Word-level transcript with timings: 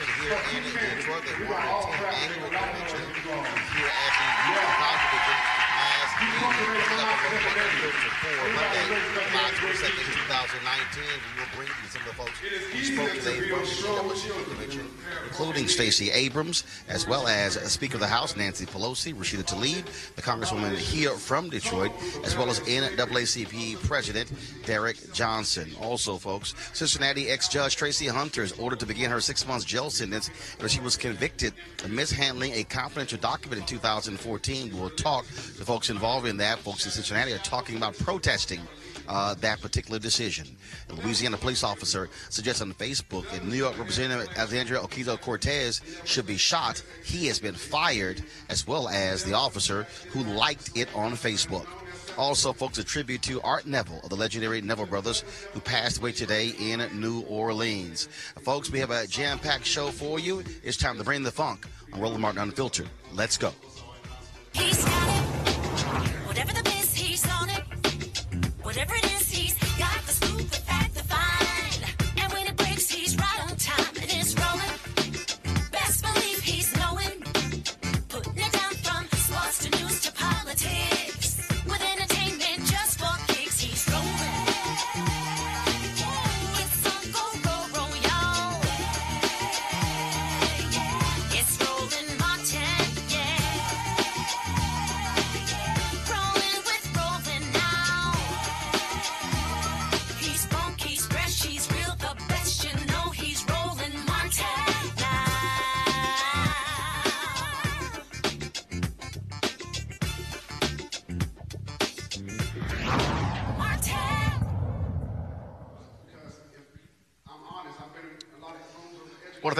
Convention 0.00 0.64
here 0.64 0.80
in 0.80 0.96
Detroit, 0.96 1.20
the 1.28 1.44
110th 1.44 2.08
annual 2.08 2.48
convention. 2.48 3.04
Here 3.20 3.92
at 3.92 4.12
the 4.16 4.28
Youth 4.48 4.64
and 4.64 4.72
College 4.80 5.04
Division 5.12 5.36
as 5.76 6.08
the 6.16 6.40
11 6.40 6.80
Monday, 8.56 8.96
July 9.28 9.52
22nd, 9.60 10.09
2019. 10.60 11.04
We 11.24 11.40
will 11.40 11.56
bring 11.56 11.68
you 11.68 11.88
some 11.88 12.02
of 12.02 12.08
the 12.08 12.14
folks 12.14 12.38
who 12.38 12.84
spoke 12.84 13.12
today 13.18 13.48
from 13.48 14.08
the 14.08 14.80
including 15.24 15.68
Stacey 15.68 16.10
Abrams, 16.10 16.64
as 16.88 17.06
well 17.06 17.26
as 17.26 17.54
Speaker 17.70 17.94
of 17.94 18.00
the 18.00 18.06
House 18.06 18.36
Nancy 18.36 18.66
Pelosi, 18.66 19.14
Rashida 19.14 19.42
Tlaib, 19.42 19.86
the 20.16 20.22
Congresswoman 20.22 20.76
here 20.76 21.12
from 21.12 21.48
Detroit, 21.48 21.92
as 22.24 22.36
well 22.36 22.50
as 22.50 22.60
NAACP 22.60 23.82
President 23.86 24.30
Derrick 24.66 25.12
Johnson. 25.14 25.70
Also, 25.80 26.18
folks, 26.18 26.54
Cincinnati 26.74 27.30
ex-judge 27.30 27.76
Tracie 27.76 28.06
Hunter 28.06 28.42
is 28.42 28.52
ordered 28.52 28.80
to 28.80 28.86
begin 28.86 29.10
her 29.10 29.20
six-month 29.20 29.66
jail 29.66 29.88
sentence 29.88 30.28
after 30.54 30.68
she 30.68 30.80
was 30.80 30.96
convicted 30.96 31.54
of 31.84 31.90
mishandling 31.90 32.52
a 32.52 32.64
confidential 32.64 33.18
document 33.18 33.62
in 33.62 33.66
2014. 33.66 34.78
We'll 34.78 34.90
talk 34.90 35.24
to 35.26 35.64
folks 35.64 35.88
involved 35.88 36.26
in 36.26 36.36
that. 36.38 36.58
Folks 36.58 36.84
in 36.84 36.90
Cincinnati 36.90 37.32
are 37.32 37.38
talking 37.38 37.76
about 37.76 37.96
protesting 37.96 38.60
uh, 39.10 39.34
that 39.34 39.60
particular 39.60 39.98
decision. 39.98 40.46
A 40.88 40.94
Louisiana 40.94 41.36
police 41.36 41.64
officer 41.64 42.08
suggests 42.28 42.62
on 42.62 42.72
Facebook 42.74 43.28
that 43.30 43.44
New 43.44 43.56
York 43.56 43.76
Representative 43.76 44.28
Alexandria 44.36 44.80
Ocasio 44.80 45.20
Cortez 45.20 45.82
should 46.04 46.26
be 46.26 46.36
shot. 46.36 46.82
He 47.04 47.26
has 47.26 47.40
been 47.40 47.54
fired, 47.54 48.22
as 48.48 48.66
well 48.66 48.88
as 48.88 49.24
the 49.24 49.34
officer 49.34 49.82
who 50.10 50.22
liked 50.22 50.76
it 50.76 50.88
on 50.94 51.12
Facebook. 51.12 51.66
Also, 52.16 52.52
folks, 52.52 52.78
a 52.78 52.84
tribute 52.84 53.22
to 53.22 53.40
Art 53.42 53.66
Neville 53.66 54.00
of 54.02 54.10
the 54.10 54.16
legendary 54.16 54.60
Neville 54.60 54.86
Brothers, 54.86 55.24
who 55.52 55.60
passed 55.60 55.98
away 55.98 56.12
today 56.12 56.52
in 56.60 56.86
New 57.00 57.22
Orleans. 57.22 58.08
Folks, 58.42 58.70
we 58.70 58.78
have 58.78 58.90
a 58.90 59.06
jam 59.06 59.38
packed 59.38 59.66
show 59.66 59.88
for 59.88 60.20
you. 60.20 60.44
It's 60.62 60.76
time 60.76 60.98
to 60.98 61.04
bring 61.04 61.22
the 61.22 61.30
funk 61.30 61.66
on 61.92 62.00
Roland 62.00 62.22
Martin 62.22 62.42
Unfiltered. 62.42 62.88
Let's 63.12 63.36
go. 63.36 63.52
He's 64.52 64.84
got 64.84 65.08
it. 65.08 65.22
Whatever 66.26 66.52
the 66.52 66.62
biz, 66.62 66.94
he's 66.94 67.28
on 67.28 67.48
it. 67.48 67.49
Whatever 68.70 68.94
it 68.94 69.04
is, 69.06 69.09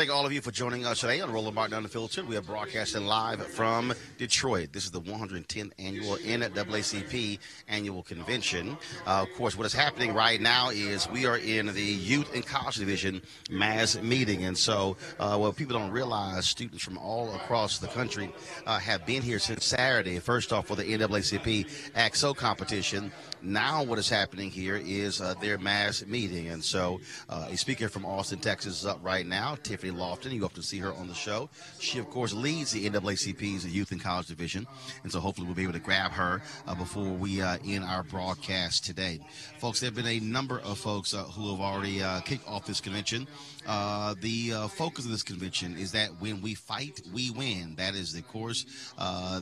thank 0.01 0.11
all 0.11 0.25
of 0.25 0.33
you 0.33 0.41
for 0.41 0.51
joining 0.51 0.87
us 0.87 1.01
today 1.01 1.21
on 1.21 1.31
Roland 1.31 1.55
Martin 1.55 1.77
Unfiltered. 1.77 2.27
We 2.27 2.35
are 2.35 2.41
broadcasting 2.41 3.05
live 3.05 3.47
from 3.49 3.93
Detroit. 4.17 4.73
This 4.73 4.87
is 4.87 4.91
the 4.91 5.01
110th 5.03 5.73
annual 5.79 6.17
NAACP 6.17 7.39
annual 7.69 8.03
convention. 8.03 8.79
Uh, 9.07 9.27
of 9.29 9.31
course, 9.35 9.59
what 9.59 9.67
is 9.67 9.75
happening 9.75 10.15
right 10.15 10.41
now 10.41 10.71
is 10.71 11.07
we 11.11 11.27
are 11.27 11.37
in 11.37 11.67
the 11.67 11.83
Youth 11.83 12.35
and 12.35 12.47
College 12.47 12.77
Division 12.77 13.21
mass 13.51 14.01
meeting. 14.01 14.45
And 14.45 14.57
so, 14.57 14.97
uh, 15.19 15.37
what 15.37 15.55
people 15.57 15.79
don't 15.79 15.91
realize, 15.91 16.49
students 16.49 16.83
from 16.83 16.97
all 16.97 17.35
across 17.35 17.77
the 17.77 17.89
country 17.89 18.33
uh, 18.67 18.79
have 18.79 19.05
been 19.05 19.21
here 19.21 19.39
since 19.39 19.67
Saturday, 19.67 20.19
first 20.19 20.51
off 20.51 20.69
for 20.69 20.77
the 20.77 20.85
NAACP 20.85 21.93
ACT-SO 21.95 22.33
competition. 22.33 23.13
Now, 23.43 23.83
what 23.83 23.99
is 23.99 24.09
happening 24.09 24.51
here 24.51 24.77
is 24.83 25.21
uh, 25.21 25.35
their 25.43 25.59
mass 25.59 26.07
meeting. 26.07 26.49
And 26.49 26.65
so, 26.65 27.03
uh, 27.29 27.49
a 27.51 27.57
speaker 27.59 27.91
from 27.91 28.07
Austin, 28.07 28.39
Texas 28.39 28.81
is 28.81 28.87
up 28.87 28.99
right 29.03 29.27
now, 29.27 29.57
Tiffany 29.63 29.90
Loftin. 29.97 30.33
You 30.33 30.49
to 30.55 30.63
see 30.63 30.79
her 30.79 30.93
on 30.93 31.09
the 31.09 31.15
show. 31.15 31.49
She, 31.79 31.99
of 31.99 32.09
course, 32.11 32.33
leads 32.33 32.73
the 32.73 32.89
NAACP's 32.89 33.67
Youth 33.67 33.93
and 33.93 34.01
College 34.01 34.27
Division. 34.27 34.67
And 35.03 35.13
so, 35.13 35.21
hopefully, 35.21 35.47
we'll 35.47 35.57
be 35.57 35.63
able 35.63 35.73
to 35.73 35.79
grab 35.79 36.13
her 36.13 36.43
uh, 36.67 36.75
before 36.75 37.05
we 37.05 37.43
uh, 37.43 37.59
end 37.67 37.85
our 37.85 38.03
broadcast 38.03 38.85
today. 38.85 39.21
Folks, 39.59 39.81
there 39.81 39.89
have 39.89 39.95
been 39.95 40.07
a 40.07 40.21
number 40.21 40.61
of 40.61 40.79
folks 40.79 41.15
uh, 41.15 41.25
who 41.25 41.51
have 41.51 41.61
already 41.61 42.03
uh, 42.03 42.21
kicked 42.21 42.47
off 42.47 42.67
this 42.67 42.81
convention. 42.81 43.27
Uh, 43.67 44.15
the 44.21 44.53
uh, 44.53 44.69
focus 44.69 45.05
of 45.05 45.11
this 45.11 45.23
convention 45.23 45.77
is 45.77 45.93
that 45.93 46.09
when 46.21 46.41
we 46.41 46.55
fight, 46.55 47.01
we 47.13 47.31
win. 47.31 47.75
That 47.77 47.95
is, 47.95 48.15
of 48.15 48.27
course, 48.29 48.67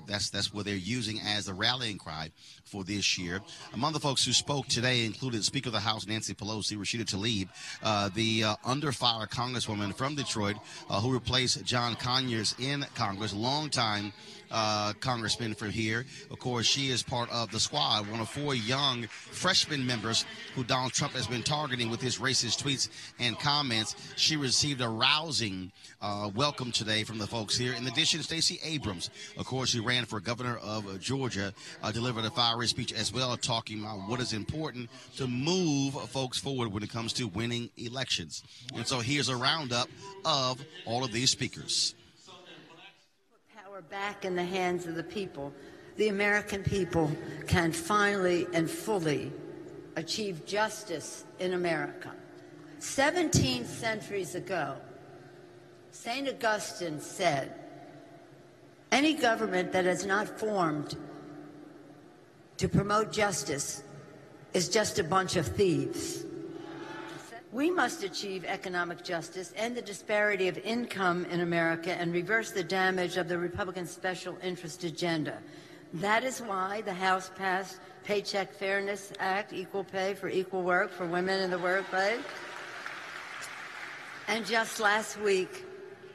that's 0.07 0.31
that's 0.31 0.53
what 0.53 0.65
they're 0.65 0.75
using 0.75 1.21
as 1.21 1.49
a 1.49 1.55
rallying 1.55 1.99
cry 1.99 2.31
for 2.65 2.85
this 2.85 3.19
year. 3.19 3.41
Among 3.75 3.93
the 3.93 4.01
folks 4.01 4.25
who 4.25 4.33
spoke 4.33 4.67
today 4.67 5.05
included 5.05 5.45
Speaker 5.45 5.69
of 5.69 5.73
the 5.73 5.81
House 5.81 6.07
Nancy 6.07 6.35
Pelosi, 6.35 6.77
Rashida 6.77 7.05
Tlaib, 7.05 8.15
the 8.15 8.45
under 8.65 8.93
fire 8.93 9.27
Congresswoman 9.27 9.95
from 9.95 10.15
Detroit 10.15 10.38
uh, 10.47 11.01
who 11.01 11.13
replaced 11.13 11.65
John 11.65 11.95
Conyers 11.95 12.55
in 12.59 12.85
Congress, 12.95 13.33
longtime 13.33 14.13
uh, 14.51 14.93
congressman 15.01 15.55
from 15.55 15.71
here. 15.71 16.05
Of 16.31 16.39
course, 16.39 16.67
she 16.67 16.91
is 16.91 17.03
part 17.03 17.31
of 17.31 17.51
the 17.51 17.61
squad, 17.61 18.09
one 18.11 18.21
of 18.21 18.29
four 18.29 18.55
young 18.55 19.07
freshman 19.09 19.87
members 19.87 20.25
who 20.55 20.65
Donald 20.65 20.93
Trump 20.93 21.15
has 21.15 21.27
been 21.27 21.43
targeting 21.43 21.91
with 21.91 22.01
his 22.01 22.19
racist 22.19 22.63
tweets 22.63 22.89
and 23.19 23.39
comments. 23.39 23.95
She 24.17 24.37
received 24.37 24.81
a 24.81 24.89
rousing 24.89 25.73
uh, 26.01 26.31
welcome 26.35 26.73
today 26.73 27.05
from 27.05 27.19
the 27.19 27.27
folks 27.27 27.57
here. 27.57 27.73
In 27.73 27.87
addition, 27.87 28.23
Stacey 28.23 28.59
Abrams, 28.63 29.11
of 29.37 29.47
course, 29.47 29.73
who 29.73 29.83
ran 29.83 30.05
for 30.05 30.21
governor 30.21 30.59
of 30.59 31.01
Georgia, 31.01 31.53
uh, 31.83 31.93
delivered 31.93 32.25
a 32.25 32.31
fiery 32.31 32.67
speech 32.67 32.93
as 32.93 33.13
well, 33.13 33.37
talking 33.37 33.81
about 33.81 34.09
what 34.09 34.21
is 34.21 34.33
important 34.33 34.89
to 35.17 35.27
move 35.27 35.95
folks 36.11 36.39
forward 36.39 36.73
when 36.73 36.83
it 36.83 36.91
comes 36.91 37.13
to 37.15 37.27
winning 37.29 37.71
elections. 37.77 38.43
And 38.75 38.87
so 38.87 39.01
here's 39.01 39.29
a 39.29 39.37
roundup 39.37 39.89
of 40.25 40.65
all 40.87 41.05
of 41.05 41.13
these 41.13 41.31
speakers 41.31 41.95
power 43.79 43.83
back 43.91 44.25
in 44.25 44.35
the 44.35 44.45
hands 44.45 44.87
of 44.87 44.97
the 44.97 45.05
people, 45.05 45.53
the 45.97 46.09
American 46.09 46.63
people 46.65 47.11
can 47.47 47.71
finally 47.71 48.47
and 48.53 48.69
fully 48.69 49.31
achieve 49.95 50.45
justice 50.45 51.25
in 51.39 51.53
America. 51.53 52.13
17 52.81 53.65
centuries 53.65 54.35
ago, 54.35 54.77
St. 55.93 56.29
Augustine 56.29 57.01
said, 57.01 57.55
any 58.91 59.15
government 59.15 59.71
that 59.73 59.87
is 59.87 60.05
not 60.05 60.27
formed 60.27 60.97
to 62.57 62.69
promote 62.69 63.13
justice 63.13 63.83
is 64.55 64.69
just 64.69 64.99
a 64.99 65.05
bunch 65.05 65.37
of 65.37 65.47
thieves. 65.47 66.25
We 67.51 67.71
must 67.71 68.05
achieve 68.05 68.45
economic 68.45 69.03
justice, 69.03 69.55
end 69.57 69.75
the 69.75 69.83
disparity 69.83 70.49
of 70.49 70.59
income 70.59 71.25
in 71.27 71.41
America, 71.41 71.93
and 71.93 72.13
reverse 72.13 72.51
the 72.51 72.63
damage 72.63 73.17
of 73.17 73.27
the 73.27 73.39
Republican 73.39 73.87
special 73.87 74.37
interest 74.43 74.85
agenda. 74.85 75.39
That 75.95 76.25
is 76.25 76.41
why 76.41 76.83
the 76.83 76.93
House 76.93 77.31
passed 77.37 77.81
Paycheck 78.05 78.53
Fairness 78.53 79.15
Act, 79.19 79.55
equal 79.55 79.83
pay 79.83 80.13
for 80.13 80.29
equal 80.29 80.63
work 80.63 80.91
for 80.91 81.07
women 81.07 81.41
in 81.41 81.51
the 81.51 81.59
workplace. 81.59 82.21
And 84.29 84.45
just 84.45 84.79
last 84.79 85.19
week, 85.19 85.65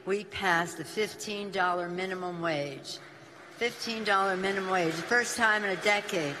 we 0.06 0.22
passed 0.24 0.78
the 0.78 0.84
$15 0.84 1.90
minimum 1.90 2.40
wage. 2.40 2.98
$15 3.58 4.38
minimum 4.38 4.70
wage, 4.70 4.94
the 4.94 5.02
first 5.02 5.36
time 5.36 5.64
in 5.64 5.70
a 5.70 5.82
decade. 5.82 6.36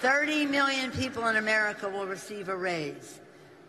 30 0.00 0.46
million 0.46 0.90
people 0.90 1.28
in 1.28 1.36
America 1.36 1.88
will 1.88 2.06
receive 2.06 2.48
a 2.48 2.56
raise. 2.56 3.19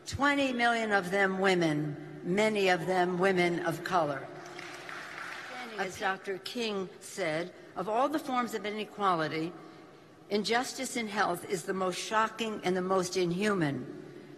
20 0.07 0.53
million 0.53 0.91
of 0.91 1.11
them 1.11 1.39
women, 1.39 1.95
many 2.23 2.69
of 2.69 2.85
them 2.85 3.19
women 3.19 3.59
of 3.65 3.83
color. 3.83 4.27
As 5.77 5.97
Dr. 5.99 6.39
King 6.39 6.89
said, 6.99 7.51
of 7.75 7.87
all 7.87 8.09
the 8.09 8.19
forms 8.19 8.53
of 8.53 8.65
inequality, 8.65 9.51
injustice 10.29 10.97
in 10.97 11.07
health 11.07 11.49
is 11.49 11.63
the 11.63 11.73
most 11.73 11.99
shocking 11.99 12.59
and 12.63 12.75
the 12.75 12.81
most 12.81 13.17
inhuman 13.17 13.85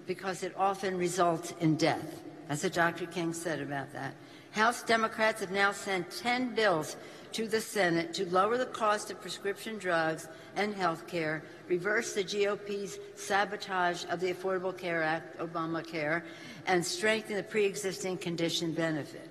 because 0.06 0.44
it 0.44 0.54
often 0.57 0.98
results 0.98 1.54
in 1.60 1.75
death. 1.75 2.21
That's 2.48 2.63
what 2.63 2.74
Dr. 2.74 3.06
King 3.06 3.33
said 3.33 3.62
about 3.62 3.92
that. 3.94 4.13
House 4.51 4.83
Democrats 4.83 5.42
have 5.42 5.51
now 5.51 5.71
sent 5.71 6.12
10 6.12 6.54
bills 6.54 6.95
to 7.34 7.48
the 7.48 7.60
Senate 7.60 8.14
to 8.14 8.30
lower 8.30 8.58
the 8.58 8.66
cost 8.68 9.10
of 9.10 9.20
prescription 9.20 9.78
drugs 9.78 10.28
and 10.56 10.74
health 10.74 11.08
care, 11.08 11.44
reverse 11.68 12.14
the 12.14 12.24
GOP's 12.24 13.00
sabotage 13.16 14.06
of 14.10 14.20
the 14.20 14.34
Affordable 14.34 14.78
Care 14.78 15.02
Act, 15.02 15.40
Obamacare, 15.40 16.22
and 16.68 16.86
strengthen 16.86 17.36
the 17.36 17.44
pre-existing 17.44 18.18
condition 18.18 18.72
benefit. 18.72 19.30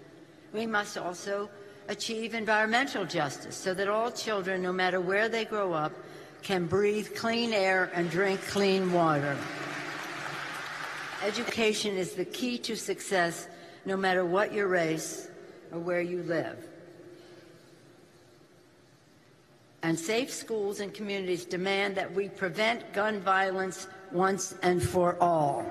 We 0.52 0.66
must 0.66 0.98
also 0.98 1.48
achieve 1.88 2.34
environmental 2.34 3.04
justice 3.04 3.56
so 3.56 3.72
that 3.74 3.88
all 3.88 4.10
children, 4.10 4.62
no 4.62 4.72
matter 4.72 5.00
where 5.00 5.28
they 5.28 5.44
grow 5.44 5.72
up, 5.72 5.92
can 6.42 6.66
breathe 6.66 7.14
clean 7.14 7.52
air 7.52 7.90
and 7.94 8.10
drink 8.10 8.40
clean 8.48 8.92
water. 8.92 9.36
Education 11.24 11.96
is 11.96 12.14
the 12.14 12.24
key 12.24 12.58
to 12.58 12.76
success 12.76 13.46
no 13.84 13.96
matter 13.96 14.24
what 14.24 14.52
your 14.52 14.66
race 14.66 15.28
or 15.70 15.78
where 15.78 16.00
you 16.00 16.24
live. 16.24 16.71
And 19.82 19.98
safe 19.98 20.32
schools 20.32 20.80
and 20.80 20.94
communities 20.94 21.44
demand 21.44 21.96
that 21.96 22.12
we 22.12 22.28
prevent 22.28 22.92
gun 22.92 23.20
violence 23.20 23.88
once 24.12 24.54
and 24.62 24.82
for 24.82 25.16
all. 25.20 25.66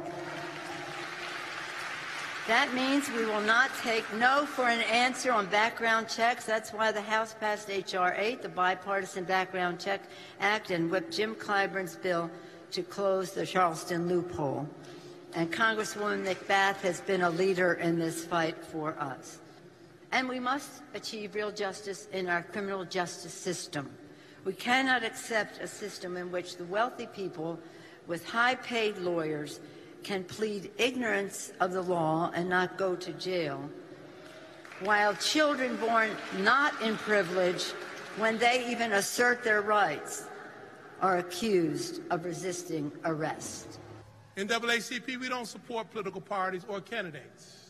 That 2.47 2.73
means 2.73 3.09
we 3.11 3.25
will 3.25 3.41
not 3.41 3.69
take 3.83 4.03
no 4.15 4.45
for 4.45 4.67
an 4.67 4.81
answer 4.81 5.31
on 5.31 5.45
background 5.45 6.09
checks. 6.09 6.43
That's 6.43 6.73
why 6.73 6.91
the 6.91 7.01
House 7.01 7.35
passed 7.39 7.69
H.R. 7.69 8.15
8, 8.17 8.41
the 8.41 8.49
Bipartisan 8.49 9.25
Background 9.25 9.79
Check 9.79 10.01
Act, 10.39 10.71
and 10.71 10.89
whipped 10.89 11.13
Jim 11.13 11.35
Clyburn's 11.35 11.95
bill 11.95 12.31
to 12.71 12.81
close 12.81 13.31
the 13.31 13.45
Charleston 13.45 14.07
loophole. 14.07 14.67
And 15.33 15.51
Congresswoman 15.53 16.25
McBath 16.25 16.77
has 16.77 16.99
been 17.01 17.21
a 17.21 17.29
leader 17.29 17.73
in 17.73 17.99
this 17.99 18.25
fight 18.25 18.57
for 18.65 18.95
us. 18.99 19.40
And 20.11 20.27
we 20.27 20.39
must 20.39 20.81
achieve 20.93 21.35
real 21.35 21.51
justice 21.51 22.07
in 22.11 22.27
our 22.27 22.43
criminal 22.43 22.83
justice 22.83 23.33
system. 23.33 23.89
We 24.43 24.53
cannot 24.53 25.03
accept 25.03 25.61
a 25.61 25.67
system 25.67 26.17
in 26.17 26.31
which 26.31 26.57
the 26.57 26.65
wealthy 26.65 27.07
people 27.07 27.59
with 28.07 28.25
high 28.25 28.55
paid 28.55 28.97
lawyers 28.97 29.59
can 30.03 30.23
plead 30.23 30.71
ignorance 30.77 31.53
of 31.59 31.71
the 31.71 31.81
law 31.81 32.31
and 32.33 32.49
not 32.49 32.77
go 32.77 32.95
to 32.95 33.13
jail, 33.13 33.69
while 34.83 35.13
children 35.15 35.77
born 35.77 36.09
not 36.39 36.81
in 36.81 36.97
privilege, 36.97 37.65
when 38.17 38.37
they 38.39 38.69
even 38.69 38.93
assert 38.93 39.43
their 39.43 39.61
rights, 39.61 40.25
are 41.01 41.19
accused 41.19 42.01
of 42.09 42.25
resisting 42.25 42.91
arrest. 43.05 43.79
In 44.35 44.47
NAACP, 44.47 45.19
we 45.19 45.29
don't 45.29 45.47
support 45.47 45.91
political 45.91 46.21
parties 46.21 46.65
or 46.67 46.81
candidates. 46.81 47.60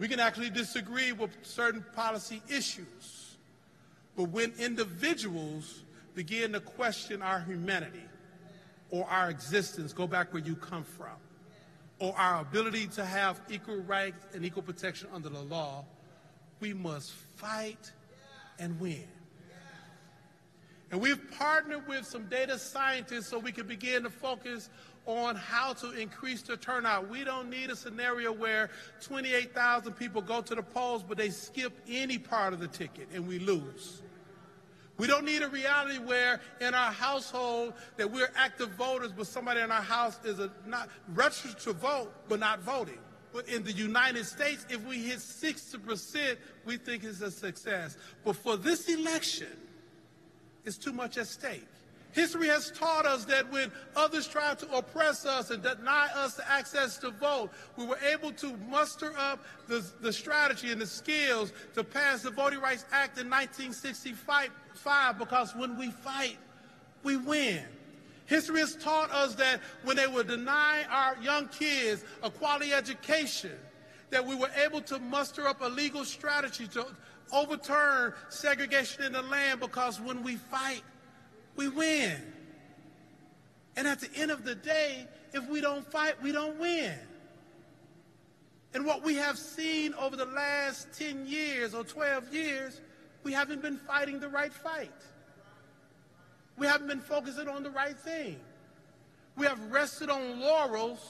We 0.00 0.08
can 0.08 0.18
actually 0.18 0.48
disagree 0.48 1.12
with 1.12 1.30
certain 1.42 1.84
policy 1.94 2.40
issues. 2.48 3.36
But 4.16 4.30
when 4.30 4.54
individuals 4.58 5.82
begin 6.14 6.54
to 6.54 6.60
question 6.60 7.20
our 7.20 7.40
humanity 7.40 8.06
or 8.88 9.04
our 9.04 9.28
existence, 9.28 9.92
go 9.92 10.06
back 10.06 10.32
where 10.32 10.42
you 10.42 10.56
come 10.56 10.84
from, 10.84 11.16
or 11.98 12.16
our 12.18 12.40
ability 12.40 12.86
to 12.86 13.04
have 13.04 13.42
equal 13.50 13.76
rights 13.82 14.24
and 14.34 14.42
equal 14.42 14.62
protection 14.62 15.06
under 15.12 15.28
the 15.28 15.42
law, 15.42 15.84
we 16.60 16.72
must 16.72 17.12
fight 17.36 17.92
and 18.58 18.80
win. 18.80 19.06
And 20.90 21.00
we've 21.00 21.30
partnered 21.38 21.86
with 21.86 22.06
some 22.06 22.24
data 22.24 22.58
scientists 22.58 23.28
so 23.28 23.38
we 23.38 23.52
can 23.52 23.66
begin 23.66 24.04
to 24.04 24.10
focus 24.10 24.70
on 25.06 25.34
how 25.34 25.72
to 25.72 25.92
increase 25.92 26.42
the 26.42 26.56
turnout. 26.56 27.08
We 27.08 27.24
don't 27.24 27.50
need 27.50 27.70
a 27.70 27.76
scenario 27.76 28.32
where 28.32 28.70
28,000 29.00 29.92
people 29.94 30.22
go 30.22 30.40
to 30.42 30.54
the 30.54 30.62
polls, 30.62 31.02
but 31.02 31.18
they 31.18 31.30
skip 31.30 31.72
any 31.88 32.18
part 32.18 32.52
of 32.52 32.60
the 32.60 32.68
ticket 32.68 33.08
and 33.14 33.26
we 33.26 33.38
lose. 33.38 34.02
We 34.98 35.06
don't 35.06 35.24
need 35.24 35.40
a 35.40 35.48
reality 35.48 35.98
where 35.98 36.40
in 36.60 36.74
our 36.74 36.92
household 36.92 37.72
that 37.96 38.10
we're 38.10 38.30
active 38.36 38.68
voters, 38.72 39.12
but 39.12 39.26
somebody 39.26 39.60
in 39.60 39.70
our 39.70 39.80
house 39.80 40.18
is 40.24 40.38
a, 40.38 40.50
not 40.66 40.90
registered 41.14 41.58
to 41.60 41.72
vote, 41.72 42.12
but 42.28 42.38
not 42.38 42.60
voting. 42.60 42.98
But 43.32 43.48
in 43.48 43.62
the 43.62 43.72
United 43.72 44.26
States, 44.26 44.66
if 44.68 44.84
we 44.84 44.98
hit 44.98 45.18
60%, 45.18 46.36
we 46.66 46.76
think 46.76 47.04
it's 47.04 47.22
a 47.22 47.30
success. 47.30 47.96
But 48.24 48.36
for 48.36 48.58
this 48.58 48.90
election, 48.90 49.56
it's 50.66 50.76
too 50.76 50.92
much 50.92 51.16
at 51.16 51.28
stake. 51.28 51.66
History 52.12 52.48
has 52.48 52.72
taught 52.72 53.06
us 53.06 53.24
that 53.26 53.50
when 53.52 53.70
others 53.94 54.26
tried 54.26 54.58
to 54.58 54.76
oppress 54.76 55.24
us 55.24 55.50
and 55.50 55.62
deny 55.62 56.08
us 56.14 56.34
the 56.34 56.50
access 56.50 56.98
to 56.98 57.10
vote, 57.10 57.50
we 57.76 57.86
were 57.86 57.98
able 57.98 58.32
to 58.32 58.56
muster 58.68 59.12
up 59.16 59.44
the, 59.68 59.84
the 60.00 60.12
strategy 60.12 60.72
and 60.72 60.80
the 60.80 60.86
skills 60.86 61.52
to 61.74 61.84
pass 61.84 62.22
the 62.22 62.30
Voting 62.30 62.60
Rights 62.60 62.84
Act 62.90 63.18
in 63.18 63.30
1965 63.30 64.50
because 65.18 65.54
when 65.54 65.78
we 65.78 65.90
fight, 65.90 66.38
we 67.04 67.16
win. 67.16 67.64
History 68.26 68.60
has 68.60 68.76
taught 68.76 69.10
us 69.10 69.34
that 69.36 69.60
when 69.84 69.96
they 69.96 70.06
would 70.06 70.28
deny 70.28 70.84
our 70.90 71.16
young 71.22 71.48
kids 71.48 72.04
a 72.22 72.30
quality 72.30 72.72
education, 72.72 73.52
that 74.10 74.24
we 74.24 74.34
were 74.34 74.50
able 74.64 74.80
to 74.82 74.98
muster 74.98 75.46
up 75.46 75.62
a 75.62 75.68
legal 75.68 76.04
strategy 76.04 76.66
to 76.68 76.86
overturn 77.32 78.12
segregation 78.28 79.04
in 79.04 79.12
the 79.12 79.22
land 79.22 79.60
because 79.60 80.00
when 80.00 80.22
we 80.22 80.36
fight, 80.36 80.82
we 81.60 81.68
win. 81.68 82.16
And 83.76 83.86
at 83.86 84.00
the 84.00 84.08
end 84.16 84.30
of 84.30 84.44
the 84.44 84.54
day, 84.54 85.06
if 85.34 85.46
we 85.46 85.60
don't 85.60 85.86
fight, 85.92 86.14
we 86.22 86.32
don't 86.32 86.58
win. 86.58 86.94
And 88.72 88.86
what 88.86 89.04
we 89.04 89.16
have 89.16 89.36
seen 89.36 89.92
over 89.94 90.16
the 90.16 90.24
last 90.24 90.88
10 90.98 91.26
years 91.26 91.74
or 91.74 91.84
12 91.84 92.32
years, 92.32 92.80
we 93.24 93.34
haven't 93.34 93.60
been 93.60 93.76
fighting 93.76 94.20
the 94.20 94.28
right 94.28 94.52
fight. 94.52 95.02
We 96.56 96.66
haven't 96.66 96.86
been 96.86 97.00
focusing 97.00 97.46
on 97.46 97.62
the 97.62 97.70
right 97.70 97.98
thing. 97.98 98.40
We 99.36 99.44
have 99.44 99.60
rested 99.70 100.08
on 100.08 100.40
laurels 100.40 101.00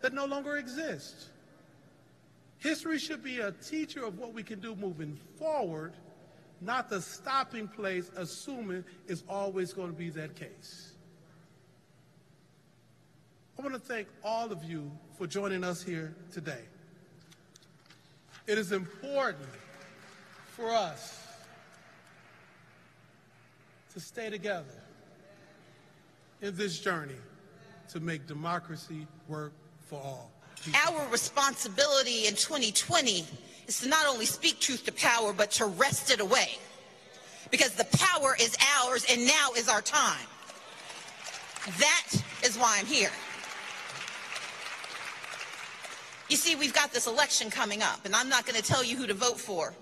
that 0.00 0.12
no 0.12 0.26
longer 0.26 0.58
exist. 0.58 1.26
History 2.58 2.98
should 2.98 3.24
be 3.24 3.40
a 3.40 3.50
teacher 3.50 4.04
of 4.04 4.16
what 4.16 4.32
we 4.32 4.44
can 4.44 4.60
do 4.60 4.76
moving 4.76 5.18
forward, 5.40 5.94
not 6.60 6.88
the 6.88 7.00
stopping 7.00 7.68
place, 7.68 8.10
assuming 8.16 8.84
it's 9.06 9.22
always 9.28 9.72
going 9.72 9.90
to 9.90 9.96
be 9.96 10.10
that 10.10 10.36
case. 10.36 10.92
I 13.58 13.62
want 13.62 13.74
to 13.74 13.80
thank 13.80 14.08
all 14.24 14.50
of 14.50 14.64
you 14.64 14.90
for 15.16 15.26
joining 15.26 15.62
us 15.62 15.82
here 15.82 16.14
today. 16.32 16.62
It 18.46 18.58
is 18.58 18.72
important 18.72 19.48
for 20.48 20.70
us 20.70 21.20
to 23.92 24.00
stay 24.00 24.28
together 24.28 24.82
in 26.42 26.56
this 26.56 26.78
journey 26.78 27.14
to 27.88 28.00
make 28.00 28.26
democracy 28.26 29.06
work 29.28 29.52
for 29.86 30.00
all. 30.00 30.30
Our 30.86 31.08
responsibility 31.10 32.26
in 32.26 32.34
2020 32.34 33.24
is 33.66 33.80
to 33.80 33.88
not 33.88 34.06
only 34.06 34.26
speak 34.26 34.60
truth 34.60 34.84
to 34.84 34.92
power, 34.92 35.32
but 35.32 35.50
to 35.52 35.66
wrest 35.66 36.10
it 36.10 36.20
away. 36.20 36.58
Because 37.50 37.72
the 37.74 37.86
power 37.96 38.36
is 38.40 38.56
ours 38.78 39.06
and 39.10 39.26
now 39.26 39.50
is 39.56 39.68
our 39.68 39.82
time. 39.82 40.26
That 41.78 42.08
is 42.42 42.56
why 42.56 42.76
I'm 42.78 42.86
here. 42.86 43.10
You 46.28 46.36
see, 46.36 46.54
we've 46.54 46.74
got 46.74 46.92
this 46.92 47.06
election 47.06 47.50
coming 47.50 47.82
up, 47.82 48.04
and 48.04 48.14
I'm 48.14 48.28
not 48.28 48.46
going 48.46 48.60
to 48.60 48.66
tell 48.66 48.82
you 48.82 48.96
who 48.96 49.06
to 49.06 49.14
vote 49.14 49.38
for. 49.38 49.74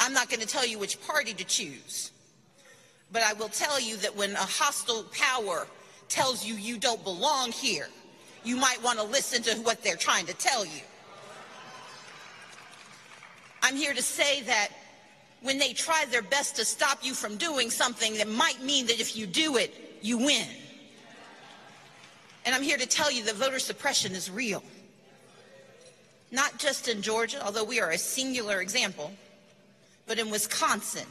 I'm 0.00 0.12
not 0.12 0.30
going 0.30 0.40
to 0.40 0.46
tell 0.46 0.66
you 0.66 0.78
which 0.78 1.00
party 1.06 1.34
to 1.34 1.44
choose. 1.44 2.12
But 3.12 3.22
I 3.22 3.32
will 3.34 3.48
tell 3.48 3.80
you 3.80 3.96
that 3.98 4.16
when 4.16 4.32
a 4.32 4.36
hostile 4.36 5.04
power 5.12 5.66
tells 6.08 6.44
you 6.44 6.54
you 6.54 6.78
don't 6.78 7.02
belong 7.04 7.52
here, 7.52 7.88
you 8.44 8.56
might 8.56 8.82
want 8.82 8.98
to 8.98 9.04
listen 9.04 9.42
to 9.42 9.54
what 9.62 9.82
they're 9.82 9.96
trying 9.96 10.26
to 10.26 10.34
tell 10.34 10.64
you. 10.64 10.82
I'm 13.62 13.76
here 13.76 13.94
to 13.94 14.02
say 14.02 14.42
that 14.42 14.68
when 15.42 15.58
they 15.58 15.72
try 15.72 16.04
their 16.10 16.22
best 16.22 16.56
to 16.56 16.64
stop 16.64 16.98
you 17.02 17.14
from 17.14 17.36
doing 17.36 17.70
something 17.70 18.14
that 18.18 18.28
might 18.28 18.62
mean 18.62 18.86
that 18.86 19.00
if 19.00 19.16
you 19.16 19.26
do 19.26 19.56
it, 19.56 19.98
you 20.02 20.18
win. 20.18 20.46
And 22.44 22.54
I'm 22.54 22.62
here 22.62 22.78
to 22.78 22.86
tell 22.86 23.12
you 23.12 23.24
that 23.24 23.34
voter 23.34 23.58
suppression 23.58 24.12
is 24.12 24.30
real. 24.30 24.62
Not 26.30 26.58
just 26.58 26.88
in 26.88 27.02
Georgia, 27.02 27.44
although 27.44 27.64
we 27.64 27.80
are 27.80 27.90
a 27.90 27.98
singular 27.98 28.60
example, 28.60 29.12
but 30.06 30.18
in 30.18 30.30
Wisconsin 30.30 31.06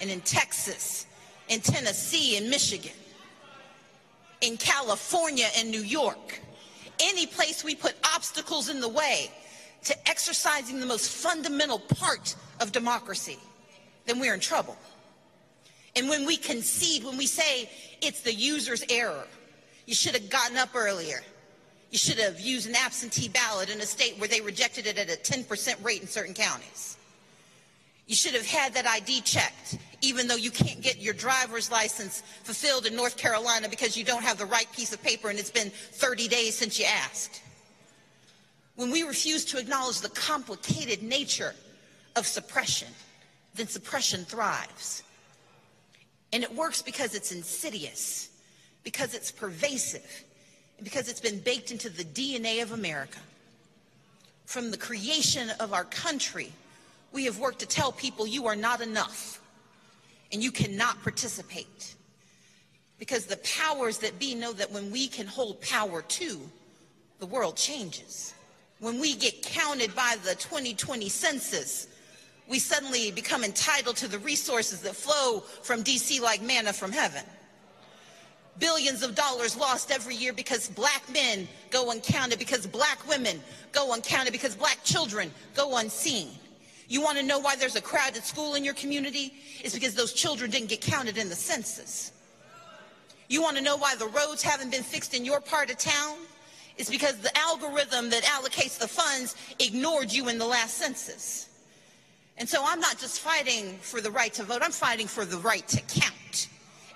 and 0.00 0.10
in 0.10 0.20
Texas, 0.20 1.06
in 1.48 1.60
Tennessee 1.60 2.36
and 2.36 2.50
Michigan, 2.50 2.92
in 4.40 4.56
California 4.56 5.46
and 5.56 5.70
New 5.70 5.82
York. 5.82 6.40
Any 7.00 7.26
place 7.26 7.64
we 7.64 7.74
put 7.74 7.94
obstacles 8.14 8.68
in 8.68 8.80
the 8.80 8.88
way 8.88 9.30
to 9.84 10.08
exercising 10.08 10.80
the 10.80 10.86
most 10.86 11.10
fundamental 11.10 11.78
part 11.78 12.34
of 12.60 12.72
democracy, 12.72 13.38
then 14.06 14.18
we're 14.18 14.34
in 14.34 14.40
trouble. 14.40 14.76
And 15.96 16.08
when 16.08 16.24
we 16.26 16.36
concede, 16.36 17.04
when 17.04 17.16
we 17.16 17.26
say 17.26 17.68
it's 18.00 18.22
the 18.22 18.32
user's 18.32 18.84
error, 18.88 19.26
you 19.86 19.94
should 19.94 20.14
have 20.14 20.30
gotten 20.30 20.56
up 20.56 20.70
earlier. 20.74 21.20
You 21.90 21.98
should 21.98 22.18
have 22.18 22.40
used 22.40 22.68
an 22.68 22.74
absentee 22.74 23.28
ballot 23.28 23.68
in 23.68 23.80
a 23.80 23.86
state 23.86 24.18
where 24.18 24.28
they 24.28 24.40
rejected 24.40 24.86
it 24.86 24.96
at 24.96 25.10
a 25.10 25.20
10% 25.20 25.84
rate 25.84 26.00
in 26.00 26.08
certain 26.08 26.32
counties. 26.32 26.96
You 28.06 28.16
should 28.16 28.34
have 28.34 28.46
had 28.46 28.74
that 28.74 28.86
ID 28.86 29.20
checked, 29.20 29.78
even 30.00 30.26
though 30.26 30.36
you 30.36 30.50
can't 30.50 30.80
get 30.80 30.98
your 30.98 31.14
driver's 31.14 31.70
license 31.70 32.22
fulfilled 32.42 32.86
in 32.86 32.96
North 32.96 33.16
Carolina 33.16 33.68
because 33.68 33.96
you 33.96 34.04
don't 34.04 34.22
have 34.22 34.38
the 34.38 34.46
right 34.46 34.70
piece 34.72 34.92
of 34.92 35.02
paper 35.02 35.28
and 35.28 35.38
it's 35.38 35.50
been 35.50 35.70
30 35.70 36.28
days 36.28 36.56
since 36.56 36.78
you 36.78 36.86
asked. 36.86 37.42
When 38.76 38.90
we 38.90 39.02
refuse 39.02 39.44
to 39.46 39.58
acknowledge 39.58 40.00
the 40.00 40.08
complicated 40.08 41.02
nature 41.02 41.54
of 42.16 42.26
suppression, 42.26 42.88
then 43.54 43.68
suppression 43.68 44.24
thrives. 44.24 45.02
And 46.32 46.42
it 46.42 46.54
works 46.54 46.80
because 46.80 47.14
it's 47.14 47.32
insidious, 47.32 48.30
because 48.82 49.14
it's 49.14 49.30
pervasive, 49.30 50.24
and 50.78 50.84
because 50.84 51.08
it's 51.08 51.20
been 51.20 51.38
baked 51.40 51.70
into 51.70 51.90
the 51.90 52.04
DNA 52.04 52.62
of 52.62 52.72
America. 52.72 53.18
From 54.46 54.70
the 54.70 54.78
creation 54.78 55.50
of 55.60 55.72
our 55.72 55.84
country, 55.84 56.52
we 57.12 57.24
have 57.26 57.38
worked 57.38 57.58
to 57.60 57.66
tell 57.66 57.92
people 57.92 58.26
you 58.26 58.46
are 58.46 58.56
not 58.56 58.80
enough 58.80 59.40
and 60.32 60.42
you 60.42 60.50
cannot 60.50 61.02
participate. 61.02 61.94
Because 62.98 63.26
the 63.26 63.36
powers 63.38 63.98
that 63.98 64.18
be 64.18 64.34
know 64.34 64.52
that 64.54 64.70
when 64.70 64.90
we 64.90 65.08
can 65.08 65.26
hold 65.26 65.60
power 65.60 66.00
too, 66.02 66.40
the 67.18 67.26
world 67.26 67.56
changes. 67.56 68.32
When 68.82 68.98
we 68.98 69.14
get 69.14 69.44
counted 69.44 69.94
by 69.94 70.16
the 70.24 70.34
2020 70.34 71.08
census, 71.08 71.86
we 72.48 72.58
suddenly 72.58 73.12
become 73.12 73.44
entitled 73.44 73.94
to 73.98 74.08
the 74.08 74.18
resources 74.18 74.80
that 74.80 74.96
flow 74.96 75.38
from 75.62 75.84
DC 75.84 76.20
like 76.20 76.42
manna 76.42 76.72
from 76.72 76.90
heaven. 76.90 77.22
Billions 78.58 79.04
of 79.04 79.14
dollars 79.14 79.56
lost 79.56 79.92
every 79.92 80.16
year 80.16 80.32
because 80.32 80.68
black 80.68 81.04
men 81.14 81.46
go 81.70 81.92
uncounted, 81.92 82.40
because 82.40 82.66
black 82.66 83.08
women 83.08 83.40
go 83.70 83.92
uncounted, 83.92 84.32
because 84.32 84.56
black 84.56 84.82
children 84.82 85.30
go 85.54 85.76
unseen. 85.76 86.30
You 86.88 87.02
want 87.02 87.18
to 87.18 87.22
know 87.22 87.38
why 87.38 87.54
there's 87.54 87.76
a 87.76 87.80
crowded 87.80 88.24
school 88.24 88.56
in 88.56 88.64
your 88.64 88.74
community? 88.74 89.32
It's 89.60 89.74
because 89.74 89.94
those 89.94 90.12
children 90.12 90.50
didn't 90.50 90.70
get 90.70 90.80
counted 90.80 91.18
in 91.18 91.28
the 91.28 91.36
census. 91.36 92.10
You 93.28 93.42
want 93.42 93.56
to 93.58 93.62
know 93.62 93.76
why 93.76 93.94
the 93.94 94.08
roads 94.08 94.42
haven't 94.42 94.72
been 94.72 94.82
fixed 94.82 95.14
in 95.14 95.24
your 95.24 95.40
part 95.40 95.70
of 95.70 95.78
town? 95.78 96.18
It's 96.82 96.90
because 96.90 97.16
the 97.18 97.30
algorithm 97.38 98.10
that 98.10 98.24
allocates 98.24 98.76
the 98.76 98.88
funds 98.88 99.36
ignored 99.60 100.10
you 100.10 100.28
in 100.28 100.36
the 100.36 100.44
last 100.44 100.78
census. 100.78 101.48
And 102.38 102.48
so 102.48 102.60
I'm 102.66 102.80
not 102.80 102.98
just 102.98 103.20
fighting 103.20 103.78
for 103.78 104.00
the 104.00 104.10
right 104.10 104.34
to 104.34 104.42
vote, 104.42 104.62
I'm 104.64 104.72
fighting 104.72 105.06
for 105.06 105.24
the 105.24 105.36
right 105.36 105.66
to 105.68 105.80
count 105.82 106.48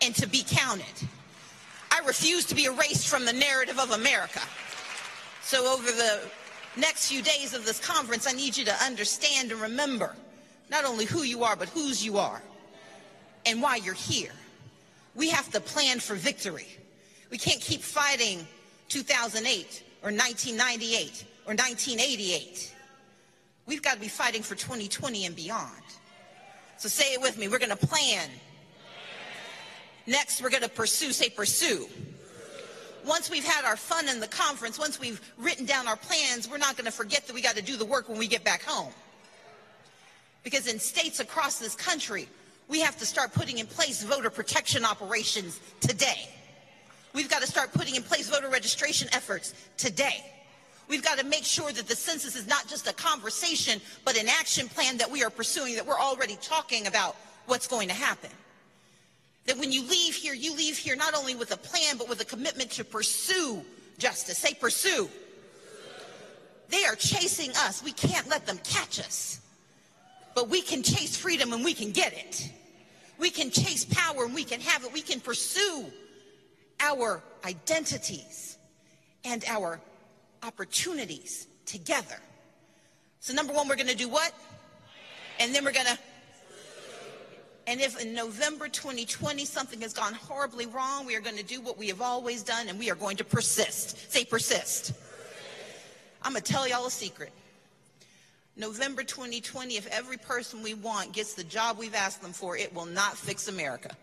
and 0.02 0.12
to 0.16 0.26
be 0.26 0.42
counted. 0.44 1.08
I 1.92 2.00
refuse 2.04 2.46
to 2.46 2.56
be 2.56 2.64
erased 2.64 3.06
from 3.06 3.24
the 3.24 3.32
narrative 3.32 3.78
of 3.78 3.92
America. 3.92 4.40
So 5.42 5.72
over 5.72 5.92
the 5.92 6.20
next 6.76 7.08
few 7.08 7.22
days 7.22 7.54
of 7.54 7.64
this 7.64 7.78
conference, 7.78 8.26
I 8.26 8.32
need 8.32 8.56
you 8.56 8.64
to 8.64 8.74
understand 8.82 9.52
and 9.52 9.60
remember 9.60 10.16
not 10.68 10.84
only 10.84 11.04
who 11.04 11.22
you 11.22 11.44
are, 11.44 11.54
but 11.54 11.68
whose 11.68 12.04
you 12.04 12.18
are 12.18 12.42
and 13.46 13.62
why 13.62 13.76
you're 13.76 13.94
here. 13.94 14.32
We 15.14 15.30
have 15.30 15.48
to 15.52 15.60
plan 15.60 16.00
for 16.00 16.16
victory. 16.16 16.66
We 17.30 17.38
can't 17.38 17.60
keep 17.60 17.82
fighting 17.82 18.48
2008 18.88 19.82
or 20.02 20.10
1998 20.10 21.24
or 21.46 21.54
1988. 21.54 22.74
We've 23.66 23.82
got 23.82 23.94
to 23.94 24.00
be 24.00 24.08
fighting 24.08 24.42
for 24.42 24.54
2020 24.54 25.26
and 25.26 25.34
beyond. 25.34 25.70
So 26.78 26.88
say 26.88 27.14
it 27.14 27.20
with 27.20 27.38
me. 27.38 27.48
We're 27.48 27.58
going 27.58 27.76
to 27.76 27.86
plan. 27.86 28.28
Next, 30.06 30.40
we're 30.40 30.50
going 30.50 30.62
to 30.62 30.68
pursue. 30.68 31.12
Say 31.12 31.30
pursue 31.30 31.88
once 33.06 33.30
we've 33.30 33.44
had 33.44 33.64
our 33.64 33.76
fun 33.76 34.08
in 34.08 34.20
the 34.20 34.26
conference, 34.26 34.78
once 34.78 34.98
we've 34.98 35.20
written 35.38 35.64
down 35.64 35.86
our 35.86 35.96
plans, 35.96 36.48
we're 36.50 36.58
not 36.58 36.76
going 36.76 36.84
to 36.84 36.90
forget 36.90 37.26
that 37.26 37.34
we 37.34 37.40
got 37.40 37.56
to 37.56 37.62
do 37.62 37.76
the 37.76 37.84
work 37.84 38.08
when 38.08 38.18
we 38.18 38.26
get 38.26 38.44
back 38.44 38.62
home. 38.62 38.92
Because 40.42 40.66
in 40.66 40.78
states 40.78 41.20
across 41.20 41.58
this 41.58 41.74
country, 41.74 42.28
we 42.68 42.80
have 42.80 42.98
to 42.98 43.06
start 43.06 43.32
putting 43.32 43.58
in 43.58 43.66
place 43.66 44.02
voter 44.02 44.30
protection 44.30 44.84
operations 44.84 45.60
today. 45.80 46.28
We've 47.16 47.30
got 47.30 47.40
to 47.40 47.48
start 47.48 47.72
putting 47.72 47.94
in 47.94 48.02
place 48.02 48.28
voter 48.28 48.50
registration 48.50 49.08
efforts 49.14 49.54
today. 49.78 50.22
We've 50.86 51.02
got 51.02 51.18
to 51.18 51.24
make 51.24 51.44
sure 51.44 51.72
that 51.72 51.88
the 51.88 51.96
census 51.96 52.36
is 52.36 52.46
not 52.46 52.68
just 52.68 52.86
a 52.86 52.92
conversation, 52.92 53.80
but 54.04 54.18
an 54.18 54.28
action 54.28 54.68
plan 54.68 54.98
that 54.98 55.10
we 55.10 55.24
are 55.24 55.30
pursuing, 55.30 55.76
that 55.76 55.86
we're 55.86 55.98
already 55.98 56.36
talking 56.42 56.86
about 56.86 57.16
what's 57.46 57.66
going 57.66 57.88
to 57.88 57.94
happen. 57.94 58.28
That 59.46 59.56
when 59.56 59.72
you 59.72 59.82
leave 59.88 60.14
here, 60.14 60.34
you 60.34 60.54
leave 60.54 60.76
here 60.76 60.94
not 60.94 61.14
only 61.14 61.34
with 61.34 61.52
a 61.52 61.56
plan, 61.56 61.96
but 61.96 62.06
with 62.06 62.20
a 62.20 62.24
commitment 62.26 62.70
to 62.72 62.84
pursue 62.84 63.64
justice. 63.96 64.36
Say 64.36 64.52
pursue. 64.52 65.08
They 66.68 66.84
are 66.84 66.96
chasing 66.96 67.52
us. 67.52 67.82
We 67.82 67.92
can't 67.92 68.28
let 68.28 68.44
them 68.44 68.58
catch 68.62 69.00
us. 69.00 69.40
But 70.34 70.50
we 70.50 70.60
can 70.60 70.82
chase 70.82 71.16
freedom 71.16 71.54
and 71.54 71.64
we 71.64 71.72
can 71.72 71.92
get 71.92 72.12
it. 72.12 72.52
We 73.18 73.30
can 73.30 73.50
chase 73.50 73.86
power 73.86 74.26
and 74.26 74.34
we 74.34 74.44
can 74.44 74.60
have 74.60 74.84
it. 74.84 74.92
We 74.92 75.00
can 75.00 75.20
pursue 75.20 75.86
our 76.80 77.22
identities 77.44 78.58
and 79.24 79.44
our 79.46 79.80
opportunities 80.42 81.46
together. 81.64 82.16
So, 83.20 83.34
number 83.34 83.52
one, 83.52 83.68
we're 83.68 83.76
going 83.76 83.88
to 83.88 83.96
do 83.96 84.08
what? 84.08 84.32
And 85.40 85.54
then 85.54 85.64
we're 85.64 85.72
going 85.72 85.86
to. 85.86 85.98
And 87.66 87.80
if 87.80 88.00
in 88.00 88.14
November 88.14 88.68
2020 88.68 89.44
something 89.44 89.80
has 89.80 89.92
gone 89.92 90.14
horribly 90.14 90.66
wrong, 90.66 91.04
we 91.04 91.16
are 91.16 91.20
going 91.20 91.36
to 91.36 91.42
do 91.42 91.60
what 91.60 91.76
we 91.76 91.88
have 91.88 92.00
always 92.00 92.44
done 92.44 92.68
and 92.68 92.78
we 92.78 92.90
are 92.90 92.94
going 92.94 93.16
to 93.16 93.24
persist. 93.24 94.12
Say 94.12 94.24
persist. 94.24 94.92
I'm 96.22 96.32
going 96.32 96.42
to 96.42 96.52
tell 96.52 96.68
y'all 96.68 96.86
a 96.86 96.90
secret. 96.90 97.32
November 98.56 99.02
2020, 99.02 99.76
if 99.76 99.86
every 99.88 100.16
person 100.16 100.62
we 100.62 100.74
want 100.74 101.12
gets 101.12 101.34
the 101.34 101.44
job 101.44 101.76
we've 101.76 101.94
asked 101.94 102.22
them 102.22 102.32
for, 102.32 102.56
it 102.56 102.72
will 102.72 102.86
not 102.86 103.16
fix 103.16 103.48
America. 103.48 103.96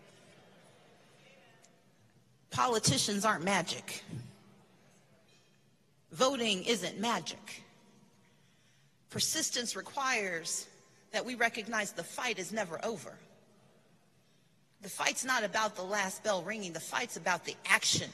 Politicians 2.54 3.24
aren't 3.24 3.42
magic. 3.42 4.04
Voting 6.12 6.62
isn't 6.62 7.00
magic. 7.00 7.64
Persistence 9.10 9.74
requires 9.74 10.68
that 11.10 11.26
we 11.26 11.34
recognize 11.34 11.90
the 11.90 12.04
fight 12.04 12.38
is 12.38 12.52
never 12.52 12.78
over. 12.84 13.12
The 14.82 14.88
fight's 14.88 15.24
not 15.24 15.42
about 15.42 15.74
the 15.74 15.82
last 15.82 16.22
bell 16.22 16.44
ringing, 16.44 16.72
the 16.72 16.78
fight's 16.78 17.16
about 17.16 17.44
the 17.44 17.56
action. 17.66 18.08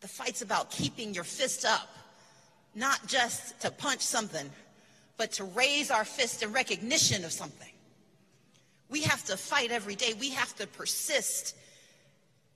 The 0.00 0.06
fight's 0.08 0.42
about 0.42 0.70
keeping 0.70 1.12
your 1.12 1.24
fist 1.24 1.64
up, 1.64 1.88
not 2.76 3.04
just 3.08 3.58
to 3.62 3.70
punch 3.72 4.02
something, 4.02 4.48
but 5.16 5.32
to 5.32 5.44
raise 5.44 5.90
our 5.90 6.04
fist 6.04 6.44
in 6.44 6.52
recognition 6.52 7.24
of 7.24 7.32
something. 7.32 7.72
We 8.88 9.02
have 9.02 9.24
to 9.24 9.36
fight 9.36 9.72
every 9.72 9.96
day. 9.96 10.14
We 10.20 10.30
have 10.30 10.54
to 10.56 10.68
persist 10.68 11.56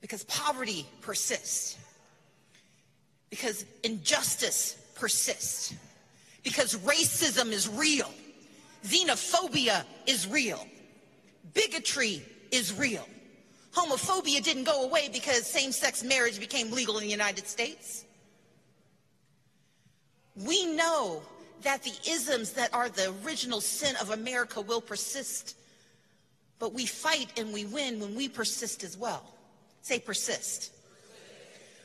because 0.00 0.24
poverty 0.24 0.86
persists, 1.00 1.76
because 3.30 3.64
injustice 3.82 4.76
persists, 4.94 5.74
because 6.42 6.76
racism 6.76 7.52
is 7.52 7.68
real, 7.68 8.10
xenophobia 8.84 9.84
is 10.06 10.26
real, 10.28 10.66
bigotry 11.54 12.22
is 12.50 12.72
real. 12.78 13.06
Homophobia 13.72 14.42
didn't 14.42 14.64
go 14.64 14.84
away 14.84 15.08
because 15.12 15.46
same 15.46 15.72
sex 15.72 16.02
marriage 16.02 16.40
became 16.40 16.70
legal 16.70 16.96
in 16.98 17.04
the 17.04 17.10
United 17.10 17.46
States. 17.46 18.04
We 20.34 20.66
know 20.66 21.22
that 21.62 21.82
the 21.82 21.92
isms 22.08 22.52
that 22.52 22.72
are 22.72 22.88
the 22.88 23.14
original 23.24 23.60
sin 23.60 23.94
of 24.00 24.10
America 24.10 24.60
will 24.60 24.80
persist, 24.80 25.56
but 26.58 26.72
we 26.72 26.86
fight 26.86 27.28
and 27.36 27.52
we 27.52 27.64
win 27.66 28.00
when 28.00 28.14
we 28.14 28.28
persist 28.28 28.84
as 28.84 28.96
well. 28.96 29.24
Say 29.88 30.00
persist. 30.00 30.74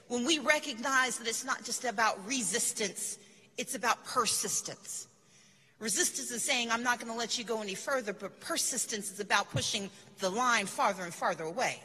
When 0.09 0.25
we 0.25 0.37
recognize 0.39 1.17
that 1.19 1.25
it's 1.25 1.45
not 1.45 1.63
just 1.63 1.85
about 1.85 2.19
resistance, 2.27 3.17
it's 3.57 3.75
about 3.75 4.03
persistence. 4.03 5.07
Resistance 5.79 6.29
is 6.29 6.43
saying, 6.43 6.69
I'm 6.69 6.83
not 6.83 6.99
going 6.99 7.09
to 7.09 7.17
let 7.17 7.37
you 7.37 7.45
go 7.45 7.61
any 7.61 7.75
further, 7.75 8.11
but 8.11 8.37
persistence 8.41 9.09
is 9.09 9.21
about 9.21 9.49
pushing 9.51 9.89
the 10.19 10.29
line 10.29 10.65
farther 10.65 11.03
and 11.03 11.13
farther 11.13 11.45
away. 11.45 11.79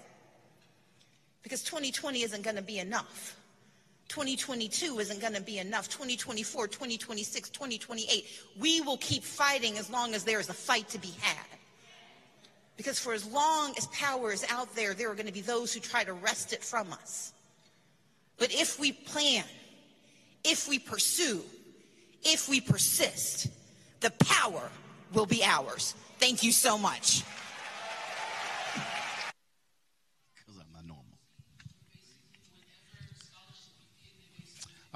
Because 1.44 1.62
2020 1.62 2.22
isn't 2.22 2.42
going 2.42 2.56
to 2.56 2.62
be 2.62 2.80
enough. 2.80 3.36
2022 4.08 4.98
isn't 4.98 5.20
going 5.20 5.34
to 5.34 5.40
be 5.40 5.58
enough. 5.58 5.88
2024, 5.88 6.66
2026, 6.66 7.48
2028. 7.50 8.26
We 8.58 8.80
will 8.80 8.96
keep 8.96 9.22
fighting 9.22 9.78
as 9.78 9.88
long 9.88 10.14
as 10.14 10.24
there 10.24 10.40
is 10.40 10.48
a 10.48 10.52
fight 10.52 10.88
to 10.88 10.98
be 10.98 11.14
had. 11.20 11.57
Because 12.78 12.98
for 12.98 13.12
as 13.12 13.26
long 13.26 13.74
as 13.76 13.86
power 13.88 14.32
is 14.32 14.46
out 14.48 14.74
there, 14.74 14.94
there 14.94 15.10
are 15.10 15.14
going 15.14 15.26
to 15.26 15.32
be 15.32 15.42
those 15.42 15.74
who 15.74 15.80
try 15.80 16.04
to 16.04 16.12
wrest 16.14 16.54
it 16.54 16.64
from 16.64 16.90
us. 16.92 17.34
But 18.38 18.54
if 18.54 18.78
we 18.78 18.92
plan, 18.92 19.44
if 20.44 20.68
we 20.68 20.78
pursue, 20.78 21.42
if 22.22 22.48
we 22.48 22.60
persist, 22.60 23.48
the 24.00 24.10
power 24.24 24.70
will 25.12 25.26
be 25.26 25.42
ours. 25.42 25.94
Thank 26.18 26.44
you 26.44 26.52
so 26.52 26.78
much. 26.78 27.24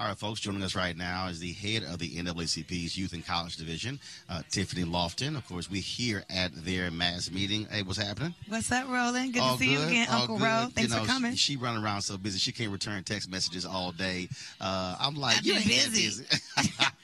All 0.03 0.09
right, 0.09 0.19
folks, 0.19 0.41
joining 0.41 0.65
us 0.65 0.75
right 0.75 0.97
now 0.97 1.29
is 1.29 1.39
the 1.39 1.53
head 1.53 1.85
of 1.85 2.01
the 2.01 2.11
NAACP's 2.11 2.99
Youth 2.99 3.13
and 3.13 3.25
College 3.25 3.57
Division, 3.57 4.01
uh, 4.29 4.43
Tiffany 4.51 4.83
Loftin. 4.83 5.37
Of 5.37 5.47
course, 5.47 5.71
we're 5.71 5.81
here 5.81 6.25
at 6.29 6.51
their 6.65 6.91
mass 6.91 7.31
meeting. 7.31 7.69
Hey, 7.71 7.85
what's 7.85 8.01
happening? 8.01 8.35
What's 8.49 8.73
up, 8.73 8.89
Roland? 8.89 9.33
Good 9.33 9.43
All 9.43 9.53
to 9.53 9.63
see 9.63 9.71
you 9.75 9.81
again, 9.81 10.09
Uncle 10.11 10.39
good. 10.39 10.45
Ro. 10.45 10.67
Thanks 10.75 10.91
you 10.91 10.97
know, 10.97 11.05
for 11.05 11.09
coming. 11.09 11.31
She, 11.35 11.53
she 11.53 11.57
running 11.57 11.85
around 11.85 12.03
so 12.03 12.19
busy 12.19 12.41
she 12.41 12.51
can't 12.51 12.73
return 12.73 13.05
text 13.05 13.31
messages 13.31 13.65
all 13.65 13.93
day. 13.93 14.29
Uh, 14.61 14.97
I'm 14.99 15.15
like, 15.15 15.37
I've 15.37 15.47
you 15.47 15.53
been 15.55 15.69
that 15.69 15.91
busy. 15.93 16.25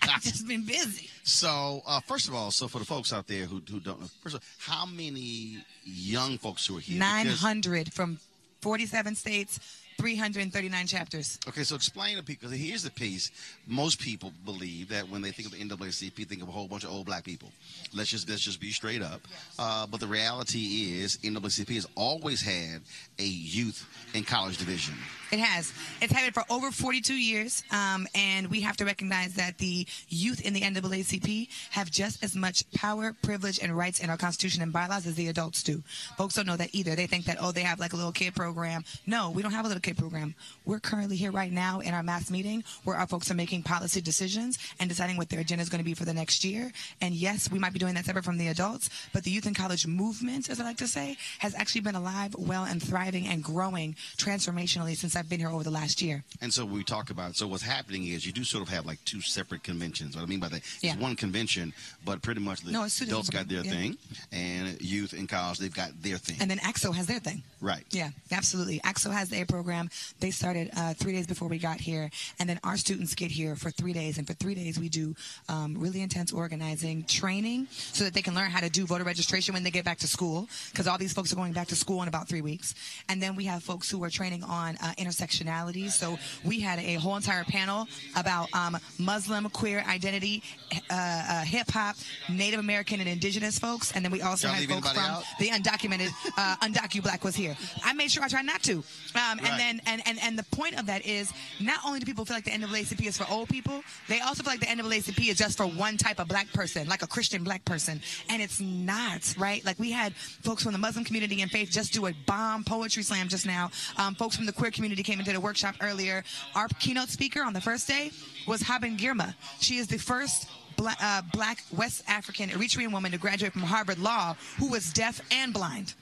I've 0.02 0.22
just 0.22 0.48
been 0.48 0.64
busy. 0.66 1.08
So, 1.22 1.82
uh, 1.86 2.00
first 2.00 2.26
of 2.26 2.34
all, 2.34 2.50
so 2.50 2.66
for 2.66 2.80
the 2.80 2.84
folks 2.84 3.12
out 3.12 3.28
there 3.28 3.44
who, 3.44 3.62
who 3.70 3.78
don't 3.78 4.00
know, 4.00 4.08
first 4.24 4.34
of 4.34 4.42
all, 4.42 4.74
how 4.74 4.86
many 4.86 5.58
young 5.84 6.36
folks 6.36 6.66
who 6.66 6.78
are 6.78 6.80
here? 6.80 6.98
Because- 6.98 7.42
900 7.44 7.92
from 7.92 8.18
47 8.60 9.14
states, 9.14 9.60
339 9.98 10.86
chapters. 10.86 11.38
Okay, 11.48 11.64
so 11.64 11.74
explain 11.74 12.16
to 12.16 12.22
people. 12.22 12.48
Because 12.48 12.64
here's 12.64 12.82
the 12.84 12.90
piece: 12.90 13.30
most 13.66 14.00
people 14.00 14.32
believe 14.44 14.88
that 14.90 15.08
when 15.08 15.22
they 15.22 15.32
think 15.32 15.52
of 15.52 15.58
the 15.58 15.64
NAACP, 15.64 16.26
think 16.26 16.40
of 16.40 16.48
a 16.48 16.52
whole 16.52 16.68
bunch 16.68 16.84
of 16.84 16.90
old 16.90 17.06
black 17.06 17.24
people. 17.24 17.50
Let's 17.92 18.08
just 18.08 18.28
let's 18.28 18.40
just 18.40 18.60
be 18.60 18.70
straight 18.70 19.02
up. 19.02 19.20
Uh, 19.58 19.86
but 19.86 20.00
the 20.00 20.06
reality 20.06 21.00
is, 21.02 21.18
NAACP 21.18 21.74
has 21.74 21.86
always 21.96 22.40
had 22.40 22.80
a 23.18 23.24
youth 23.24 23.86
and 24.14 24.26
college 24.26 24.58
division. 24.58 24.94
It 25.30 25.40
has. 25.40 25.72
It's 26.00 26.12
had 26.12 26.26
it 26.26 26.32
for 26.32 26.42
over 26.48 26.70
42 26.70 27.12
years, 27.14 27.62
um, 27.70 28.06
and 28.14 28.46
we 28.46 28.62
have 28.62 28.78
to 28.78 28.86
recognize 28.86 29.34
that 29.34 29.58
the 29.58 29.86
youth 30.08 30.40
in 30.40 30.54
the 30.54 30.62
NAACP 30.62 31.48
have 31.70 31.90
just 31.90 32.24
as 32.24 32.34
much 32.34 32.70
power, 32.72 33.14
privilege, 33.22 33.58
and 33.62 33.76
rights 33.76 34.00
in 34.00 34.08
our 34.08 34.16
Constitution 34.16 34.62
and 34.62 34.72
bylaws 34.72 35.06
as 35.06 35.16
the 35.16 35.28
adults 35.28 35.62
do. 35.62 35.82
Folks 36.16 36.34
don't 36.34 36.46
know 36.46 36.56
that 36.56 36.70
either. 36.72 36.94
They 36.94 37.06
think 37.06 37.26
that, 37.26 37.36
oh, 37.40 37.52
they 37.52 37.60
have 37.60 37.78
like 37.78 37.92
a 37.92 37.96
little 37.96 38.12
kid 38.12 38.34
program. 38.34 38.84
No, 39.06 39.30
we 39.30 39.42
don't 39.42 39.52
have 39.52 39.66
a 39.66 39.68
little 39.68 39.82
kid 39.82 39.98
program. 39.98 40.34
We're 40.64 40.80
currently 40.80 41.16
here 41.16 41.30
right 41.30 41.52
now 41.52 41.80
in 41.80 41.92
our 41.92 42.02
mass 42.02 42.30
meeting 42.30 42.64
where 42.84 42.96
our 42.96 43.06
folks 43.06 43.30
are 43.30 43.34
making 43.34 43.64
policy 43.64 44.00
decisions 44.00 44.58
and 44.80 44.88
deciding 44.88 45.18
what 45.18 45.28
their 45.28 45.40
agenda 45.40 45.62
is 45.62 45.68
going 45.68 45.80
to 45.80 45.84
be 45.84 45.94
for 45.94 46.06
the 46.06 46.14
next 46.14 46.42
year. 46.42 46.72
And 47.02 47.14
yes, 47.14 47.50
we 47.50 47.58
might 47.58 47.74
be 47.74 47.78
doing 47.78 47.94
that 47.94 48.06
separate 48.06 48.24
from 48.24 48.38
the 48.38 48.48
adults, 48.48 48.88
but 49.12 49.24
the 49.24 49.30
youth 49.30 49.44
and 49.44 49.54
college 49.54 49.86
movement, 49.86 50.48
as 50.48 50.58
I 50.58 50.64
like 50.64 50.78
to 50.78 50.88
say, 50.88 51.18
has 51.40 51.54
actually 51.54 51.82
been 51.82 51.96
alive, 51.96 52.34
well, 52.38 52.64
and 52.64 52.82
thriving 52.82 53.26
and 53.26 53.44
growing 53.44 53.94
transformationally 54.16 54.96
since 54.96 55.17
I've 55.18 55.28
been 55.28 55.40
here 55.40 55.48
over 55.50 55.64
the 55.64 55.70
last 55.70 56.00
year. 56.00 56.22
And 56.40 56.52
so 56.52 56.64
we 56.64 56.84
talk 56.84 57.10
about. 57.10 57.36
So 57.36 57.46
what's 57.46 57.62
happening 57.62 58.06
is 58.06 58.24
you 58.26 58.32
do 58.32 58.44
sort 58.44 58.62
of 58.62 58.68
have 58.68 58.86
like 58.86 59.04
two 59.04 59.20
separate 59.20 59.62
conventions. 59.62 60.14
What 60.16 60.22
I 60.22 60.26
mean 60.26 60.40
by 60.40 60.48
that, 60.48 60.62
Yeah. 60.80 60.92
it's 60.92 61.00
one 61.00 61.16
convention, 61.16 61.72
but 62.04 62.22
pretty 62.22 62.40
much 62.40 62.60
the 62.60 62.70
No, 62.72 62.84
adults 62.84 63.30
got 63.30 63.48
their 63.48 63.64
yeah. 63.64 63.70
thing, 63.70 63.98
and 64.32 64.80
youth 64.80 65.12
and 65.12 65.28
college 65.28 65.58
they've 65.58 65.74
got 65.74 66.00
their 66.02 66.18
thing. 66.18 66.36
And 66.40 66.50
then 66.50 66.58
ACT-SO 66.60 66.92
has 66.92 67.06
their 67.06 67.18
thing. 67.20 67.42
right. 67.60 67.84
Yeah, 67.90 68.10
absolutely. 68.30 68.80
ACT-SO 68.84 69.10
has 69.10 69.28
their 69.28 69.44
program. 69.46 69.90
They 70.20 70.30
started 70.30 70.70
uh, 70.76 70.94
three 70.94 71.12
days 71.12 71.26
before 71.26 71.48
we 71.48 71.58
got 71.58 71.80
here, 71.80 72.10
and 72.38 72.48
then 72.48 72.60
our 72.64 72.76
students 72.76 73.14
get 73.14 73.30
here 73.30 73.56
for 73.56 73.70
three 73.70 73.92
days. 73.92 74.18
And 74.18 74.26
for 74.26 74.34
three 74.34 74.54
days, 74.54 74.78
we 74.78 74.88
do 74.88 75.14
um, 75.48 75.76
really 75.76 76.00
intense 76.02 76.32
organizing 76.32 77.04
training 77.04 77.66
so 77.70 78.04
that 78.04 78.14
they 78.14 78.22
can 78.22 78.34
learn 78.34 78.50
how 78.50 78.60
to 78.60 78.70
do 78.70 78.86
voter 78.86 79.04
registration 79.04 79.54
when 79.54 79.62
they 79.64 79.70
get 79.70 79.84
back 79.84 79.98
to 79.98 80.06
school, 80.06 80.48
because 80.70 80.86
all 80.86 80.98
these 80.98 81.12
folks 81.12 81.32
are 81.32 81.36
going 81.36 81.52
back 81.52 81.68
to 81.68 81.76
school 81.76 82.02
in 82.02 82.08
about 82.08 82.28
three 82.28 82.40
weeks. 82.42 82.74
And 83.08 83.22
then 83.22 83.34
we 83.34 83.44
have 83.44 83.62
folks 83.62 83.90
who 83.90 84.02
are 84.04 84.10
training 84.10 84.44
on 84.44 84.76
uh, 84.82 84.92
intersectionality. 85.08 85.90
So 85.90 86.18
we 86.44 86.60
had 86.60 86.78
a 86.78 86.94
whole 86.94 87.16
entire 87.16 87.44
panel 87.44 87.88
about 88.16 88.48
um, 88.54 88.76
Muslim 88.98 89.48
queer 89.50 89.84
identity, 89.88 90.42
uh, 90.72 90.94
uh, 90.94 91.44
hip 91.44 91.70
hop, 91.70 91.96
Native 92.28 92.60
American, 92.60 93.00
and 93.00 93.08
Indigenous 93.08 93.58
folks. 93.58 93.92
And 93.92 94.04
then 94.04 94.12
we 94.12 94.22
also 94.22 94.48
Y'all 94.48 94.56
had 94.56 94.68
folks 94.68 94.92
from 94.92 95.02
out? 95.04 95.24
the 95.38 95.48
undocumented 95.48 96.10
uh, 96.36 96.56
UndocuBlack 96.62 97.24
was 97.24 97.34
here. 97.34 97.56
I 97.84 97.92
made 97.92 98.10
sure 98.10 98.22
I 98.22 98.28
tried 98.28 98.46
not 98.46 98.62
to. 98.64 98.74
Um, 98.74 99.38
Right. 99.38 99.50
And 99.50 99.60
then 99.60 99.80
and, 99.86 100.02
and 100.06 100.18
and 100.22 100.38
the 100.38 100.44
point 100.56 100.78
of 100.78 100.86
that 100.86 101.06
is 101.06 101.32
not 101.60 101.78
only 101.86 102.00
do 102.00 102.06
people 102.06 102.24
feel 102.24 102.36
like 102.36 102.44
the 102.44 102.50
NAACP 102.50 103.06
is 103.06 103.16
for 103.18 103.26
old 103.30 103.48
people, 103.48 103.82
they 104.08 104.20
also 104.20 104.42
feel 104.42 104.52
like 104.52 104.60
the 104.60 104.66
NAACP 104.66 105.28
is 105.30 105.38
just 105.38 105.56
for 105.56 105.66
one 105.66 105.96
type 105.96 106.18
of 106.18 106.28
black 106.28 106.52
person, 106.52 106.88
like 106.88 107.02
a 107.02 107.06
Christian 107.06 107.44
black 107.44 107.64
person, 107.64 108.00
and 108.28 108.42
it's 108.42 108.60
not 108.60 109.34
right. 109.38 109.64
Like 109.64 109.78
we 109.78 109.90
had 109.92 110.14
folks 110.14 110.62
from 110.62 110.72
the 110.72 110.78
Muslim 110.78 111.04
community 111.04 111.42
and 111.42 111.50
faith 111.50 111.70
just 111.70 111.92
do 111.92 112.06
a 112.06 112.12
bomb 112.26 112.64
poetry 112.64 113.02
slam 113.02 113.28
just 113.28 113.46
now. 113.46 113.70
Um, 113.96 114.14
folks 114.14 114.36
from 114.36 114.46
the 114.46 114.52
queer 114.52 114.70
community 114.70 114.97
community 114.98 115.02
came 115.02 115.18
into 115.20 115.32
the 115.32 115.40
workshop 115.40 115.76
earlier. 115.80 116.24
Our 116.54 116.68
keynote 116.80 117.08
speaker 117.08 117.42
on 117.42 117.52
the 117.52 117.60
first 117.60 117.86
day 117.86 118.10
was 118.46 118.62
Haben 118.62 118.96
Girma. 118.96 119.34
She 119.60 119.76
is 119.76 119.86
the 119.86 119.98
first 119.98 120.48
black, 120.76 120.98
uh, 121.00 121.22
black 121.32 121.58
West 121.76 122.02
African 122.08 122.50
Eritrean 122.50 122.92
woman 122.92 123.12
to 123.12 123.18
graduate 123.18 123.52
from 123.52 123.62
Harvard 123.62 123.98
Law 123.98 124.36
who 124.58 124.68
was 124.68 124.92
deaf 124.92 125.20
and 125.30 125.52
blind. 125.52 125.94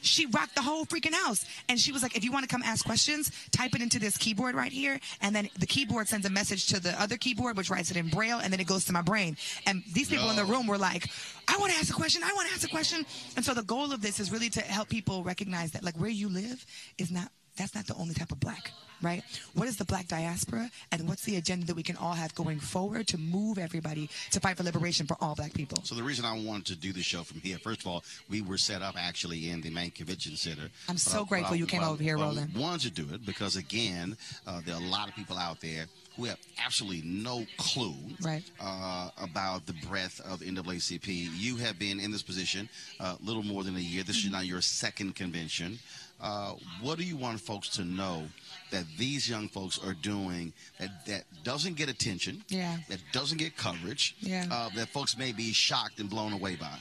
She 0.00 0.26
rocked 0.26 0.54
the 0.54 0.60
whole 0.60 0.84
freaking 0.84 1.14
house. 1.14 1.46
And 1.68 1.80
she 1.80 1.90
was 1.90 2.02
like, 2.02 2.14
if 2.14 2.24
you 2.24 2.30
want 2.30 2.46
to 2.46 2.48
come 2.48 2.62
ask 2.62 2.84
questions, 2.84 3.32
type 3.52 3.74
it 3.74 3.80
into 3.80 3.98
this 3.98 4.18
keyboard 4.18 4.54
right 4.54 4.70
here. 4.70 5.00
And 5.22 5.34
then 5.34 5.48
the 5.58 5.66
keyboard 5.66 6.08
sends 6.08 6.26
a 6.26 6.30
message 6.30 6.66
to 6.68 6.78
the 6.80 6.92
other 7.00 7.16
keyboard, 7.16 7.56
which 7.56 7.70
writes 7.70 7.90
it 7.90 7.96
in 7.96 8.08
braille, 8.08 8.38
and 8.38 8.52
then 8.52 8.60
it 8.60 8.66
goes 8.66 8.84
to 8.84 8.92
my 8.92 9.00
brain. 9.00 9.38
And 9.66 9.82
these 9.94 10.10
people 10.10 10.28
in 10.28 10.36
the 10.36 10.44
room 10.44 10.66
were 10.66 10.76
like, 10.76 11.08
I 11.48 11.56
want 11.56 11.72
to 11.72 11.78
ask 11.78 11.90
a 11.90 11.96
question. 11.96 12.22
I 12.22 12.34
want 12.34 12.48
to 12.48 12.54
ask 12.54 12.64
a 12.64 12.70
question. 12.70 13.06
And 13.36 13.44
so 13.44 13.54
the 13.54 13.62
goal 13.62 13.92
of 13.92 14.02
this 14.02 14.20
is 14.20 14.30
really 14.30 14.50
to 14.50 14.60
help 14.60 14.90
people 14.90 15.24
recognize 15.24 15.72
that 15.72 15.82
like 15.82 15.98
where 15.98 16.10
you 16.10 16.28
live 16.28 16.66
is 16.98 17.10
not 17.10 17.30
that's 17.56 17.74
not 17.74 17.86
the 17.86 17.94
only 17.94 18.14
type 18.14 18.32
of 18.32 18.40
black, 18.40 18.72
right? 19.00 19.22
What 19.54 19.68
is 19.68 19.76
the 19.76 19.84
black 19.84 20.08
diaspora 20.08 20.70
and 20.90 21.08
what's 21.08 21.22
the 21.24 21.36
agenda 21.36 21.66
that 21.66 21.76
we 21.76 21.82
can 21.84 21.96
all 21.96 22.14
have 22.14 22.34
going 22.34 22.58
forward 22.58 23.06
to 23.08 23.18
move 23.18 23.58
everybody 23.58 24.08
to 24.32 24.40
fight 24.40 24.56
for 24.56 24.64
liberation 24.64 25.06
for 25.06 25.16
all 25.20 25.34
black 25.36 25.54
people? 25.54 25.78
So 25.84 25.94
the 25.94 26.02
reason 26.02 26.24
I 26.24 26.32
wanted 26.36 26.66
to 26.66 26.76
do 26.76 26.92
the 26.92 27.02
show 27.02 27.22
from 27.22 27.40
here, 27.40 27.58
first 27.58 27.80
of 27.82 27.86
all, 27.86 28.02
we 28.28 28.42
were 28.42 28.58
set 28.58 28.82
up 28.82 28.96
actually 28.98 29.50
in 29.50 29.60
the 29.60 29.70
main 29.70 29.92
convention 29.92 30.36
center. 30.36 30.68
I'm 30.88 30.96
so 30.98 31.24
grateful 31.24 31.54
I- 31.54 31.58
you 31.58 31.66
came 31.66 31.82
over 31.84 32.02
here, 32.02 32.16
but 32.16 32.24
I 32.24 32.26
Roland. 32.26 32.54
wanted 32.56 32.94
to 32.94 33.02
do 33.04 33.14
it 33.14 33.24
because 33.24 33.54
again, 33.56 34.16
uh, 34.46 34.60
there 34.66 34.74
are 34.74 34.80
a 34.82 34.86
lot 34.86 35.08
of 35.08 35.14
people 35.14 35.38
out 35.38 35.60
there 35.60 35.86
who 36.16 36.24
have 36.26 36.38
absolutely 36.64 37.02
no 37.08 37.44
clue 37.56 37.94
Right. 38.20 38.44
uh, 38.60 39.10
about 39.18 39.66
the 39.66 39.72
breadth 39.88 40.20
of 40.20 40.40
NAACP. 40.42 41.08
You 41.36 41.56
have 41.56 41.76
been 41.78 41.98
in 41.98 42.12
this 42.12 42.22
position 42.22 42.68
a 43.00 43.16
little 43.20 43.42
more 43.42 43.64
than 43.64 43.76
a 43.76 43.80
year. 43.80 44.02
This 44.04 44.16
is 44.18 44.24
Mm-hmm. 44.24 44.32
now 44.32 44.40
your 44.40 44.60
second 44.60 45.14
convention. 45.16 45.78
Uh, 46.20 46.54
what 46.80 46.96
do 46.98 47.04
you 47.04 47.16
want 47.16 47.38
folks 47.40 47.68
to 47.68 47.84
know 47.84 48.24
that 48.70 48.84
these 48.96 49.28
young 49.28 49.48
folks 49.48 49.78
are 49.84 49.94
doing 49.94 50.52
that, 50.78 51.04
that 51.06 51.24
doesn't 51.42 51.74
get 51.76 51.88
attention, 51.88 52.42
Yeah. 52.48 52.78
that 52.88 53.00
doesn't 53.12 53.38
get 53.38 53.56
coverage, 53.56 54.14
Yeah. 54.20 54.46
uh, 54.50 54.70
that 54.76 54.88
folks 54.88 55.16
may 55.18 55.32
be 55.32 55.52
shocked 55.52 56.00
and 56.00 56.08
blown 56.08 56.32
away 56.32 56.56
by? 56.56 56.78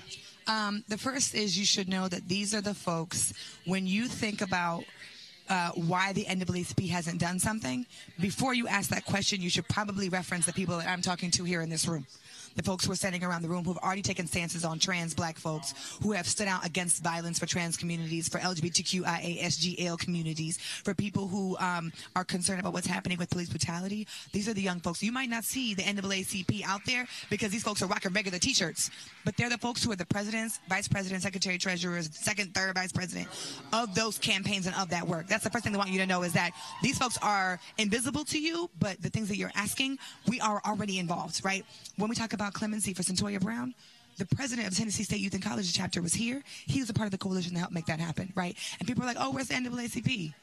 Um, 0.48 0.84
the 0.88 0.98
first 0.98 1.34
is 1.36 1.58
you 1.58 1.66
should 1.66 1.90
know 1.90 2.08
that 2.08 2.28
these 2.28 2.54
are 2.54 2.62
the 2.62 2.74
folks, 2.74 3.34
when 3.66 3.86
you 3.88 4.08
think 4.08 4.42
about 4.42 4.86
uh, 5.50 5.72
why 5.72 6.14
the 6.14 6.24
NAACP 6.26 6.88
hasn't 6.90 7.20
done 7.20 7.38
something, 7.38 7.86
before 8.22 8.54
you 8.54 8.66
ask 8.68 8.90
that 8.90 9.04
question, 9.06 9.42
you 9.42 9.50
should 9.50 9.68
probably 9.68 10.08
reference 10.08 10.46
the 10.46 10.54
people 10.54 10.78
that 10.78 10.88
I'm 10.88 11.02
talking 11.02 11.32
to 11.32 11.44
here 11.44 11.62
in 11.62 11.70
this 11.70 11.86
room. 11.86 12.08
The 12.56 12.64
folks 12.64 12.86
who 12.86 12.92
are 12.92 12.96
standing 12.96 13.24
around 13.24 13.42
the 13.42 13.50
room 13.50 13.64
who 13.64 13.74
have 13.74 13.84
already 13.84 14.02
taken 14.02 14.28
stances 14.28 14.64
on 14.64 14.80
trans 14.80 15.14
black 15.14 15.38
folks, 15.38 15.74
who 16.02 16.12
have 16.12 16.28
stood 16.28 16.48
out 16.48 16.66
against 16.66 17.04
violence 17.04 17.40
for 17.40 17.46
trans 17.46 17.78
communities, 17.78 18.28
for 18.28 18.40
LGBTQIA, 18.40 19.42
SGL 19.42 19.98
communities, 20.00 20.58
for 20.58 20.94
people 20.94 21.28
who 21.28 21.58
um, 21.58 21.92
are 22.16 22.24
concerned 22.24 22.60
about 22.60 22.74
what's 22.74 22.88
happening 22.88 23.18
with 23.18 23.30
police 23.30 23.50
brutality. 23.50 24.08
These 24.32 24.48
are 24.48 24.54
the 24.54 24.62
young 24.62 24.80
folks. 24.80 25.02
You 25.02 25.12
might 25.12 25.30
not 25.30 25.44
see 25.44 25.74
the 25.74 25.84
NAACP 25.84 26.64
out 26.66 26.82
there 26.86 27.08
because 27.30 27.52
these 27.52 27.64
folks 27.64 27.82
are 27.82 27.88
rocking 27.88 28.14
regular 28.14 28.40
t-shirts, 28.40 28.92
but 29.26 29.36
they're 29.38 29.50
the 29.50 29.58
folks 29.58 29.84
who 29.84 29.92
are 29.92 29.96
the 29.96 30.06
presidents, 30.06 30.60
vice 30.70 30.88
president, 30.88 31.24
secretary, 31.24 31.58
treasurers, 31.58 32.10
second, 32.14 32.54
third 32.54 32.76
vice 32.76 32.92
president 32.92 33.28
of 33.72 33.96
those 33.96 34.18
campaigns 34.18 34.68
and 34.68 34.76
of 34.76 34.90
that 34.90 35.08
work. 35.08 35.28
That's 35.28 35.44
the 35.44 35.50
first 35.50 35.64
thing 35.64 35.74
I 35.74 35.78
want 35.78 35.90
you 35.90 36.00
to 36.00 36.06
know 36.06 36.24
is 36.24 36.34
that 36.34 36.52
these 36.82 36.98
folks 36.98 37.18
are 37.22 37.60
invisible 37.78 38.26
to 38.26 38.40
you, 38.40 38.70
but 38.80 39.02
the 39.02 39.10
things 39.10 39.30
that 39.30 39.38
you're 39.38 39.52
asking, 39.56 39.98
we 40.28 40.40
are 40.42 40.62
already 40.66 41.00
involved, 41.00 41.44
right? 41.44 41.66
When 41.98 42.10
we 42.10 42.16
talk 42.16 42.34
about 42.34 42.43
clemency 42.52 42.94
for 42.94 43.04
Cyntoia 43.04 43.40
Brown, 43.40 43.74
the 44.18 44.26
president 44.26 44.68
of 44.68 44.78
Tennessee 44.78 45.04
State 45.04 45.20
Youth 45.20 45.34
and 45.34 45.44
College 45.44 45.74
chapter 45.74 46.02
was 46.02 46.14
here. 46.14 46.44
He 46.66 46.80
was 46.80 46.90
a 46.90 46.94
part 46.94 47.08
of 47.08 47.12
the 47.12 47.18
coalition 47.18 47.54
to 47.54 47.60
help 47.60 47.72
make 47.72 47.86
that 47.88 48.00
happen, 48.00 48.32
right? 48.36 48.56
And 48.80 48.88
people 48.88 49.04
are 49.04 49.08
like, 49.08 49.18
oh, 49.20 49.32
where's 49.32 49.48
the 49.48 49.56
NAACP? 49.56 50.34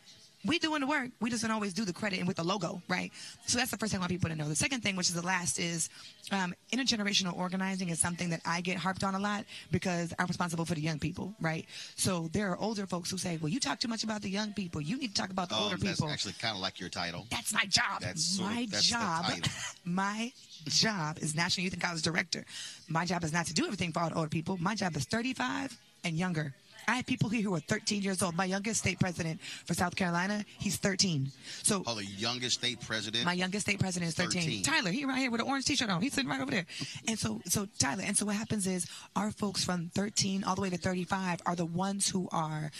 We 0.44 0.58
doing 0.58 0.80
the 0.80 0.86
work. 0.86 1.10
We 1.20 1.28
just 1.28 1.42
don't 1.42 1.50
always 1.50 1.74
do 1.74 1.84
the 1.84 1.92
credit 1.92 2.18
and 2.18 2.26
with 2.26 2.38
the 2.38 2.42
logo, 2.44 2.80
right? 2.88 3.12
So 3.46 3.58
that's 3.58 3.70
the 3.70 3.76
first 3.76 3.92
thing 3.92 3.98
I 3.98 4.02
want 4.02 4.10
people 4.10 4.30
to 4.30 4.36
know. 4.36 4.48
The 4.48 4.56
second 4.56 4.80
thing, 4.82 4.96
which 4.96 5.08
is 5.10 5.14
the 5.14 5.20
last, 5.26 5.58
is 5.58 5.90
um, 6.32 6.54
intergenerational 6.72 7.36
organizing 7.36 7.90
is 7.90 7.98
something 7.98 8.30
that 8.30 8.40
I 8.46 8.62
get 8.62 8.78
harped 8.78 9.04
on 9.04 9.14
a 9.14 9.18
lot 9.18 9.44
because 9.70 10.14
I'm 10.18 10.26
responsible 10.26 10.64
for 10.64 10.74
the 10.74 10.80
young 10.80 10.98
people, 10.98 11.34
right? 11.42 11.66
So 11.96 12.30
there 12.32 12.50
are 12.50 12.56
older 12.58 12.86
folks 12.86 13.10
who 13.10 13.18
say, 13.18 13.36
well, 13.36 13.50
you 13.50 13.60
talk 13.60 13.80
too 13.80 13.88
much 13.88 14.02
about 14.02 14.22
the 14.22 14.30
young 14.30 14.54
people. 14.54 14.80
You 14.80 14.96
need 14.96 15.14
to 15.14 15.20
talk 15.20 15.30
about 15.30 15.50
the 15.50 15.56
older 15.56 15.74
Um, 15.74 15.80
that's 15.82 16.00
people. 16.00 16.10
actually 16.10 16.34
kind 16.40 16.54
of 16.56 16.62
like 16.62 16.80
your 16.80 16.88
title. 16.88 17.26
That's 17.30 17.52
my 17.52 17.64
job. 17.66 18.00
That's 18.00 18.24
sort 18.24 18.48
of- 18.50 18.54
my 18.56 18.66
that's 18.70 18.86
job. 18.88 19.24
my 19.84 20.32
job 20.64 21.18
is 21.18 21.34
National 21.34 21.64
Youth 21.64 21.74
and 21.74 21.82
College 21.82 22.02
Director. 22.02 22.46
My 22.88 23.04
job 23.04 23.24
is 23.24 23.32
not 23.32 23.44
to 23.46 23.52
do 23.54 23.64
everything 23.66 23.92
for 23.92 24.00
all 24.00 24.08
the 24.08 24.14
older 24.16 24.28
people. 24.30 24.56
My 24.58 24.74
job 24.74 24.96
is 24.96 25.04
35 25.04 25.76
and 26.04 26.16
younger. 26.16 26.54
I 26.88 26.96
have 26.96 27.06
people 27.06 27.28
here 27.28 27.42
who 27.42 27.54
are 27.54 27.60
13 27.60 28.02
years 28.02 28.22
old. 28.22 28.34
My 28.36 28.44
youngest 28.44 28.80
state 28.80 28.98
president 29.00 29.40
for 29.64 29.74
South 29.74 29.94
Carolina, 29.96 30.44
he's 30.58 30.76
13. 30.76 31.30
So 31.62 31.82
Oh, 31.86 31.94
the 31.94 32.04
youngest 32.04 32.56
state 32.56 32.80
president. 32.80 33.24
my 33.24 33.32
youngest 33.32 33.66
state 33.66 33.78
president 33.80 34.08
is 34.08 34.14
13. 34.14 34.42
13. 34.42 34.62
Tyler, 34.62 34.90
he 34.90 35.04
right 35.04 35.18
here 35.18 35.30
with 35.30 35.40
an 35.40 35.46
orange 35.48 35.64
t-shirt 35.66 35.88
on. 35.90 36.00
He's 36.02 36.12
sitting 36.14 36.30
right 36.30 36.40
over 36.40 36.50
there. 36.50 36.66
And 37.08 37.18
so, 37.18 37.40
so 37.46 37.66
Tyler, 37.78 38.02
and 38.06 38.16
so 38.16 38.26
what 38.26 38.36
happens 38.36 38.66
is 38.66 38.86
our 39.16 39.30
folks 39.30 39.64
from 39.64 39.90
13 39.94 40.44
all 40.44 40.54
the 40.54 40.62
way 40.62 40.70
to 40.70 40.78
35 40.78 41.40
are 41.46 41.56
the 41.56 41.66
ones 41.66 42.08
who 42.08 42.28
are 42.32 42.70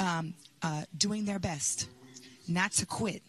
um, 0.00 0.34
uh, 0.62 0.82
doing 0.96 1.24
their 1.24 1.38
best 1.38 1.88
not 2.48 2.72
to 2.72 2.86
quit 2.86 3.22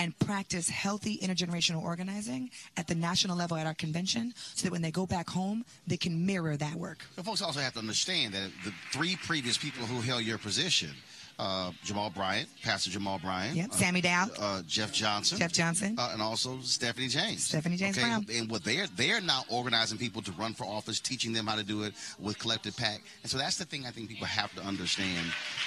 and 0.00 0.18
practice 0.18 0.68
healthy 0.68 1.18
intergenerational 1.18 1.82
organizing 1.82 2.50
at 2.78 2.86
the 2.86 2.94
national 2.94 3.36
level 3.36 3.56
at 3.56 3.66
our 3.66 3.74
convention 3.74 4.32
so 4.54 4.64
that 4.64 4.72
when 4.72 4.80
they 4.82 4.90
go 4.90 5.04
back 5.06 5.28
home, 5.28 5.62
they 5.86 5.96
can 5.98 6.24
mirror 6.24 6.56
that 6.56 6.74
work. 6.74 7.04
But 7.16 7.26
folks 7.26 7.42
also 7.42 7.60
have 7.60 7.74
to 7.74 7.78
understand 7.80 8.32
that 8.34 8.50
the 8.64 8.72
three 8.92 9.16
previous 9.16 9.58
people 9.58 9.84
who 9.84 10.00
held 10.00 10.22
your 10.22 10.38
position, 10.38 10.90
uh, 11.38 11.70
Jamal 11.84 12.10
Bryant, 12.10 12.48
Pastor 12.62 12.90
Jamal 12.90 13.18
Bryant, 13.18 13.56
Yep, 13.56 13.70
uh, 13.70 13.74
Sammy 13.74 14.00
Dow. 14.00 14.26
uh, 14.38 14.62
Jeff 14.66 14.92
Johnson, 14.92 15.38
Jeff 15.38 15.52
Johnson. 15.52 15.96
uh, 15.98 16.10
and 16.12 16.20
also 16.22 16.58
Stephanie 16.62 17.08
James. 17.08 17.44
Stephanie 17.44 17.76
James 17.76 17.96
okay? 17.98 18.06
Brown. 18.06 18.26
And 18.34 18.50
what 18.50 18.62
they're 18.64 18.86
they're 18.96 19.20
now 19.22 19.44
organizing 19.50 19.96
people 19.98 20.20
to 20.22 20.32
run 20.32 20.52
for 20.54 20.64
office, 20.64 21.00
teaching 21.00 21.32
them 21.32 21.46
how 21.46 21.56
to 21.56 21.62
do 21.64 21.82
it 21.84 21.94
with 22.18 22.38
Collective 22.38 22.76
PAC. 22.76 23.00
And 23.22 23.30
so 23.30 23.38
that's 23.38 23.56
the 23.56 23.64
thing 23.64 23.86
I 23.86 23.90
think 23.90 24.08
people 24.08 24.26
have 24.26 24.54
to 24.56 24.62
understand 24.62 25.26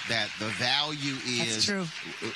that 0.10 0.30
the 0.40 0.48
value 0.48 1.16
is 1.26 1.66
true. 1.66 1.86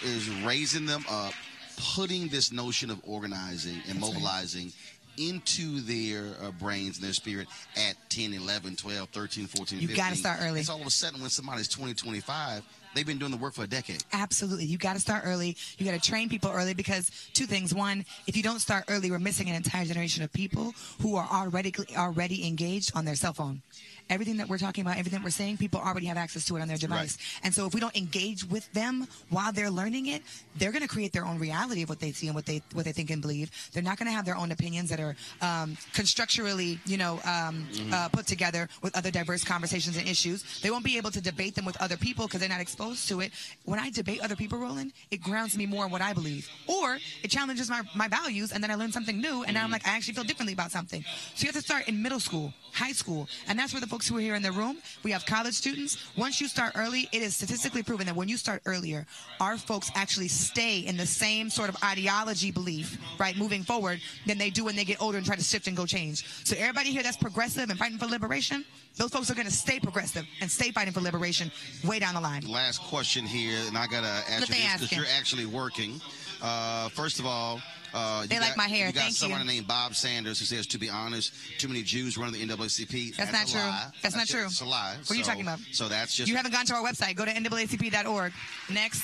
is 0.03 0.29
raising 0.43 0.85
them 0.87 1.03
up, 1.09 1.33
putting 1.77 2.27
this 2.27 2.51
notion 2.51 2.89
of 2.89 2.99
organizing 3.05 3.81
and 3.89 3.99
mobilizing 3.99 4.71
into 5.17 5.81
their 5.81 6.25
uh, 6.43 6.51
brains 6.51 6.97
and 6.97 7.05
their 7.05 7.13
spirit 7.13 7.47
at 7.75 7.95
10, 8.09 8.33
11, 8.33 8.75
12, 8.75 9.09
13, 9.09 9.47
14, 9.47 9.79
You 9.79 9.87
15. 9.87 10.03
gotta 10.05 10.15
start 10.15 10.39
early. 10.41 10.59
It's 10.59 10.69
all 10.69 10.79
of 10.79 10.85
a 10.85 10.91
sudden 10.91 11.21
when 11.21 11.29
somebody's 11.31 11.67
20, 11.67 11.95
25, 11.95 12.61
they've 12.93 13.05
been 13.05 13.17
doing 13.17 13.31
the 13.31 13.37
work 13.37 13.53
for 13.55 13.63
a 13.63 13.67
decade. 13.67 14.03
Absolutely. 14.13 14.65
You 14.65 14.77
got 14.77 14.93
to 14.93 14.99
start 14.99 15.23
early. 15.25 15.55
You 15.77 15.85
got 15.85 15.99
to 16.01 16.09
train 16.09 16.29
people 16.29 16.51
early 16.51 16.73
because 16.73 17.09
two 17.33 17.45
things. 17.45 17.73
One, 17.73 18.05
if 18.27 18.37
you 18.37 18.43
don't 18.43 18.59
start 18.59 18.85
early, 18.89 19.09
we're 19.11 19.19
missing 19.19 19.49
an 19.49 19.55
entire 19.55 19.85
generation 19.85 20.23
of 20.23 20.31
people 20.33 20.73
who 21.01 21.15
are 21.15 21.27
already 21.31 21.73
already 21.95 22.47
engaged 22.47 22.91
on 22.95 23.05
their 23.05 23.15
cell 23.15 23.33
phone. 23.33 23.61
Everything 24.09 24.37
that 24.37 24.47
we're 24.47 24.57
talking 24.57 24.83
about, 24.85 24.97
everything 24.97 25.21
we're 25.23 25.29
saying, 25.29 25.57
people 25.57 25.79
already 25.79 26.05
have 26.07 26.17
access 26.17 26.45
to 26.45 26.55
it 26.57 26.61
on 26.61 26.67
their 26.67 26.77
device. 26.77 27.17
And 27.43 27.53
so 27.53 27.65
if 27.65 27.73
we 27.73 27.79
don't 27.79 27.95
engage 27.95 28.43
with 28.45 28.71
them 28.73 29.07
while 29.29 29.51
they're 29.51 29.69
learning 29.69 30.07
it, 30.07 30.23
they're 30.57 30.71
going 30.71 30.81
to 30.81 30.87
create 30.87 31.13
their 31.13 31.25
own 31.25 31.39
reality 31.39 31.83
of 31.83 31.89
what 31.89 31.99
they 31.99 32.11
see 32.11 32.27
and 32.27 32.35
what 32.35 32.45
they 32.45 32.61
what 32.73 32.85
they 32.85 32.91
think 32.91 33.09
and 33.09 33.21
believe. 33.21 33.51
They're 33.73 33.83
not 33.83 33.97
going 33.97 34.07
to 34.07 34.13
have 34.13 34.25
their 34.25 34.37
own 34.37 34.51
opinions 34.51 34.89
that 34.89 34.99
are 34.99 35.15
um, 35.41 35.77
constructurally, 35.93 36.79
you 36.85 36.97
know, 36.97 37.19
um, 37.25 37.67
uh, 37.91 38.09
put 38.09 38.27
together 38.27 38.69
with 38.81 38.97
other 38.97 39.11
diverse 39.11 39.43
conversations 39.43 39.97
and 39.97 40.07
issues. 40.07 40.61
They 40.61 40.71
won't 40.71 40.85
be 40.85 40.97
able 40.97 41.11
to 41.11 41.21
debate 41.21 41.55
them 41.55 41.65
with 41.65 41.79
other 41.81 41.97
people 41.97 42.27
because 42.27 42.39
they're 42.39 42.49
not 42.49 42.61
exposed 42.61 43.07
to 43.09 43.19
it. 43.21 43.31
When 43.65 43.79
I 43.79 43.89
debate 43.89 44.21
other 44.23 44.35
people, 44.35 44.57
Roland, 44.59 44.93
it 45.11 45.21
grounds 45.21 45.57
me 45.57 45.65
more 45.65 45.85
in 45.85 45.91
what 45.91 46.01
I 46.01 46.13
believe, 46.13 46.49
or 46.67 46.97
it 47.23 47.29
challenges 47.29 47.69
my, 47.69 47.81
my 47.95 48.07
values, 48.07 48.51
and 48.51 48.63
then 48.63 48.71
I 48.71 48.75
learn 48.75 48.91
something 48.91 49.19
new, 49.19 49.43
and 49.43 49.53
now 49.53 49.63
I'm 49.63 49.71
like, 49.71 49.87
I 49.87 49.95
actually 49.95 50.13
feel 50.13 50.23
differently 50.23 50.53
about 50.53 50.71
something. 50.71 51.03
So 51.35 51.43
you 51.43 51.47
have 51.47 51.55
to 51.55 51.61
start 51.61 51.87
in 51.87 52.01
middle 52.01 52.19
school, 52.19 52.53
high 52.73 52.93
school, 52.93 53.27
and 53.47 53.57
that's 53.57 53.73
where 53.73 53.81
the 53.81 53.87
folks 53.97 54.07
who 54.07 54.17
are 54.17 54.21
here 54.21 54.35
in 54.35 54.43
the 54.43 54.51
room. 54.51 54.77
We 55.01 55.09
have 55.09 55.25
college 55.25 55.55
students. 55.55 55.97
Once 56.15 56.39
you 56.39 56.47
start 56.47 56.73
early, 56.75 57.09
it 57.11 57.23
is 57.23 57.35
statistically 57.35 57.81
proven 57.81 58.05
that 58.05 58.15
when 58.15 58.29
you 58.29 58.37
start 58.37 58.61
earlier, 58.67 59.07
our 59.41 59.57
folks 59.57 59.89
actually 59.95 60.27
stay 60.27 60.81
in 60.81 60.97
the 60.97 61.05
same 61.07 61.49
sort 61.49 61.67
of 61.67 61.75
ideology 61.83 62.51
belief, 62.51 62.95
right, 63.19 63.35
moving 63.35 63.63
forward, 63.63 63.99
than 64.27 64.37
they 64.37 64.51
do 64.51 64.65
when 64.65 64.75
they 64.75 64.85
get 64.85 65.01
older 65.01 65.17
and 65.17 65.25
try 65.25 65.35
to 65.35 65.43
shift 65.43 65.65
and 65.65 65.75
go 65.75 65.87
change. 65.87 66.27
So 66.45 66.55
everybody 66.59 66.91
here 66.91 67.01
that's 67.01 67.17
progressive 67.17 67.71
and 67.71 67.79
fighting 67.79 67.97
for 67.97 68.05
liberation, 68.05 68.63
those 68.97 69.09
folks 69.09 69.31
are 69.31 69.35
going 69.35 69.47
to 69.47 69.51
stay 69.53 69.79
progressive 69.79 70.27
and 70.41 70.51
stay 70.51 70.69
fighting 70.69 70.93
for 70.93 71.01
liberation 71.01 71.51
way 71.83 71.97
down 71.97 72.13
the 72.13 72.21
line. 72.21 72.43
Last 72.43 72.83
question 72.83 73.25
here, 73.25 73.57
and 73.65 73.75
I 73.75 73.87
got 73.87 74.01
to 74.01 74.31
ask 74.31 74.47
you 74.47 74.53
this 74.53 74.73
because 74.73 74.91
you're 74.95 75.17
actually 75.17 75.47
working. 75.47 75.99
Uh, 76.39 76.89
first 76.89 77.17
of 77.17 77.25
all, 77.25 77.59
uh, 77.93 78.21
you 78.23 78.27
They 78.27 78.39
like 78.39 78.57
my 78.57 78.67
hair. 78.67 78.87
You 78.87 78.93
got 78.93 79.01
Thank 79.01 79.11
you. 79.11 79.15
someone 79.15 79.45
named 79.45 79.67
Bob 79.67 79.95
Sanders 79.95 80.39
who 80.39 80.45
says, 80.45 80.67
to 80.67 80.77
be 80.77 80.89
honest, 80.89 81.33
too 81.57 81.67
many 81.67 81.83
Jews 81.83 82.17
run 82.17 82.31
the 82.31 82.45
NAACP. 82.45 83.15
That's, 83.15 83.29
a 83.29 83.33
not 83.33 83.47
true. 83.47 83.59
lie. 83.61 83.87
That's, 84.01 84.15
not 84.15 84.27
true. 84.27 84.45
It's 84.45 84.61
a 84.61 84.65
lie. 84.65 84.95
What 84.99 85.11
are 85.11 85.15
you 85.15 85.23
talking 85.23 85.41
about? 85.41 85.59
So 85.71 85.87
that's 85.87 86.15
just. 86.15 86.29
You 86.29 86.35
haven't 86.35 86.51
gone 86.51 86.65
to 86.65 86.75
our 86.75 86.83
website. 86.83 87.15
Go 87.15 87.25
to 87.25 87.31
NAACP.org. 87.31 88.33
Next. 88.71 89.03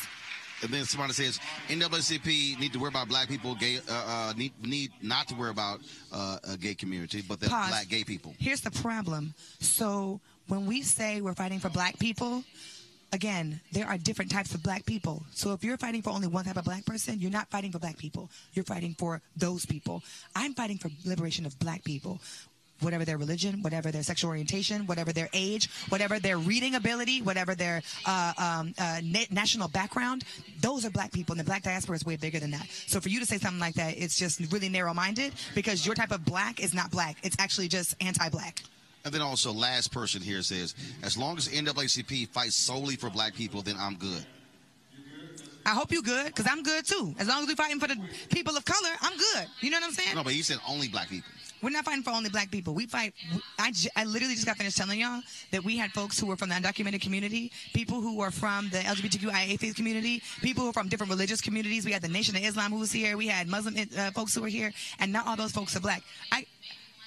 And 0.61 0.71
then 0.71 0.85
somebody 0.85 1.11
says 1.11 1.39
NAACP 1.67 2.57
need 2.59 2.71
to 2.71 2.79
worry 2.79 2.87
about 2.87 3.09
black 3.09 3.27
people, 3.27 3.53
gay 3.53 3.79
uh, 3.89 3.91
uh, 3.91 4.33
need 4.37 4.53
need 4.65 4.91
not 5.01 5.27
to 5.27 5.35
worry 5.35 5.49
about 5.49 5.81
uh, 6.13 6.37
a 6.53 6.55
gay 6.55 6.73
community, 6.73 7.21
but 7.27 7.41
the 7.41 7.49
Pause. 7.49 7.69
black 7.69 7.89
gay 7.89 8.05
people. 8.05 8.33
Here's 8.39 8.61
the 8.61 8.71
problem. 8.71 9.33
So 9.59 10.21
when 10.47 10.65
we 10.65 10.81
say 10.81 11.19
we're 11.19 11.33
fighting 11.33 11.59
for 11.59 11.69
black 11.69 11.99
people, 11.99 12.45
again, 13.13 13.61
there 13.71 13.87
are 13.87 13.97
different 13.97 14.31
types 14.31 14.53
of 14.53 14.61
black 14.63 14.85
people. 14.85 15.23
So 15.31 15.53
if 15.53 15.63
you're 15.63 15.77
fighting 15.77 16.01
for 16.01 16.09
only 16.09 16.27
one 16.27 16.43
type 16.43 16.57
of 16.57 16.65
black 16.65 16.83
person, 16.85 17.19
you're 17.19 17.31
not 17.31 17.49
fighting 17.49 17.71
for 17.71 17.79
black 17.79 17.97
people. 17.97 18.29
You're 18.53 18.65
fighting 18.65 18.95
for 18.97 19.21
those 19.37 19.65
people. 19.65 20.03
I'm 20.35 20.53
fighting 20.53 20.79
for 20.79 20.89
liberation 21.05 21.45
of 21.45 21.57
black 21.59 21.83
people. 21.85 22.19
Whatever 22.79 23.05
their 23.05 23.19
religion, 23.19 23.61
whatever 23.61 23.91
their 23.91 24.03
sexual 24.03 24.29
orientation, 24.29 24.87
whatever 24.87 25.13
their 25.13 25.29
age, 25.31 25.69
whatever 25.87 26.19
their 26.19 26.37
reading 26.37 26.75
ability, 26.75 27.21
whatever 27.21 27.55
their 27.55 27.81
uh, 28.05 28.33
um, 28.37 28.73
uh, 28.77 28.99
na- 29.01 29.29
national 29.29 29.69
background, 29.69 30.25
those 30.59 30.83
are 30.83 30.89
black 30.89 31.11
people, 31.13 31.31
and 31.33 31.39
the 31.39 31.45
black 31.45 31.63
diaspora 31.63 31.95
is 31.95 32.03
way 32.03 32.17
bigger 32.17 32.39
than 32.39 32.51
that. 32.51 32.67
So 32.87 32.99
for 32.99 33.07
you 33.07 33.21
to 33.21 33.25
say 33.25 33.37
something 33.37 33.59
like 33.59 33.75
that, 33.75 33.93
it's 33.97 34.17
just 34.17 34.51
really 34.51 34.67
narrow-minded 34.67 35.33
because 35.55 35.85
your 35.85 35.95
type 35.95 36.11
of 36.11 36.25
black 36.25 36.59
is 36.59 36.73
not 36.73 36.91
black. 36.91 37.15
It's 37.23 37.37
actually 37.39 37.69
just 37.69 37.95
anti-black. 38.01 38.63
And 39.05 39.13
then 39.13 39.21
also, 39.21 39.51
last 39.51 39.91
person 39.91 40.21
here 40.21 40.41
says, 40.41 40.75
as 41.03 41.17
long 41.17 41.37
as 41.37 41.49
NAACP 41.49 42.29
fights 42.29 42.55
solely 42.55 42.95
for 42.95 43.09
black 43.09 43.35
people, 43.35 43.61
then 43.61 43.75
I'm 43.77 43.95
good. 43.95 44.25
I 45.65 45.71
hope 45.71 45.91
you're 45.91 46.01
good, 46.01 46.27
because 46.27 46.47
I'm 46.49 46.63
good 46.63 46.85
too. 46.85 47.13
As 47.19 47.27
long 47.27 47.41
as 47.43 47.47
we're 47.47 47.55
fighting 47.55 47.79
for 47.79 47.87
the 47.87 47.97
people 48.29 48.55
of 48.55 48.63
color, 48.63 48.89
I'm 49.01 49.17
good. 49.17 49.47
You 49.59 49.71
know 49.71 49.77
what 49.77 49.87
I'm 49.87 49.91
saying? 49.93 50.15
No, 50.15 50.23
but 50.23 50.35
you 50.35 50.43
said 50.43 50.57
only 50.69 50.87
black 50.87 51.09
people. 51.09 51.29
We're 51.61 51.69
not 51.69 51.85
fighting 51.85 52.03
for 52.03 52.11
only 52.11 52.29
black 52.29 52.51
people. 52.51 52.73
We 52.73 52.85
fight. 52.85 53.13
I, 53.59 53.71
j- 53.71 53.89
I 53.95 54.03
literally 54.03 54.35
just 54.35 54.45
got 54.45 54.57
finished 54.57 54.77
telling 54.77 54.99
y'all 54.99 55.21
that 55.51 55.63
we 55.63 55.77
had 55.77 55.91
folks 55.91 56.19
who 56.19 56.27
were 56.27 56.35
from 56.35 56.49
the 56.49 56.55
undocumented 56.55 57.01
community, 57.01 57.51
people 57.73 58.01
who 58.01 58.17
were 58.17 58.31
from 58.31 58.69
the 58.69 58.79
LGBTQIA 58.79 59.51
atheist 59.51 59.77
community, 59.77 60.21
people 60.41 60.61
who 60.61 60.67
were 60.67 60.73
from 60.73 60.89
different 60.89 61.09
religious 61.09 61.39
communities. 61.39 61.85
We 61.85 61.93
had 61.93 62.01
the 62.01 62.09
Nation 62.09 62.35
of 62.35 62.43
Islam 62.43 62.71
who 62.71 62.79
was 62.79 62.91
here. 62.91 63.15
We 63.15 63.27
had 63.27 63.47
Muslim 63.47 63.75
uh, 63.97 64.11
folks 64.11 64.35
who 64.35 64.41
were 64.41 64.49
here, 64.49 64.73
and 64.99 65.13
not 65.13 65.25
all 65.25 65.37
those 65.37 65.53
folks 65.53 65.73
are 65.77 65.81
black. 65.81 66.03
I, 66.33 66.45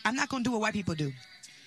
I'm 0.07 0.17
not 0.17 0.31
gonna 0.31 0.45
do 0.45 0.53
what 0.53 0.63
white 0.63 0.73
people 0.75 0.95
do. 0.95 1.13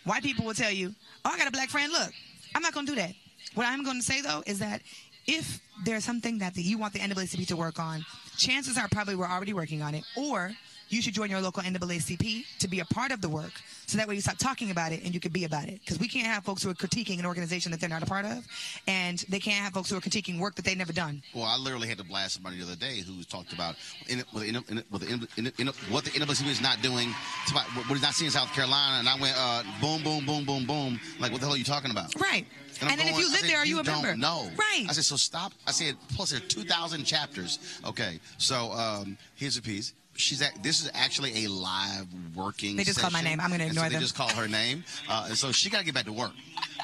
White 0.06 0.24
people 0.24 0.46
will 0.46 0.54
tell 0.54 0.72
you, 0.72 0.94
"Oh, 1.26 1.32
I 1.32 1.38
got 1.38 1.48
a 1.48 1.52
black 1.52 1.70
friend. 1.70 1.92
Look, 1.92 2.14
I'm 2.56 2.62
not 2.62 2.74
gonna 2.74 2.88
do 2.88 2.96
that." 2.96 3.14
What 3.56 3.66
I'm 3.66 3.84
going 3.84 3.98
to 4.00 4.06
say 4.06 4.22
though 4.22 4.44
is 4.46 4.60
that 4.60 4.82
if 5.28 5.60
there's 5.86 6.04
something 6.04 6.40
that 6.40 6.54
the, 6.54 6.62
you 6.62 6.78
want 6.78 6.94
the 6.94 7.00
NAACP 7.00 7.48
to 7.48 7.56
work 7.56 7.80
on, 7.80 8.06
chances 8.38 8.78
are 8.78 8.88
probably 8.90 9.16
we're 9.16 9.28
already 9.28 9.54
working 9.54 9.82
on 9.82 9.96
it, 9.96 10.04
or 10.16 10.54
you 10.90 11.02
should 11.02 11.14
join 11.14 11.30
your 11.30 11.42
local 11.42 11.64
NAACP 11.64 12.46
to 12.60 12.68
be 12.68 12.80
a 12.80 12.86
part 12.86 13.12
of 13.12 13.22
the 13.22 13.30
work, 13.30 13.54
so 13.86 13.98
that 13.98 14.08
way 14.08 14.16
you 14.16 14.22
stop 14.22 14.38
talking 14.38 14.72
about 14.72 14.92
it 14.92 15.04
and 15.04 15.14
you 15.14 15.20
can 15.20 15.32
be 15.32 15.46
about 15.46 15.68
it. 15.68 15.80
Because 15.80 16.00
we 16.00 16.08
can't 16.08 16.28
have 16.28 16.44
folks 16.44 16.64
who 16.64 16.70
are 16.70 16.74
critiquing 16.74 17.20
an 17.20 17.26
organization 17.26 17.72
that 17.72 17.80
they're 17.80 17.90
not 17.90 18.04
a 18.04 18.06
part 18.06 18.26
of, 18.26 18.46
and 18.88 19.20
they 19.30 19.40
can't 19.40 19.64
have 19.64 19.74
folks 19.74 19.90
who 19.90 19.98
are 19.98 20.02
critiquing 20.02 20.40
work 20.40 20.56
that 20.56 20.66
they've 20.66 20.78
never 20.78 20.94
done. 20.94 21.22
Well, 21.34 21.46
I 21.46 21.58
literally 21.58 21.88
had 21.88 21.98
to 22.00 22.04
blast 22.04 22.36
somebody 22.36 22.58
the 22.58 22.64
other 22.64 22.76
day 22.76 23.00
who 23.00 23.24
talked 23.24 23.54
about 23.54 23.76
in, 24.08 24.24
what, 24.32 24.42
the, 24.42 24.48
in, 24.48 24.84
what, 24.90 25.02
the, 25.02 25.08
in, 25.08 25.52
in, 25.58 25.68
what 25.90 26.04
the 26.06 26.12
NAACP 26.12 26.48
is 26.48 26.62
not 26.62 26.82
doing, 26.82 27.10
what 27.54 27.66
he's 27.88 28.02
not 28.02 28.14
seeing 28.14 28.28
in 28.28 28.32
South 28.32 28.52
Carolina, 28.54 29.00
and 29.00 29.10
I 29.10 29.20
went, 29.20 29.36
uh, 29.38 29.64
boom, 29.82 30.04
boom, 30.04 30.26
boom, 30.26 30.46
boom, 30.46 30.66
boom. 30.66 31.00
Like, 31.20 31.32
what 31.32 31.40
the 31.42 31.48
hell 31.48 31.56
are 31.56 31.58
you 31.58 31.64
talking 31.64 31.92
about? 31.92 32.14
Right. 32.20 32.46
I'm 32.82 32.90
And 32.90 33.00
then 33.00 33.08
if 33.08 33.18
you 33.18 33.30
live 33.30 33.40
said, 33.40 33.50
there, 33.50 33.58
are 33.58 33.66
you 33.66 33.80
a 33.80 33.84
don't 33.84 34.02
member? 34.02 34.16
No. 34.16 34.50
Right. 34.58 34.86
I 34.88 34.94
said, 34.94 35.04
so 35.04 35.18
stop. 35.18 35.52
I 35.68 35.72
said, 35.72 35.96
plus 36.16 36.32
there 36.32 36.40
are 36.40 36.48
2,000 36.48 37.04
chapters. 37.04 37.60
Okay, 37.86 38.20
so 38.38 38.72
um, 38.72 39.18
here's 39.36 39.58
a 39.58 39.62
piece. 39.62 39.94
She's 40.20 40.42
at, 40.42 40.62
this 40.62 40.82
is 40.84 40.92
actually 40.94 41.46
a 41.46 41.50
live 41.50 42.08
working. 42.36 42.76
They 42.76 42.84
just 42.84 43.00
called 43.00 43.14
my 43.14 43.22
name. 43.22 43.40
I'm 43.40 43.50
gonna 43.50 43.64
and 43.64 43.72
ignore 43.72 43.86
so 43.86 43.90
them. 43.90 44.00
They 44.00 44.04
just 44.04 44.16
called 44.16 44.32
her 44.34 44.48
name, 44.48 44.84
uh, 45.08 45.28
and 45.30 45.38
so 45.38 45.52
she 45.52 45.70
got 45.70 45.80
to 45.80 45.86
get 45.86 45.94
back 45.94 46.06
to 46.06 46.14
work. 46.14 46.34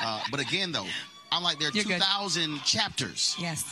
Uh, 0.02 0.22
but 0.32 0.40
again, 0.40 0.72
though, 0.72 0.86
I'm 1.32 1.44
like 1.44 1.60
there 1.60 1.68
are 1.68 1.72
You're 1.72 1.84
2,000 1.84 2.64
chapters. 2.64 3.36
Yes. 3.38 3.66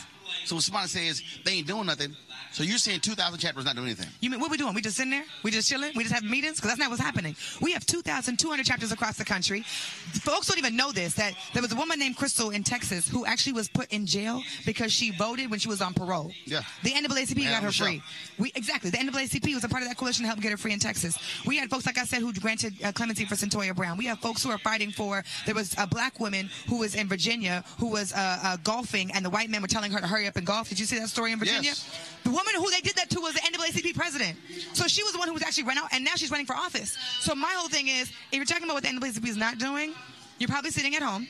So 0.44 0.56
when 0.56 0.62
somebody 0.62 0.88
says 0.88 1.22
they 1.44 1.52
ain't 1.52 1.66
doing 1.66 1.86
nothing, 1.86 2.14
so 2.54 2.62
you're 2.62 2.78
saying 2.78 3.00
2,000 3.00 3.38
chapters 3.40 3.64
not 3.64 3.74
doing 3.74 3.88
anything. 3.88 4.06
You 4.20 4.30
mean 4.30 4.38
what 4.40 4.50
we 4.50 4.56
doing? 4.56 4.74
We 4.74 4.80
just 4.80 4.96
sitting 4.96 5.10
there? 5.10 5.24
We 5.42 5.50
just 5.50 5.68
chilling? 5.68 5.90
We 5.96 6.04
just 6.04 6.14
having 6.14 6.30
meetings? 6.30 6.56
Because 6.56 6.70
that's 6.70 6.78
not 6.78 6.88
what's 6.88 7.02
happening. 7.02 7.34
We 7.60 7.72
have 7.72 7.84
2,200 7.84 8.64
chapters 8.64 8.92
across 8.92 9.18
the 9.18 9.24
country. 9.24 9.62
Folks 9.62 10.46
don't 10.46 10.58
even 10.58 10.76
know 10.76 10.92
this. 10.92 11.14
That 11.14 11.34
there 11.52 11.62
was 11.62 11.72
a 11.72 11.76
woman 11.76 11.98
named 11.98 12.16
Crystal 12.16 12.50
in 12.50 12.62
Texas 12.62 13.08
who 13.08 13.26
actually 13.26 13.54
was 13.54 13.68
put 13.68 13.92
in 13.92 14.06
jail 14.06 14.40
because 14.64 14.92
she 14.92 15.10
voted 15.10 15.50
when 15.50 15.58
she 15.58 15.68
was 15.68 15.82
on 15.82 15.94
parole. 15.94 16.30
Yeah. 16.44 16.62
The 16.84 16.90
NAACP 16.90 17.42
Yeah, 17.42 17.50
got 17.50 17.62
her 17.62 17.68
Michelle. 17.68 17.86
free. 17.88 18.02
We 18.38 18.52
exactly. 18.54 18.90
The 18.90 18.98
NAACP 18.98 19.54
was 19.54 19.64
a 19.64 19.68
part 19.68 19.82
of 19.82 19.88
that 19.88 19.96
coalition 19.96 20.22
to 20.22 20.28
help 20.28 20.40
get 20.40 20.50
her 20.52 20.56
free 20.56 20.72
in 20.72 20.78
Texas. 20.78 21.18
We 21.44 21.56
had 21.58 21.68
folks, 21.70 21.86
like 21.86 21.98
I 21.98 22.04
said, 22.04 22.20
who 22.20 22.32
granted 22.34 22.74
uh, 22.84 22.92
clemency 22.92 23.24
for 23.24 23.34
Cyntoia 23.34 23.74
Brown. 23.74 23.96
We 23.98 24.06
have 24.06 24.20
folks 24.20 24.42
who 24.44 24.50
are 24.50 24.58
fighting 24.58 24.90
for. 24.92 25.24
There 25.46 25.54
was 25.54 25.74
a 25.78 25.86
black 25.86 26.20
woman 26.20 26.48
who 26.68 26.78
was 26.78 26.94
in 26.94 27.08
Virginia 27.08 27.64
who 27.78 27.88
was 27.88 28.12
uh, 28.12 28.38
uh, 28.42 28.56
golfing, 28.62 29.10
and 29.12 29.24
the 29.24 29.30
white 29.30 29.50
men 29.50 29.60
were 29.60 29.68
telling 29.68 29.90
her 29.90 30.00
to 30.00 30.06
hurry 30.06 30.26
up 30.28 30.36
and 30.36 30.46
golf. 30.46 30.68
Did 30.68 30.78
you 30.78 30.86
see 30.86 30.98
that 30.98 31.08
story 31.08 31.32
in 31.32 31.38
Virginia? 31.38 31.62
Yes. 31.70 32.13
The 32.24 32.30
woman 32.30 32.54
who 32.56 32.70
they 32.70 32.80
did 32.80 32.96
that 32.96 33.10
to 33.10 33.20
was 33.20 33.34
the 33.34 33.40
NAACP 33.40 33.94
president. 33.94 34.38
So 34.72 34.86
she 34.86 35.02
was 35.02 35.12
the 35.12 35.18
one 35.18 35.28
who 35.28 35.34
was 35.34 35.42
actually 35.42 35.64
run 35.64 35.78
out, 35.78 35.88
and 35.92 36.04
now 36.04 36.12
she's 36.16 36.30
running 36.30 36.46
for 36.46 36.56
office. 36.56 36.96
So 37.20 37.34
my 37.34 37.52
whole 37.54 37.68
thing 37.68 37.88
is, 37.88 38.10
if 38.32 38.34
you're 38.34 38.44
talking 38.44 38.64
about 38.64 38.74
what 38.74 38.82
the 38.82 38.88
NAACP 38.88 39.28
is 39.28 39.36
not 39.36 39.58
doing, 39.58 39.94
you're 40.38 40.48
probably 40.48 40.70
sitting 40.70 40.96
at 40.96 41.02
home, 41.02 41.28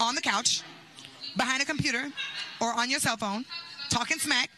on 0.00 0.14
the 0.14 0.20
couch, 0.20 0.62
behind 1.36 1.62
a 1.62 1.64
computer, 1.64 2.10
or 2.60 2.72
on 2.72 2.90
your 2.90 3.00
cell 3.00 3.16
phone, 3.16 3.44
talking 3.90 4.18
smack. 4.18 4.50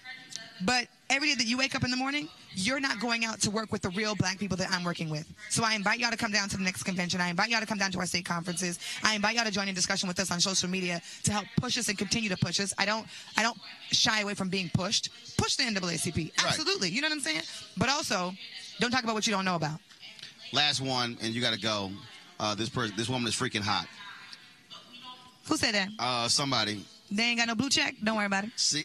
But 0.63 0.89
every 1.11 1.29
day 1.29 1.35
that 1.35 1.47
you 1.47 1.59
wake 1.59 1.75
up 1.75 1.85
in 1.85 1.91
the 1.91 1.97
morning, 1.97 2.29
you're 2.55 2.81
not 2.81 3.01
going 3.01 3.25
out 3.25 3.41
to 3.41 3.51
work 3.51 3.71
with 3.73 3.83
the 3.83 3.91
real 3.91 4.15
black 4.15 4.39
people 4.39 4.57
that 4.57 4.71
I'm 4.71 4.85
working 4.85 5.11
with. 5.11 5.31
So 5.51 5.63
I 5.65 5.75
invite 5.75 5.99
y'all 5.99 6.11
to 6.11 6.17
come 6.17 6.33
down 6.33 6.49
to 6.49 6.57
the 6.57 6.63
next 6.63 6.85
convention. 6.85 7.21
I 7.21 7.29
invite 7.29 7.51
y'all 7.51 7.61
to 7.61 7.67
come 7.67 7.79
down 7.79 7.91
to 7.93 7.99
our 7.99 8.07
state 8.07 8.25
conferences. 8.25 8.79
I 9.03 9.15
invite 9.15 9.35
y'all 9.35 9.45
to 9.45 9.51
join 9.51 9.69
in 9.69 9.75
discussion 9.75 10.09
with 10.09 10.19
us 10.21 10.31
on 10.31 10.41
social 10.41 10.71
media 10.71 11.03
to 11.25 11.33
help 11.33 11.47
push 11.57 11.77
us 11.77 11.89
and 11.89 11.99
continue 11.99 12.29
to 12.31 12.37
push 12.37 12.61
us. 12.61 12.73
I 12.79 12.87
don't 12.87 13.07
I 13.37 13.43
don't 13.43 13.59
shy 13.91 14.21
away 14.21 14.35
from 14.35 14.49
being 14.49 14.71
pushed. 14.73 15.11
Push 15.37 15.57
the 15.57 15.65
NAACP. 15.65 16.33
Absolutely. 16.45 16.89
You 16.89 17.03
know 17.03 17.09
what 17.09 17.15
I'm 17.15 17.21
saying? 17.21 17.43
But 17.77 17.89
also, 17.89 18.33
don't 18.79 18.91
talk 18.91 19.03
about 19.03 19.15
what 19.15 19.27
you 19.27 19.33
don't 19.33 19.45
know 19.45 19.57
about. 19.57 19.81
Last 20.53 20.81
one, 20.81 21.19
and 21.23 21.35
you 21.35 21.41
got 21.41 21.55
to 21.55 21.61
go. 21.61 21.91
Uh, 22.39 22.55
this 22.55 22.71
person, 22.71 22.97
this 22.97 23.09
woman 23.09 23.29
is 23.29 23.35
freaking 23.35 23.61
hot. 23.61 23.87
Who 25.47 25.57
said 25.57 25.75
that? 25.75 25.89
Uh, 25.99 26.27
somebody. 26.29 26.85
They 27.11 27.25
ain't 27.25 27.39
got 27.39 27.49
no 27.49 27.55
blue 27.55 27.69
check. 27.71 27.95
Don't 28.03 28.17
worry 28.17 28.27
about 28.27 28.45
it. 28.45 28.51
See, 28.57 28.85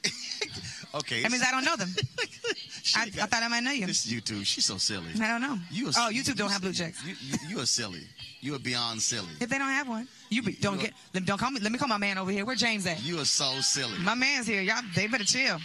okay. 0.96 1.22
That 1.22 1.32
means 1.32 1.44
I 1.48 1.52
don't 1.52 1.64
know 1.64 1.76
them. 1.76 1.90
I, 2.96 3.04
I 3.04 3.26
thought 3.28 3.44
I 3.44 3.48
might 3.48 3.62
know 3.62 3.72
you. 3.72 3.86
This 3.86 4.06
YouTube, 4.12 4.46
she's 4.46 4.66
so 4.66 4.78
silly. 4.78 5.10
I 5.22 5.28
don't 5.28 5.42
know. 5.42 5.58
You 5.72 5.88
a- 5.88 5.94
oh, 5.98 6.10
YouTube 6.12 6.36
don't 6.36 6.52
have 6.52 6.62
blue 6.62 6.74
checks. 6.74 7.04
You, 7.06 7.16
you, 7.22 7.38
you 7.50 7.60
are 7.60 7.66
silly. 7.66 8.02
You 8.42 8.56
are 8.56 8.60
beyond 8.60 9.02
silly. 9.02 9.28
If 9.40 9.50
they 9.50 9.58
don't 9.58 9.70
have 9.70 9.88
one, 9.88 10.08
you 10.30 10.42
be, 10.44 10.54
don't 10.54 10.80
get. 10.80 10.94
let- 11.14 11.26
Don't 11.26 11.38
call 11.40 11.52
me. 11.52 11.60
Let 11.60 11.72
me 11.72 11.78
call 11.78 11.88
my 11.88 11.98
man 11.98 12.18
over 12.18 12.32
here. 12.32 12.46
Where 12.46 12.56
James 12.56 12.86
at? 12.88 13.04
You 13.04 13.20
are 13.20 13.26
so 13.26 13.60
silly. 13.62 13.98
My 14.00 14.16
man's 14.16 14.48
here. 14.48 14.62
Y'all, 14.62 14.82
they 14.96 15.08
better 15.08 15.24
chill. 15.24 15.58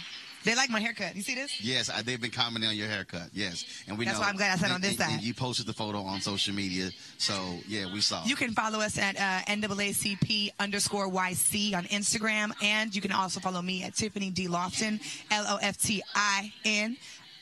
They 0.43 0.55
like 0.55 0.69
my 0.69 0.79
haircut. 0.79 1.15
You 1.15 1.21
see 1.21 1.35
this? 1.35 1.61
Yes, 1.61 1.89
I, 1.89 2.01
they've 2.01 2.19
been 2.19 2.31
commenting 2.31 2.69
on 2.69 2.75
your 2.75 2.87
haircut. 2.87 3.29
Yes, 3.33 3.65
and 3.87 3.97
we 3.97 4.05
That's 4.05 4.17
know. 4.17 4.21
why 4.23 4.29
I'm 4.29 4.35
glad 4.37 4.51
I 4.57 4.61
sat 4.61 4.71
on 4.71 4.81
this 4.81 4.91
and- 4.93 5.01
and 5.01 5.11
side. 5.19 5.21
you 5.23 5.33
posted 5.33 5.65
the 5.67 5.73
photo 5.73 6.01
on 6.01 6.19
social 6.21 6.53
media, 6.53 6.89
so 7.17 7.59
yeah, 7.67 7.91
we 7.91 8.01
saw. 8.01 8.23
You 8.25 8.35
can 8.35 8.53
follow 8.53 8.79
us 8.79 8.97
at 8.97 9.15
uh, 9.17 9.43
NAACP 9.51 10.51
underscore 10.59 11.09
YC 11.09 11.75
on 11.75 11.85
Instagram, 11.85 12.51
and 12.63 12.95
you 12.95 13.01
can 13.01 13.11
also 13.11 13.39
follow 13.39 13.61
me 13.61 13.83
at 13.83 13.95
Tiffany 13.95 14.29
D 14.29 14.47
Loftin, 14.47 14.99
L 15.31 15.45
O 15.47 15.57
F 15.61 15.77
T 15.77 16.01
I 16.15 16.51
N, 16.65 16.97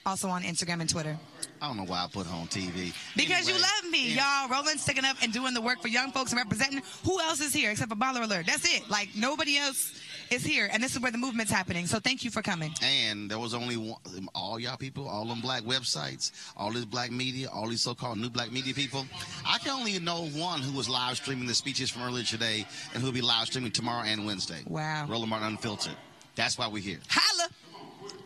also 0.06 0.28
on 0.30 0.44
Instagram 0.44 0.82
and 0.82 0.90
Twitter. 0.90 1.18
I 1.62 1.68
don't 1.68 1.76
know 1.76 1.84
why 1.84 2.06
I 2.06 2.08
put 2.12 2.26
her 2.26 2.34
on 2.34 2.48
TV. 2.48 2.94
Because 3.18 3.46
you 3.48 3.54
love 3.56 3.92
me, 3.92 4.14
y'all. 4.14 4.48
Rolling, 4.48 4.78
sticking 4.78 5.04
up, 5.04 5.18
and 5.22 5.34
doing 5.34 5.54
the 5.54 5.60
work 5.60 5.82
for 5.82 5.90
young 5.90 6.12
folks 6.14 6.32
and 6.32 6.38
representing. 6.40 6.82
Who 7.04 7.20
else 7.20 7.42
is 7.42 7.54
here 7.54 7.72
except 7.72 7.90
for 7.92 7.98
Baller 7.98 8.24
Alert? 8.24 8.46
That's 8.46 8.64
it. 8.78 8.90
Like 8.90 9.10
nobody 9.16 9.58
else 9.58 9.92
is 10.32 10.44
here, 10.44 10.70
and 10.72 10.82
this 10.84 10.94
is 10.96 11.00
where 11.02 11.12
the 11.12 11.18
movement's 11.18 11.52
happening. 11.52 11.86
So 11.88 12.00
thank 12.00 12.24
you 12.24 12.32
for 12.32 12.42
coming. 12.42 12.74
And 12.82 13.30
there 13.30 13.40
was 13.40 13.54
only 13.54 13.78
one, 13.78 14.00
all 14.36 14.60
y'all 14.60 14.78
people, 14.78 15.08
all 15.08 15.26
them 15.26 15.42
black 15.42 15.64
websites, 15.64 16.32
all 16.58 16.72
this 16.72 16.86
black 16.86 17.12
media, 17.12 17.50
all 17.54 17.68
these 17.68 17.82
so-called 17.82 18.18
new 18.18 18.30
black 18.30 18.52
media 18.52 18.74
people. 18.74 19.06
I 19.48 19.58
can 19.60 19.72
only 19.72 19.98
know 20.00 20.26
one 20.28 20.62
who 20.62 20.76
was 20.76 20.88
live 20.90 21.18
streaming 21.18 21.48
the 21.48 21.54
speeches 21.56 21.90
from 21.90 22.04
earlier 22.04 22.24
today, 22.24 22.66
and 22.94 23.02
who'll 23.04 23.12
be 23.12 23.22
live 23.22 23.48
streaming 23.48 23.72
tomorrow 23.72 24.06
and 24.06 24.26
Wednesday. 24.26 24.62
Wow. 24.68 25.06
Roland 25.10 25.30
Martin 25.30 25.48
Unfiltered. 25.50 25.96
That's 26.36 26.58
why 26.58 26.68
we're 26.68 26.82
here. 26.82 27.00
Holla! 27.10 27.50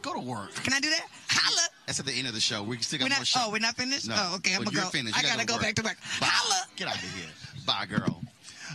Go 0.01 0.13
to 0.13 0.19
work. 0.19 0.53
Can 0.55 0.73
I 0.73 0.79
do 0.79 0.89
that? 0.89 1.07
Holla! 1.29 1.67
That's 1.87 1.99
at 1.99 2.05
the 2.05 2.11
end 2.11 2.27
of 2.27 2.33
the 2.33 2.39
show. 2.41 2.61
We 2.63 2.77
still 2.79 2.99
got 2.99 3.09
We're 3.09 3.15
more 3.15 3.25
show. 3.25 3.39
oh, 3.45 3.51
we're 3.51 3.59
not 3.59 3.75
finished? 3.75 4.07
No. 4.07 4.15
Oh, 4.17 4.35
okay, 4.37 4.51
I'm 4.53 4.59
When 4.59 4.65
gonna 4.65 4.75
you're 4.77 4.83
go. 4.85 4.89
finished, 4.89 5.17
I 5.17 5.21
you 5.21 5.27
gotta 5.27 5.45
go 5.45 5.59
back 5.59 5.75
to 5.75 5.81
work. 5.83 5.97
Bye. 6.19 6.27
Holla! 6.29 6.67
Get 6.75 6.87
out 6.87 6.95
of 6.95 7.01
here. 7.01 7.29
Bye, 7.65 7.85
girl. 7.89 8.21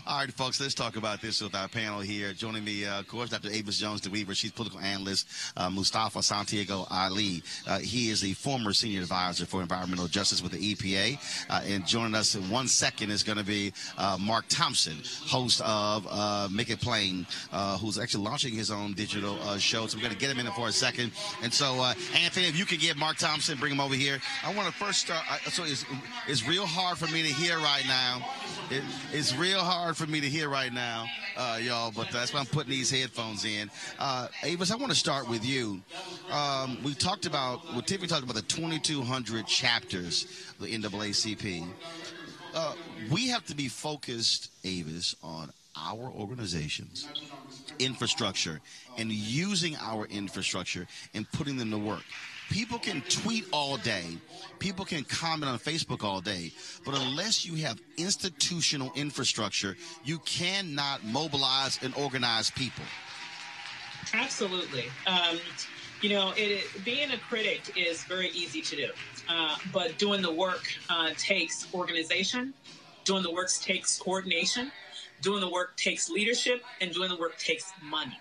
All 0.09 0.21
right, 0.21 0.33
folks, 0.33 0.59
let's 0.59 0.73
talk 0.73 0.97
about 0.97 1.21
this 1.21 1.43
with 1.43 1.55
our 1.55 1.69
panel 1.69 2.01
here. 2.01 2.33
Joining 2.33 2.65
me, 2.65 2.87
uh, 2.87 3.01
of 3.01 3.09
course, 3.09 3.29
Dr. 3.29 3.51
Avis 3.51 3.77
Jones 3.77 4.01
DeWeever. 4.01 4.35
She's 4.35 4.51
political 4.51 4.81
analyst. 4.81 5.29
Uh, 5.55 5.69
Mustafa 5.69 6.23
Santiago 6.23 6.87
Ali. 6.91 7.43
Uh, 7.67 7.79
he 7.81 8.09
is 8.09 8.23
the 8.23 8.33
former 8.33 8.73
senior 8.73 9.03
advisor 9.03 9.45
for 9.45 9.61
environmental 9.61 10.07
justice 10.07 10.43
with 10.43 10.53
the 10.53 10.75
EPA. 10.75 11.19
Uh, 11.51 11.61
and 11.67 11.87
joining 11.87 12.15
us 12.15 12.35
in 12.35 12.49
one 12.49 12.69
second 12.69 13.11
is 13.11 13.23
going 13.23 13.37
to 13.37 13.45
be 13.45 13.71
uh, 13.99 14.17
Mark 14.19 14.47
Thompson, 14.49 14.97
host 15.27 15.61
of 15.61 16.07
uh, 16.11 16.49
Make 16.51 16.71
It 16.71 16.81
Plain, 16.81 17.27
who's 17.79 17.99
actually 17.99 18.25
launching 18.25 18.55
his 18.55 18.71
own 18.71 18.95
digital 18.95 19.37
show. 19.59 19.89
So 19.89 19.99
we're 19.99 20.05
going 20.05 20.15
to 20.15 20.19
get 20.19 20.35
him 20.35 20.39
in 20.39 20.51
for 20.53 20.69
a 20.69 20.73
second. 20.73 21.13
And 21.43 21.53
so, 21.53 21.85
Anthony, 22.19 22.47
if 22.47 22.59
you 22.59 22.65
could 22.65 22.81
get 22.81 22.97
Mark 22.97 23.19
Thompson, 23.19 23.59
bring 23.59 23.73
him 23.73 23.81
over 23.81 23.95
here. 23.95 24.21
I 24.43 24.55
want 24.55 24.69
to 24.69 24.73
first 24.73 25.01
start. 25.01 25.23
So 25.51 25.65
it's, 25.65 25.85
it's 26.27 26.49
real 26.49 26.65
hard 26.65 26.97
for 26.97 27.13
me 27.13 27.21
to 27.21 27.29
hear 27.29 27.59
right 27.59 27.85
now. 27.87 28.27
It, 28.71 28.83
it's 29.13 29.37
real 29.37 29.61
hard 29.61 29.98
for 29.99 30.07
me 30.07 30.21
to 30.21 30.29
hear 30.29 30.49
right 30.49 30.73
now, 30.73 31.07
uh, 31.37 31.59
y'all, 31.61 31.91
but 31.91 32.09
that's 32.13 32.33
why 32.33 32.39
I'm 32.39 32.47
putting 32.47 32.71
these 32.71 32.89
headphones 32.89 33.45
in. 33.45 33.69
Uh, 33.99 34.29
Avis, 34.45 34.71
I 34.71 34.77
want 34.77 34.93
to 34.93 34.97
start 34.97 35.29
with 35.29 35.45
you. 35.45 35.81
Um, 36.31 36.79
we 36.85 36.95
talked 36.95 37.27
about, 37.27 37.65
well, 37.73 37.83
Tiffany 37.83 38.07
talked 38.07 38.23
about 38.23 38.37
the 38.37 38.43
2,200 38.43 39.45
chapters 39.49 40.53
of 40.61 40.67
the 40.67 40.73
NAACP. 40.73 41.67
Uh, 42.55 42.75
we 43.11 43.27
have 43.27 43.45
to 43.47 43.57
be 43.57 43.67
focused, 43.67 44.53
Avis, 44.65 45.17
on 45.21 45.51
our 45.77 46.13
organizations 46.17 47.09
infrastructure 47.81 48.61
and 48.97 49.11
using 49.11 49.77
our 49.77 50.07
infrastructure 50.07 50.87
and 51.15 51.31
putting 51.33 51.57
them 51.57 51.71
to 51.71 51.79
work. 51.79 52.03
People 52.51 52.79
can 52.79 53.03
tweet 53.03 53.47
all 53.53 53.77
day, 53.77 54.05
people 54.59 54.85
can 54.85 55.05
comment 55.05 55.51
on 55.51 55.59
Facebook 55.59 56.03
all 56.03 56.21
day, 56.21 56.51
but 56.85 56.95
unless 56.99 57.45
you 57.45 57.57
have 57.57 57.79
institutional 57.99 58.91
infrastructure, 58.95 59.77
you 60.03 60.19
cannot 60.21 61.05
mobilize 61.05 61.79
and 61.83 61.95
organize 61.95 62.51
people. 62.51 62.85
Absolutely. 64.15 64.85
Um, 65.07 65.39
you 66.01 66.11
know, 66.11 66.33
it, 66.37 66.65
being 66.85 67.11
a 67.11 67.19
critic 67.19 67.73
is 67.77 68.05
very 68.05 68.31
easy 68.31 68.63
to 68.63 68.77
do, 68.77 68.89
uh, 69.29 69.57
but 69.73 69.99
doing 69.99 70.23
the 70.23 70.33
work 70.33 70.63
uh, 70.89 71.11
takes 71.19 71.67
organization, 71.75 72.55
doing 73.05 73.23
the 73.23 73.31
work 73.31 73.51
takes 73.51 73.99
coordination, 73.99 74.73
doing 75.21 75.41
the 75.41 75.51
work 75.51 75.77
takes 75.77 76.09
leadership, 76.09 76.63
and 76.81 76.95
doing 76.95 77.11
the 77.11 77.17
work 77.17 77.37
takes 77.39 77.73
money. 77.83 78.19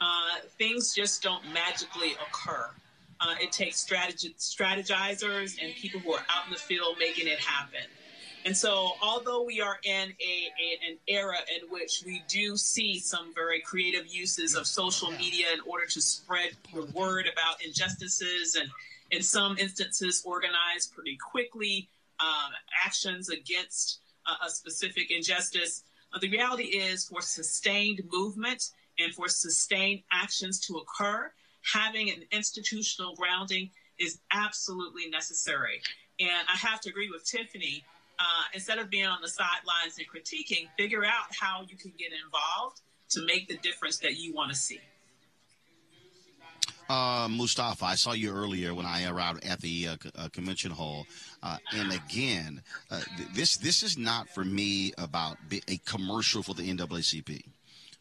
Uh, 0.00 0.38
things 0.56 0.94
just 0.94 1.22
don't 1.22 1.42
magically 1.52 2.12
occur. 2.12 2.70
Uh, 3.20 3.34
it 3.40 3.50
takes 3.50 3.80
strategi- 3.80 4.34
strategizers 4.38 5.56
and 5.62 5.74
people 5.74 6.00
who 6.00 6.12
are 6.12 6.24
out 6.30 6.46
in 6.46 6.52
the 6.52 6.58
field 6.58 6.96
making 6.98 7.26
it 7.26 7.38
happen. 7.38 7.80
And 8.44 8.56
so, 8.56 8.92
although 9.02 9.42
we 9.42 9.60
are 9.60 9.78
in 9.82 10.08
a, 10.10 10.34
a, 10.64 10.90
an 10.90 10.98
era 11.08 11.36
in 11.54 11.68
which 11.68 12.04
we 12.06 12.22
do 12.28 12.56
see 12.56 13.00
some 13.00 13.34
very 13.34 13.60
creative 13.60 14.06
uses 14.06 14.54
of 14.54 14.66
social 14.66 15.10
media 15.10 15.46
in 15.52 15.60
order 15.66 15.86
to 15.86 16.00
spread 16.00 16.50
the 16.72 16.82
word 16.94 17.26
about 17.30 17.62
injustices 17.64 18.54
and, 18.54 18.70
in 19.10 19.22
some 19.22 19.58
instances, 19.58 20.22
organize 20.24 20.86
pretty 20.94 21.16
quickly 21.16 21.88
um, 22.20 22.52
actions 22.84 23.28
against 23.28 24.00
uh, 24.26 24.46
a 24.46 24.50
specific 24.50 25.10
injustice, 25.10 25.84
uh, 26.12 26.18
the 26.18 26.28
reality 26.30 26.64
is 26.64 27.06
for 27.06 27.20
sustained 27.20 28.02
movement 28.12 28.70
and 28.98 29.14
for 29.14 29.28
sustained 29.28 30.02
actions 30.12 30.60
to 30.60 30.76
occur, 30.76 31.30
having 31.72 32.10
an 32.10 32.24
institutional 32.32 33.14
grounding 33.14 33.70
is 33.98 34.20
absolutely 34.32 35.08
necessary. 35.08 35.80
And 36.20 36.46
I 36.52 36.56
have 36.56 36.80
to 36.82 36.90
agree 36.90 37.10
with 37.10 37.24
Tiffany. 37.24 37.84
Uh, 38.20 38.42
instead 38.52 38.78
of 38.78 38.90
being 38.90 39.06
on 39.06 39.20
the 39.22 39.28
sidelines 39.28 39.96
and 39.98 40.06
critiquing, 40.08 40.66
figure 40.76 41.04
out 41.04 41.26
how 41.38 41.64
you 41.68 41.76
can 41.76 41.92
get 41.96 42.10
involved 42.12 42.80
to 43.10 43.24
make 43.24 43.48
the 43.48 43.56
difference 43.58 43.98
that 43.98 44.16
you 44.16 44.34
want 44.34 44.50
to 44.50 44.56
see. 44.56 44.80
Uh, 46.88 47.28
Mustafa, 47.30 47.84
I 47.84 47.94
saw 47.96 48.12
you 48.12 48.32
earlier 48.32 48.74
when 48.74 48.86
I 48.86 49.06
arrived 49.06 49.44
at 49.44 49.60
the 49.60 49.88
uh, 49.88 49.96
uh, 50.16 50.28
convention 50.30 50.70
hall, 50.70 51.06
uh, 51.42 51.58
and 51.72 51.92
again, 51.92 52.62
uh, 52.90 53.02
th- 53.18 53.28
this 53.34 53.56
this 53.58 53.82
is 53.82 53.98
not 53.98 54.26
for 54.30 54.42
me 54.42 54.92
about 54.96 55.36
a 55.68 55.76
commercial 55.84 56.42
for 56.42 56.54
the 56.54 56.62
NAACP. 56.62 57.44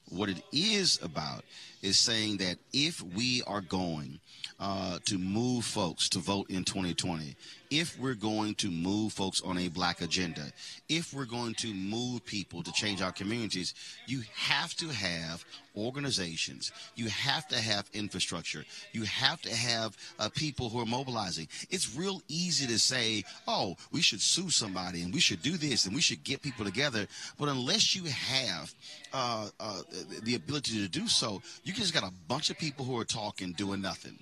What 0.10 0.30
it 0.30 0.42
is 0.54 1.00
about 1.04 1.44
is 1.88 1.98
saying 1.98 2.38
that 2.38 2.58
if 2.74 3.02
we 3.02 3.42
are 3.48 3.62
going 3.62 4.20
uh, 4.60 5.00
to 5.06 5.18
move 5.18 5.66
folks 5.66 6.10
to 6.10 6.20
vote 6.20 6.50
in 6.50 6.64
2020, 6.64 7.36
if 7.70 8.00
we're 8.00 8.14
going 8.14 8.56
to 8.56 8.70
move 8.72 9.14
folks 9.14 9.42
on 9.42 9.58
a 9.58 9.68
black 9.68 10.02
agenda, 10.02 10.52
if 10.90 11.14
we're 11.14 11.26
going 11.26 11.54
to 11.56 11.74
move 11.74 12.26
people 12.26 12.64
to 12.64 12.72
change 12.72 13.02
our 13.02 13.12
communities, 13.12 13.74
you 14.06 14.22
have 14.36 14.74
to 14.76 14.88
have 14.88 15.44
organizations. 15.76 16.72
You 16.96 17.08
have 17.10 17.48
to 17.50 17.60
have 17.60 17.90
infrastructure. 17.94 18.66
You 18.94 19.04
have 19.04 19.42
to 19.42 19.54
have 19.54 19.96
uh, 20.18 20.30
people 20.34 20.70
who 20.70 20.80
are 20.82 20.86
mobilizing. 20.86 21.48
It's 21.70 21.96
real 21.96 22.22
easy 22.28 22.66
to 22.68 22.80
say, 22.80 23.24
oh, 23.48 23.76
we 23.92 24.02
should 24.02 24.22
sue 24.22 24.50
somebody 24.50 25.04
and 25.04 25.14
we 25.14 25.20
should 25.20 25.42
do 25.42 25.58
this 25.58 25.86
and 25.86 25.94
we 25.94 26.02
should 26.02 26.24
get 26.24 26.42
people 26.42 26.66
together. 26.66 27.06
But 27.38 27.50
unless 27.50 27.96
you 27.96 28.06
have 28.06 28.74
uh, 29.14 29.50
uh, 29.60 29.82
the 30.24 30.36
ability 30.36 30.82
to 30.82 30.88
do 30.88 31.08
so, 31.08 31.42
you 31.64 31.74
just 31.78 31.94
got 31.94 32.04
a 32.04 32.14
bunch 32.28 32.50
of 32.50 32.58
people 32.58 32.86
who 32.86 32.98
are 32.98 33.06
talking, 33.06 33.54
doing 33.54 33.82
nothing. 33.82 34.18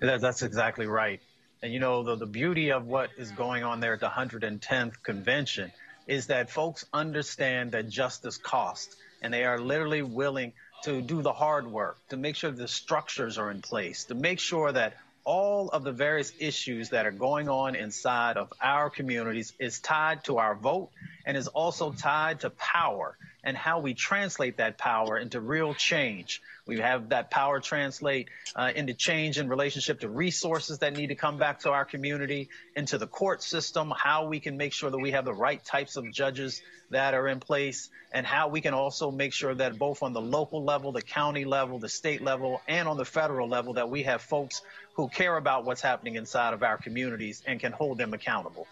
That's 0.00 0.42
exactly 0.42 0.86
right. 0.86 1.20
And 1.62 1.72
you 1.72 1.80
know, 1.80 2.04
the, 2.04 2.14
the 2.14 2.26
beauty 2.26 2.70
of 2.70 2.86
what 2.86 3.10
is 3.18 3.30
going 3.32 3.64
on 3.64 3.80
there 3.80 3.94
at 3.94 4.00
the 4.00 4.08
110th 4.08 5.02
convention 5.02 5.72
is 6.06 6.28
that 6.28 6.50
folks 6.50 6.86
understand 6.92 7.72
that 7.72 7.88
justice 7.88 8.38
costs, 8.38 8.96
and 9.20 9.34
they 9.34 9.44
are 9.44 9.58
literally 9.58 10.02
willing 10.02 10.52
to 10.84 11.02
do 11.02 11.22
the 11.22 11.32
hard 11.32 11.66
work, 11.66 11.98
to 12.10 12.16
make 12.16 12.36
sure 12.36 12.52
the 12.52 12.68
structures 12.68 13.36
are 13.36 13.50
in 13.50 13.60
place, 13.60 14.04
to 14.04 14.14
make 14.14 14.38
sure 14.38 14.70
that 14.70 14.96
all 15.24 15.68
of 15.68 15.82
the 15.82 15.92
various 15.92 16.32
issues 16.38 16.90
that 16.90 17.04
are 17.04 17.10
going 17.10 17.48
on 17.48 17.74
inside 17.74 18.36
of 18.36 18.50
our 18.62 18.88
communities 18.88 19.52
is 19.58 19.80
tied 19.80 20.24
to 20.24 20.38
our 20.38 20.54
vote 20.54 20.88
and 21.26 21.36
is 21.36 21.48
also 21.48 21.92
tied 21.92 22.40
to 22.40 22.50
power 22.50 23.18
and 23.44 23.56
how 23.56 23.80
we 23.80 23.94
translate 23.94 24.56
that 24.56 24.78
power 24.78 25.18
into 25.18 25.40
real 25.40 25.74
change. 25.74 26.42
We 26.66 26.80
have 26.80 27.10
that 27.10 27.30
power 27.30 27.60
translate 27.60 28.28
uh, 28.54 28.72
into 28.74 28.94
change 28.94 29.38
in 29.38 29.48
relationship 29.48 30.00
to 30.00 30.08
resources 30.08 30.80
that 30.80 30.96
need 30.96 31.08
to 31.08 31.14
come 31.14 31.38
back 31.38 31.60
to 31.60 31.70
our 31.70 31.84
community, 31.84 32.48
into 32.76 32.98
the 32.98 33.06
court 33.06 33.42
system, 33.42 33.92
how 33.96 34.26
we 34.26 34.40
can 34.40 34.56
make 34.56 34.72
sure 34.72 34.90
that 34.90 34.98
we 34.98 35.12
have 35.12 35.24
the 35.24 35.32
right 35.32 35.64
types 35.64 35.96
of 35.96 36.10
judges 36.12 36.60
that 36.90 37.14
are 37.14 37.28
in 37.28 37.38
place, 37.38 37.90
and 38.12 38.26
how 38.26 38.48
we 38.48 38.60
can 38.60 38.74
also 38.74 39.10
make 39.10 39.32
sure 39.32 39.54
that 39.54 39.78
both 39.78 40.02
on 40.02 40.12
the 40.12 40.20
local 40.20 40.64
level, 40.64 40.92
the 40.92 41.02
county 41.02 41.44
level, 41.44 41.78
the 41.78 41.88
state 41.88 42.22
level, 42.22 42.60
and 42.66 42.88
on 42.88 42.96
the 42.96 43.04
federal 43.04 43.48
level, 43.48 43.74
that 43.74 43.88
we 43.90 44.02
have 44.04 44.22
folks 44.22 44.62
who 44.94 45.08
care 45.08 45.36
about 45.36 45.64
what's 45.64 45.82
happening 45.82 46.16
inside 46.16 46.54
of 46.54 46.62
our 46.62 46.76
communities 46.76 47.42
and 47.46 47.60
can 47.60 47.72
hold 47.72 47.98
them 47.98 48.14
accountable. 48.14 48.66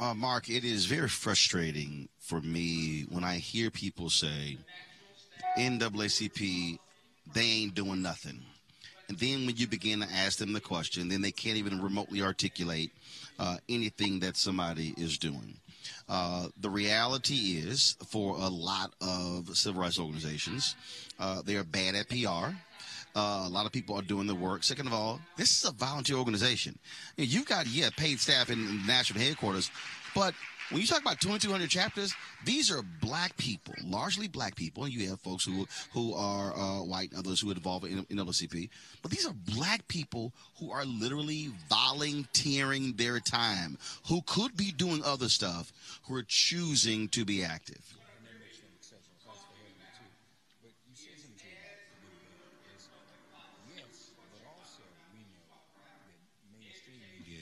Uh, 0.00 0.14
Mark, 0.14 0.48
it 0.48 0.64
is 0.64 0.86
very 0.86 1.08
frustrating 1.08 2.08
for 2.18 2.40
me 2.40 3.06
when 3.08 3.24
I 3.24 3.36
hear 3.36 3.70
people 3.70 4.10
say, 4.10 4.58
NAACP, 5.58 6.78
they 7.34 7.40
ain't 7.40 7.74
doing 7.74 8.02
nothing. 8.02 8.40
And 9.08 9.18
then 9.18 9.44
when 9.46 9.56
you 9.56 9.66
begin 9.66 10.00
to 10.00 10.06
ask 10.06 10.38
them 10.38 10.52
the 10.52 10.60
question, 10.60 11.08
then 11.08 11.20
they 11.20 11.32
can't 11.32 11.56
even 11.56 11.82
remotely 11.82 12.22
articulate 12.22 12.92
uh, 13.40 13.56
anything 13.68 14.20
that 14.20 14.36
somebody 14.36 14.94
is 14.96 15.18
doing. 15.18 15.58
Uh, 16.08 16.46
the 16.60 16.70
reality 16.70 17.60
is, 17.64 17.96
for 18.06 18.36
a 18.36 18.48
lot 18.48 18.94
of 19.00 19.56
civil 19.56 19.82
rights 19.82 19.98
organizations, 19.98 20.76
uh, 21.18 21.42
they 21.42 21.56
are 21.56 21.64
bad 21.64 21.94
at 21.94 22.08
PR. 22.08 22.54
Uh, 23.14 23.44
a 23.46 23.48
lot 23.48 23.66
of 23.66 23.72
people 23.72 23.96
are 23.96 24.02
doing 24.02 24.26
the 24.26 24.34
work. 24.34 24.62
Second 24.62 24.86
of 24.86 24.92
all, 24.92 25.20
this 25.36 25.56
is 25.56 25.68
a 25.68 25.72
volunteer 25.72 26.16
organization. 26.16 26.78
You've 27.16 27.46
got, 27.46 27.66
yeah, 27.66 27.90
paid 27.96 28.20
staff 28.20 28.50
in, 28.50 28.58
in 28.58 28.86
national 28.86 29.20
headquarters, 29.20 29.70
but 30.14 30.34
when 30.70 30.80
you 30.80 30.86
talk 30.86 31.00
about 31.00 31.20
2,200 31.20 31.68
chapters, 31.68 32.14
these 32.44 32.70
are 32.70 32.82
black 33.00 33.36
people, 33.36 33.74
largely 33.82 34.28
black 34.28 34.54
people. 34.54 34.84
And 34.84 34.92
you 34.92 35.08
have 35.08 35.20
folks 35.20 35.44
who 35.44 35.66
who 35.92 36.14
are 36.14 36.56
uh, 36.56 36.84
white, 36.84 37.12
others 37.16 37.40
who 37.40 37.50
are 37.50 37.54
involved 37.54 37.86
in 37.86 38.04
NAACP. 38.04 38.68
But 39.02 39.10
these 39.10 39.26
are 39.26 39.32
black 39.32 39.86
people 39.88 40.32
who 40.60 40.70
are 40.70 40.84
literally 40.84 41.50
volunteering 41.68 42.94
their 42.96 43.18
time, 43.18 43.78
who 44.06 44.22
could 44.26 44.56
be 44.56 44.70
doing 44.70 45.02
other 45.04 45.28
stuff, 45.28 45.72
who 46.04 46.14
are 46.14 46.24
choosing 46.26 47.08
to 47.08 47.24
be 47.24 47.42
active. 47.42 47.82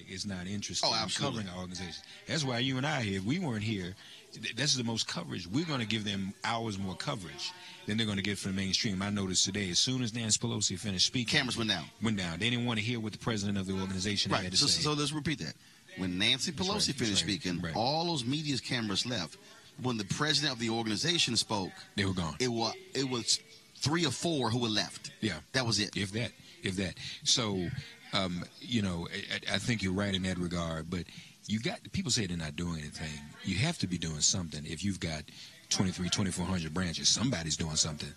Is 0.09 0.27
not 0.27 0.47
interested 0.47 0.87
Oh, 0.87 0.93
in 0.93 0.99
absolutely. 1.01 1.41
covering 1.43 1.55
our 1.55 1.61
organization. 1.63 2.03
That's 2.27 2.45
why 2.45 2.59
you 2.59 2.77
and 2.77 2.87
I 2.87 3.03
here, 3.03 3.19
if 3.19 3.25
we 3.25 3.39
weren't 3.39 3.63
here, 3.63 3.95
th- 4.33 4.55
this 4.57 4.71
is 4.71 4.77
the 4.77 4.85
most 4.85 5.07
coverage. 5.09 5.47
We're 5.47 5.65
going 5.67 5.81
to 5.81 5.87
give 5.87 6.05
them 6.05 6.33
hours 6.45 6.79
more 6.79 6.95
coverage 6.97 7.53
than 7.87 7.97
they're 7.97 8.07
going 8.07 8.19
to 8.19 8.23
get 8.23 8.39
from 8.39 8.53
the 8.55 8.57
mainstream. 8.61 9.03
I 9.03 9.11
noticed 9.11 9.45
today, 9.45 9.71
as 9.71 9.79
soon 9.79 10.03
as 10.03 10.15
Nancy 10.15 10.39
Pelosi 10.39 10.79
finished 10.79 11.07
speaking, 11.07 11.39
Cameras 11.39 11.57
went 11.57 11.71
down. 11.71 11.85
Went 12.03 12.17
down. 12.17 12.39
They 12.39 12.51
didn't 12.51 12.67
want 12.67 12.79
to 12.79 12.85
hear 12.85 13.01
what 13.01 13.13
the 13.13 13.19
president 13.19 13.59
of 13.59 13.67
the 13.67 13.75
organization 13.75 14.33
had 14.33 14.51
to 14.51 14.57
So, 14.57 14.67
say. 14.67 14.83
so 14.83 14.93
let's 14.93 15.13
repeat 15.13 15.39
that. 15.41 15.55
When 15.97 16.19
Nancy 16.19 16.53
Pelosi 16.53 16.89
right, 16.89 16.97
finished 16.97 17.01
right, 17.25 17.31
speaking, 17.41 17.61
right. 17.61 17.75
all 17.75 18.07
those 18.07 18.25
media's 18.25 18.61
cameras 18.61 19.05
left. 19.07 19.37
When 19.83 19.97
the 19.97 20.05
president 20.05 20.53
of 20.53 20.59
the 20.59 20.71
organization 20.71 21.37
spoke, 21.37 21.71
they 21.97 22.05
were 22.05 22.13
gone. 22.13 22.35
It 22.41 22.49
was 22.49 22.75
it 22.95 23.09
was 23.09 23.39
three 23.77 24.05
or 24.05 24.11
four 24.11 24.51
who 24.51 24.59
were 24.59 24.69
left. 24.69 25.13
Yeah, 25.21 25.35
that 25.53 25.65
was 25.65 25.79
it. 25.79 25.97
If 25.97 26.11
that, 26.13 26.33
if 26.65 26.75
that. 26.77 26.95
So, 27.23 27.69
um, 28.13 28.45
you 28.61 28.83
know, 28.83 29.09
I, 29.33 29.55
I 29.55 29.59
think 29.59 29.83
you're 29.83 29.93
right 29.93 30.15
in 30.15 30.23
that 30.25 30.39
regard. 30.39 30.91
But 30.91 31.05
you 31.47 31.61
got 31.61 31.81
people 31.93 32.11
say 32.11 32.27
they're 32.27 32.37
not 32.37 32.57
doing 32.57 32.79
anything. 32.79 33.21
You 33.45 33.57
have 33.59 33.79
to 33.79 33.87
be 33.87 33.99
doing 33.99 34.21
something 34.21 34.65
if 34.67 34.85
you've 34.85 35.01
got 35.01 35.23
23, 35.71 36.09
2,400 36.09 36.73
branches. 36.73 37.09
Somebody's 37.09 37.57
doing 37.57 37.77
something. 37.77 38.09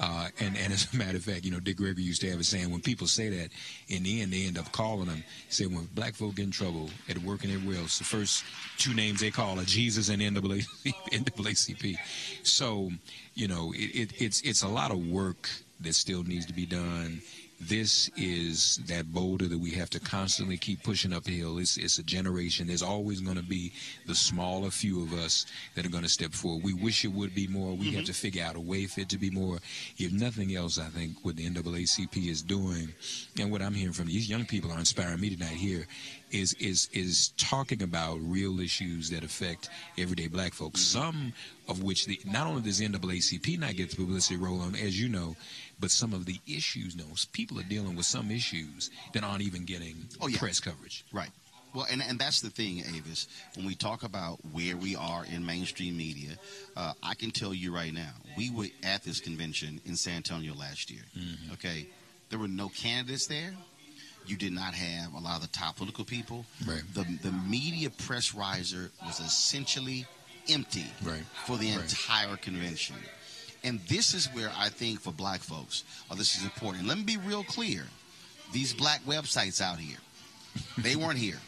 Uh, 0.00 0.28
and, 0.40 0.56
and 0.56 0.72
as 0.72 0.92
a 0.92 0.96
matter 0.96 1.16
of 1.16 1.24
fact, 1.24 1.44
you 1.44 1.50
know, 1.50 1.60
Dick 1.60 1.76
Gregory 1.76 2.02
used 2.02 2.20
to 2.22 2.30
have 2.30 2.40
a 2.40 2.44
saying, 2.44 2.70
when 2.70 2.80
people 2.80 3.06
say 3.06 3.28
that, 3.28 3.50
in 3.88 4.02
the 4.02 4.22
end, 4.22 4.32
they 4.32 4.44
end 4.44 4.58
up 4.58 4.70
calling 4.72 5.06
them. 5.06 5.22
Say, 5.48 5.66
when 5.66 5.88
black 5.94 6.14
folk 6.14 6.34
get 6.34 6.46
in 6.46 6.50
trouble 6.50 6.90
at 7.08 7.18
work 7.18 7.44
and 7.44 7.52
everywhere 7.52 7.78
else, 7.78 7.98
the 7.98 8.04
first 8.04 8.44
two 8.78 8.92
names 8.92 9.20
they 9.20 9.30
call 9.30 9.58
are 9.60 9.64
Jesus 9.64 10.08
and 10.08 10.20
NAACP. 10.20 10.66
NAACP. 11.12 11.96
So, 12.42 12.90
you 13.34 13.46
know, 13.46 13.72
it, 13.74 13.94
it, 13.94 14.22
it's, 14.22 14.40
it's 14.42 14.62
a 14.62 14.68
lot 14.68 14.90
of 14.90 15.06
work 15.06 15.48
that 15.80 15.94
still 15.94 16.24
needs 16.24 16.46
to 16.46 16.52
be 16.52 16.66
done. 16.66 17.20
This 17.60 18.10
is 18.16 18.80
that 18.86 19.12
boulder 19.12 19.46
that 19.46 19.58
we 19.58 19.70
have 19.70 19.88
to 19.90 20.00
constantly 20.00 20.58
keep 20.58 20.82
pushing 20.82 21.12
uphill. 21.12 21.58
It's, 21.58 21.76
it's 21.78 21.98
a 21.98 22.02
generation. 22.02 22.66
There's 22.66 22.82
always 22.82 23.20
going 23.20 23.38
to 23.38 23.42
be 23.42 23.72
the 24.06 24.14
smaller 24.14 24.70
few 24.70 25.02
of 25.02 25.12
us 25.14 25.46
that 25.74 25.86
are 25.86 25.88
going 25.88 26.02
to 26.02 26.08
step 26.08 26.32
forward. 26.32 26.64
We 26.64 26.74
wish 26.74 27.04
it 27.04 27.12
would 27.12 27.34
be 27.34 27.46
more. 27.46 27.74
We 27.74 27.86
have 27.86 27.94
mm-hmm. 27.94 28.04
to 28.04 28.12
figure 28.12 28.44
out 28.44 28.56
a 28.56 28.60
way 28.60 28.86
for 28.86 29.00
it 29.00 29.08
to 29.10 29.18
be 29.18 29.30
more. 29.30 29.58
If 29.96 30.12
nothing 30.12 30.54
else, 30.54 30.78
I 30.78 30.88
think 30.88 31.16
what 31.22 31.36
the 31.36 31.48
NAACP 31.48 32.28
is 32.28 32.42
doing, 32.42 32.92
and 33.40 33.50
what 33.50 33.62
I'm 33.62 33.74
hearing 33.74 33.94
from 33.94 34.06
these 34.06 34.28
young 34.28 34.44
people 34.44 34.70
are 34.70 34.78
inspiring 34.78 35.20
me 35.20 35.30
tonight 35.30 35.56
here, 35.56 35.86
is 36.32 36.54
is 36.54 36.88
is 36.92 37.32
talking 37.36 37.82
about 37.82 38.18
real 38.20 38.60
issues 38.60 39.10
that 39.10 39.22
affect 39.22 39.70
everyday 39.96 40.28
black 40.28 40.52
folks. 40.52 40.80
Mm-hmm. 40.80 41.00
Some 41.00 41.32
of 41.68 41.82
which 41.82 42.06
the 42.06 42.20
not 42.24 42.46
only 42.46 42.62
does 42.62 42.78
the 42.78 42.88
NAACP 42.88 43.58
not 43.58 43.74
get 43.76 43.90
the 43.90 43.96
publicity 43.96 44.36
roll 44.36 44.60
on, 44.60 44.74
as 44.74 45.00
you 45.00 45.08
know, 45.08 45.36
but 45.78 45.90
some 45.90 46.12
of 46.12 46.24
the 46.26 46.38
issues, 46.46 46.96
no, 46.96 47.04
people 47.32 47.58
are 47.60 47.62
dealing 47.64 47.96
with 47.96 48.06
some 48.06 48.30
issues 48.30 48.90
that 49.12 49.22
aren't 49.24 49.42
even 49.42 49.64
getting 49.64 50.06
Oh, 50.20 50.26
yeah. 50.28 50.38
press 50.38 50.60
coverage. 50.60 51.04
Right. 51.12 51.30
Well, 51.74 51.86
and, 51.90 52.02
and 52.02 52.18
that's 52.18 52.40
the 52.40 52.48
thing, 52.48 52.78
Avis. 52.96 53.28
When 53.54 53.66
we 53.66 53.74
talk 53.74 54.02
about 54.02 54.38
where 54.52 54.76
we 54.78 54.96
are 54.96 55.26
in 55.26 55.44
mainstream 55.44 55.96
media, 55.98 56.38
uh, 56.76 56.94
I 57.02 57.14
can 57.14 57.30
tell 57.30 57.52
you 57.52 57.74
right 57.74 57.92
now, 57.92 58.12
we 58.38 58.48
were 58.50 58.68
at 58.82 59.02
this 59.04 59.20
convention 59.20 59.80
in 59.84 59.96
San 59.96 60.16
Antonio 60.16 60.54
last 60.54 60.90
year. 60.90 61.02
Okay, 61.52 61.86
there 62.30 62.38
were 62.38 62.48
no 62.48 62.70
candidates 62.70 63.26
there. 63.26 63.52
You 64.26 64.36
did 64.36 64.52
not 64.52 64.72
have 64.74 65.12
a 65.12 65.18
lot 65.18 65.36
of 65.36 65.42
the 65.42 65.48
top 65.48 65.76
political 65.76 66.04
people. 66.06 66.46
Right. 66.66 66.82
The 66.94 67.04
the 67.22 67.30
media 67.32 67.90
press 67.90 68.34
riser 68.34 68.90
was 69.04 69.20
essentially 69.20 70.06
empty 70.48 70.86
Right. 71.02 71.22
for 71.44 71.58
the 71.58 71.72
Right. 71.76 71.82
entire 71.82 72.36
convention. 72.38 72.96
And 73.66 73.80
this 73.88 74.14
is 74.14 74.26
where 74.26 74.50
I 74.56 74.68
think 74.68 75.00
for 75.00 75.12
black 75.12 75.40
folks, 75.40 75.82
oh, 76.08 76.14
this 76.14 76.36
is 76.36 76.44
important. 76.44 76.86
Let 76.86 76.98
me 76.98 77.02
be 77.02 77.16
real 77.16 77.42
clear. 77.42 77.84
These 78.52 78.72
black 78.72 79.04
websites 79.04 79.60
out 79.60 79.80
here, 79.80 79.98
they 80.78 80.94
weren't 80.94 81.18
here. 81.18 81.40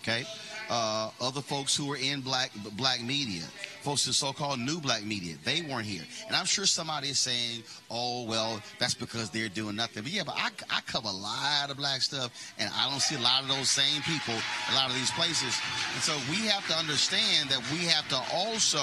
Okay? 0.00 0.24
Uh, 0.68 1.10
other 1.20 1.40
folks 1.40 1.76
who 1.76 1.86
were 1.86 1.96
in 1.96 2.20
black 2.20 2.50
black 2.72 3.02
media, 3.02 3.42
folks 3.82 4.06
in 4.06 4.12
so-called 4.12 4.58
new 4.58 4.80
black 4.80 5.04
media, 5.04 5.36
they 5.44 5.62
weren't 5.62 5.86
here. 5.86 6.02
And 6.26 6.34
I'm 6.34 6.46
sure 6.46 6.66
somebody 6.66 7.08
is 7.08 7.18
saying, 7.18 7.62
"Oh, 7.90 8.24
well, 8.24 8.60
that's 8.78 8.94
because 8.94 9.30
they're 9.30 9.48
doing 9.48 9.76
nothing." 9.76 10.02
But 10.02 10.12
yeah, 10.12 10.22
but 10.24 10.34
I, 10.36 10.50
I 10.70 10.80
cover 10.82 11.08
a 11.08 11.12
lot 11.12 11.70
of 11.70 11.76
black 11.76 12.02
stuff, 12.02 12.54
and 12.58 12.70
I 12.74 12.90
don't 12.90 13.00
see 13.00 13.14
a 13.14 13.20
lot 13.20 13.42
of 13.42 13.48
those 13.48 13.70
same 13.70 14.02
people 14.02 14.34
a 14.70 14.74
lot 14.74 14.88
of 14.88 14.96
these 14.96 15.10
places. 15.12 15.58
And 15.94 16.02
so 16.02 16.12
we 16.30 16.46
have 16.48 16.66
to 16.68 16.74
understand 16.74 17.48
that 17.50 17.60
we 17.72 17.86
have 17.86 18.08
to 18.08 18.20
also 18.34 18.82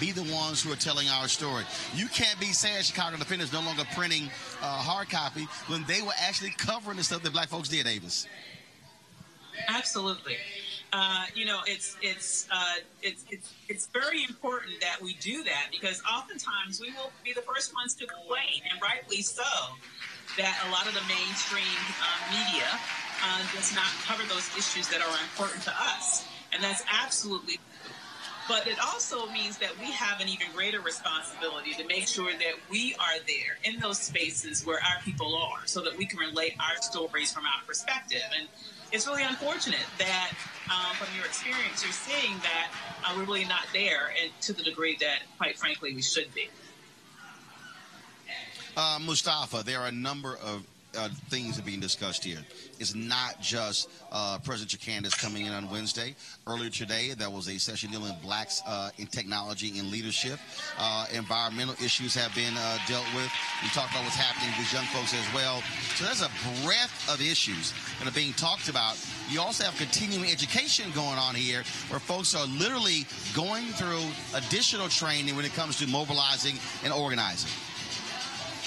be 0.00 0.12
the 0.12 0.22
ones 0.34 0.62
who 0.62 0.72
are 0.72 0.76
telling 0.76 1.08
our 1.08 1.28
story. 1.28 1.64
You 1.94 2.06
can't 2.08 2.38
be 2.40 2.52
saying 2.52 2.82
Chicago 2.82 3.16
Defenders 3.16 3.52
no 3.52 3.60
longer 3.60 3.84
printing 3.94 4.30
uh, 4.62 4.66
hard 4.66 5.10
copy 5.10 5.46
when 5.68 5.84
they 5.84 6.02
were 6.02 6.14
actually 6.20 6.50
covering 6.50 6.96
the 6.96 7.04
stuff 7.04 7.22
that 7.22 7.32
black 7.32 7.48
folks 7.48 7.68
did, 7.68 7.86
Avis. 7.86 8.26
Absolutely. 9.68 10.36
Uh, 10.92 11.24
you 11.34 11.46
know, 11.46 11.60
it's 11.66 11.96
it's 12.02 12.46
uh, 12.52 12.74
it's 13.02 13.24
it's 13.30 13.54
it's 13.68 13.86
very 13.86 14.24
important 14.24 14.78
that 14.80 15.00
we 15.00 15.14
do 15.14 15.42
that 15.42 15.68
because 15.70 16.02
oftentimes 16.04 16.80
we 16.82 16.90
will 16.92 17.10
be 17.24 17.32
the 17.32 17.40
first 17.40 17.72
ones 17.74 17.94
to 17.94 18.06
complain, 18.06 18.60
and 18.70 18.80
rightly 18.82 19.22
so, 19.22 19.42
that 20.36 20.54
a 20.68 20.70
lot 20.70 20.86
of 20.86 20.92
the 20.92 21.00
mainstream 21.08 21.80
uh, 21.96 22.36
media 22.36 22.68
uh, 23.24 23.40
does 23.54 23.74
not 23.74 23.88
cover 24.04 24.22
those 24.28 24.44
issues 24.56 24.86
that 24.88 25.00
are 25.00 25.16
important 25.32 25.62
to 25.62 25.72
us, 25.96 26.26
and 26.52 26.62
that's 26.62 26.84
absolutely. 26.92 27.58
But 28.48 28.66
it 28.66 28.76
also 28.84 29.30
means 29.30 29.56
that 29.58 29.70
we 29.78 29.86
have 29.92 30.20
an 30.20 30.28
even 30.28 30.48
greater 30.54 30.80
responsibility 30.80 31.72
to 31.74 31.86
make 31.86 32.06
sure 32.08 32.32
that 32.32 32.54
we 32.68 32.94
are 32.96 33.18
there 33.26 33.56
in 33.64 33.80
those 33.80 33.98
spaces 33.98 34.66
where 34.66 34.78
our 34.78 35.00
people 35.04 35.36
are 35.36 35.64
so 35.64 35.80
that 35.82 35.96
we 35.96 36.04
can 36.04 36.18
relate 36.18 36.54
our 36.58 36.82
stories 36.82 37.32
from 37.32 37.44
our 37.46 37.62
perspective. 37.66 38.20
And 38.38 38.48
it's 38.92 39.06
really 39.06 39.24
unfortunate 39.24 39.86
that 39.98 40.32
um, 40.70 40.94
from 40.96 41.08
your 41.16 41.24
experience, 41.24 41.82
you're 41.82 41.92
seeing 41.92 42.36
that 42.38 42.70
uh, 43.04 43.14
we're 43.16 43.24
really 43.24 43.44
not 43.46 43.66
there 43.72 44.12
and 44.22 44.30
to 44.42 44.52
the 44.52 44.62
degree 44.62 44.96
that, 45.00 45.20
quite 45.38 45.58
frankly, 45.58 45.94
we 45.94 46.02
should 46.02 46.32
be. 46.34 46.48
Uh, 48.76 48.98
Mustafa, 49.02 49.62
there 49.64 49.80
are 49.80 49.88
a 49.88 49.92
number 49.92 50.36
of 50.36 50.66
uh, 50.98 51.08
things 51.28 51.58
are 51.58 51.62
being 51.62 51.80
discussed 51.80 52.24
here. 52.24 52.38
It's 52.78 52.94
not 52.94 53.40
just 53.40 53.88
uh, 54.10 54.38
presidential 54.44 54.80
candidates 54.84 55.20
coming 55.20 55.46
in 55.46 55.52
on 55.52 55.70
Wednesday. 55.70 56.14
Earlier 56.46 56.70
today, 56.70 57.14
there 57.16 57.30
was 57.30 57.48
a 57.48 57.58
session 57.58 57.90
dealing 57.90 58.12
with 58.12 58.22
blacks 58.22 58.62
uh, 58.66 58.90
in 58.98 59.06
technology 59.06 59.78
and 59.78 59.90
leadership. 59.90 60.38
Uh, 60.78 61.06
environmental 61.12 61.74
issues 61.74 62.14
have 62.14 62.34
been 62.34 62.54
uh, 62.56 62.78
dealt 62.88 63.06
with. 63.14 63.30
We 63.62 63.68
talked 63.68 63.92
about 63.92 64.04
what's 64.04 64.16
happening 64.16 64.52
with 64.58 64.72
young 64.72 64.84
folks 64.86 65.14
as 65.14 65.34
well. 65.34 65.62
So 65.94 66.04
there's 66.04 66.22
a 66.22 66.30
breadth 66.64 67.08
of 67.08 67.20
issues 67.20 67.72
that 67.98 68.08
are 68.08 68.14
being 68.14 68.32
talked 68.34 68.68
about. 68.68 68.98
You 69.30 69.40
also 69.40 69.64
have 69.64 69.76
continuing 69.76 70.30
education 70.30 70.90
going 70.94 71.18
on 71.18 71.34
here 71.34 71.62
where 71.88 72.00
folks 72.00 72.34
are 72.34 72.46
literally 72.46 73.06
going 73.34 73.64
through 73.72 74.02
additional 74.34 74.88
training 74.88 75.36
when 75.36 75.44
it 75.44 75.52
comes 75.54 75.78
to 75.78 75.86
mobilizing 75.86 76.56
and 76.84 76.92
organizing. 76.92 77.50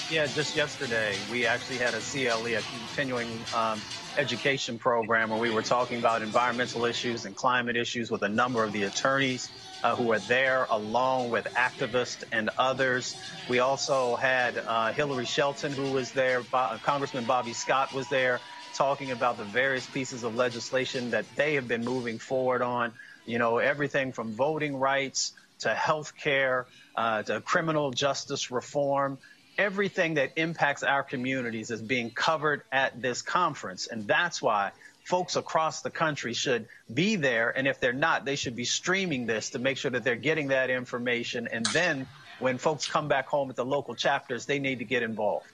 Yeah, 0.07 0.27
just 0.27 0.55
yesterday 0.55 1.23
we 1.27 1.47
actually 1.47 1.79
had 1.79 1.95
a 1.95 2.01
CLE, 2.01 2.45
a 2.57 2.63
continuing 2.63 3.47
um, 3.51 3.85
education 4.15 4.77
program, 4.77 5.31
where 5.31 5.39
we 5.39 5.49
were 5.49 5.63
talking 5.63 5.97
about 5.97 6.21
environmental 6.21 6.85
issues 6.85 7.25
and 7.25 7.35
climate 7.35 7.75
issues 7.75 8.11
with 8.11 8.21
a 8.21 8.29
number 8.29 8.63
of 8.63 8.71
the 8.71 8.83
attorneys 8.83 9.51
uh, 9.81 9.95
who 9.95 10.03
were 10.03 10.19
there, 10.19 10.65
along 10.65 11.31
with 11.31 11.47
activists 11.57 12.23
and 12.31 12.51
others. 12.59 13.15
We 13.47 13.61
also 13.61 14.15
had 14.15 14.59
uh, 14.59 14.93
Hilary 14.93 15.25
Shelton, 15.25 15.73
who 15.73 15.89
was 15.89 16.11
there, 16.13 16.43
Bo- 16.43 16.77
Congressman 16.83 17.25
Bobby 17.25 17.53
Scott 17.53 17.91
was 17.91 18.07
there, 18.07 18.43
talking 18.77 19.09
about 19.11 19.37
the 19.39 19.45
various 19.45 19.87
pieces 19.87 20.23
of 20.23 20.35
legislation 20.35 21.11
that 21.11 21.35
they 21.35 21.55
have 21.55 21.67
been 21.67 21.83
moving 21.83 22.19
forward 22.19 22.61
on. 22.61 22.93
You 23.25 23.39
know, 23.39 23.57
everything 23.57 24.13
from 24.13 24.35
voting 24.35 24.75
rights 24.77 25.33
to 25.61 25.73
health 25.73 26.13
care 26.15 26.67
uh, 26.95 27.23
to 27.23 27.41
criminal 27.41 27.91
justice 27.91 28.51
reform 28.51 29.17
everything 29.57 30.15
that 30.15 30.33
impacts 30.35 30.83
our 30.83 31.03
communities 31.03 31.71
is 31.71 31.81
being 31.81 32.11
covered 32.11 32.63
at 32.71 33.01
this 33.01 33.21
conference. 33.21 33.87
And 33.87 34.07
that's 34.07 34.41
why 34.41 34.71
folks 35.03 35.35
across 35.35 35.81
the 35.81 35.89
country 35.89 36.33
should 36.33 36.67
be 36.91 37.15
there. 37.15 37.55
And 37.55 37.67
if 37.67 37.79
they're 37.79 37.93
not, 37.93 38.25
they 38.25 38.35
should 38.35 38.55
be 38.55 38.65
streaming 38.65 39.25
this 39.25 39.51
to 39.51 39.59
make 39.59 39.77
sure 39.77 39.91
that 39.91 40.03
they're 40.03 40.15
getting 40.15 40.49
that 40.49 40.69
information. 40.69 41.47
And 41.51 41.65
then 41.67 42.07
when 42.39 42.57
folks 42.57 42.87
come 42.87 43.07
back 43.07 43.27
home 43.27 43.49
at 43.49 43.55
the 43.55 43.65
local 43.65 43.95
chapters, 43.95 44.45
they 44.45 44.59
need 44.59 44.79
to 44.79 44.85
get 44.85 45.03
involved. 45.03 45.47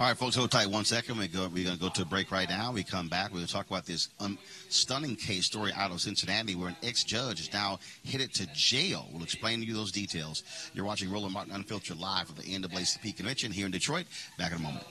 All 0.00 0.06
right, 0.06 0.16
folks, 0.16 0.34
hold 0.34 0.50
tight 0.50 0.66
one 0.66 0.86
second. 0.86 1.18
We 1.18 1.28
go, 1.28 1.46
we're 1.48 1.62
going 1.62 1.76
to 1.76 1.78
go 1.78 1.90
to 1.90 2.02
a 2.02 2.04
break 2.06 2.30
right 2.30 2.48
now. 2.48 2.72
We 2.72 2.82
come 2.82 3.08
back. 3.08 3.32
We're 3.32 3.40
going 3.40 3.46
to 3.46 3.52
talk 3.52 3.66
about 3.66 3.84
this 3.84 4.08
um, 4.18 4.38
stunning 4.70 5.14
case 5.14 5.44
story 5.44 5.72
out 5.76 5.90
of 5.90 6.00
Cincinnati 6.00 6.54
where 6.54 6.70
an 6.70 6.76
ex-judge 6.82 7.38
is 7.38 7.52
now 7.52 7.80
headed 8.06 8.32
to 8.36 8.46
jail. 8.54 9.10
We'll 9.12 9.22
explain 9.22 9.60
to 9.60 9.66
you 9.66 9.74
those 9.74 9.92
details. 9.92 10.42
You're 10.72 10.86
watching 10.86 11.12
Roland 11.12 11.34
Martin 11.34 11.54
Unfiltered 11.54 11.98
live 11.98 12.28
from 12.28 12.36
the 12.36 12.44
NAACP 12.44 13.14
convention 13.14 13.52
here 13.52 13.66
in 13.66 13.72
Detroit. 13.72 14.06
Back 14.38 14.52
in 14.52 14.56
a 14.56 14.62
moment. 14.62 14.86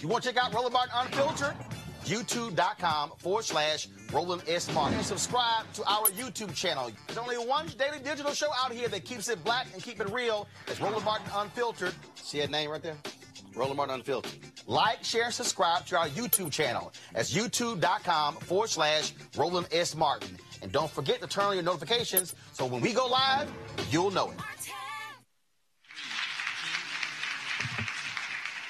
You 0.00 0.08
want 0.08 0.24
to 0.24 0.32
check 0.32 0.44
out 0.44 0.52
Roland 0.52 0.72
Martin 0.72 0.94
Unfiltered? 0.96 1.54
YouTube.com 2.04 3.12
forward 3.18 3.44
slash 3.44 3.86
Roland 4.12 4.42
S. 4.48 4.74
Martin. 4.74 4.96
And 4.96 5.06
subscribe 5.06 5.72
to 5.74 5.84
our 5.84 6.06
YouTube 6.06 6.52
channel. 6.56 6.90
There's 7.06 7.18
only 7.18 7.36
one 7.36 7.68
daily 7.78 8.00
digital 8.00 8.32
show 8.32 8.50
out 8.64 8.72
here 8.72 8.88
that 8.88 9.04
keeps 9.04 9.28
it 9.28 9.44
black 9.44 9.68
and 9.72 9.80
keep 9.80 10.00
it 10.00 10.10
real. 10.10 10.48
It's 10.66 10.80
Roland 10.80 11.04
Martin 11.04 11.28
Unfiltered. 11.36 11.94
See 12.16 12.40
that 12.40 12.50
name 12.50 12.68
right 12.68 12.82
there? 12.82 12.96
Roland 13.54 13.76
Martin 13.76 13.96
Unfiltered. 13.96 14.32
Like, 14.66 15.04
share, 15.04 15.24
and 15.24 15.34
subscribe 15.34 15.86
to 15.86 15.98
our 15.98 16.08
YouTube 16.08 16.50
channel. 16.50 16.92
That's 17.12 17.34
youtube.com 17.34 18.36
forward 18.36 18.70
slash 18.70 19.12
Roland 19.36 19.68
S. 19.72 19.94
Martin. 19.94 20.36
And 20.62 20.70
don't 20.70 20.90
forget 20.90 21.20
to 21.20 21.26
turn 21.26 21.44
on 21.44 21.54
your 21.54 21.64
notifications 21.64 22.34
so 22.52 22.66
when 22.66 22.80
we 22.80 22.92
go 22.92 23.06
live, 23.06 23.50
you'll 23.90 24.10
know 24.10 24.30
it. 24.30 24.36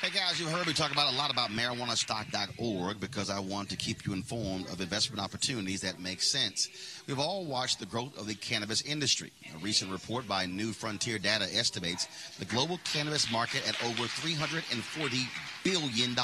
Hey 0.02 0.10
guys, 0.10 0.40
you've 0.40 0.50
heard 0.50 0.66
me 0.66 0.72
talk 0.72 0.90
about 0.90 1.12
a 1.12 1.16
lot 1.16 1.30
about 1.30 1.50
marijuanastock.org 1.50 2.98
because 2.98 3.30
I 3.30 3.38
want 3.38 3.70
to 3.70 3.76
keep 3.76 4.04
you 4.04 4.14
informed 4.14 4.66
of 4.66 4.80
investment 4.80 5.22
opportunities 5.22 5.82
that 5.82 6.00
make 6.00 6.22
sense. 6.22 6.70
We've 7.06 7.20
all 7.20 7.46
watched 7.46 7.78
the 7.78 7.86
growth 7.86 8.18
of 8.18 8.26
the 8.26 8.34
cannabis 8.34 8.82
industry. 8.82 9.30
A 9.54 9.58
recent 9.58 9.92
report 9.92 10.26
by 10.26 10.44
New 10.44 10.72
Frontier 10.72 11.20
Data 11.20 11.44
estimates 11.56 12.08
the 12.40 12.44
global 12.46 12.80
cannabis 12.82 13.30
market 13.30 13.62
at 13.68 13.80
over 13.84 14.02
$340 14.02 15.62
billion. 15.62 16.16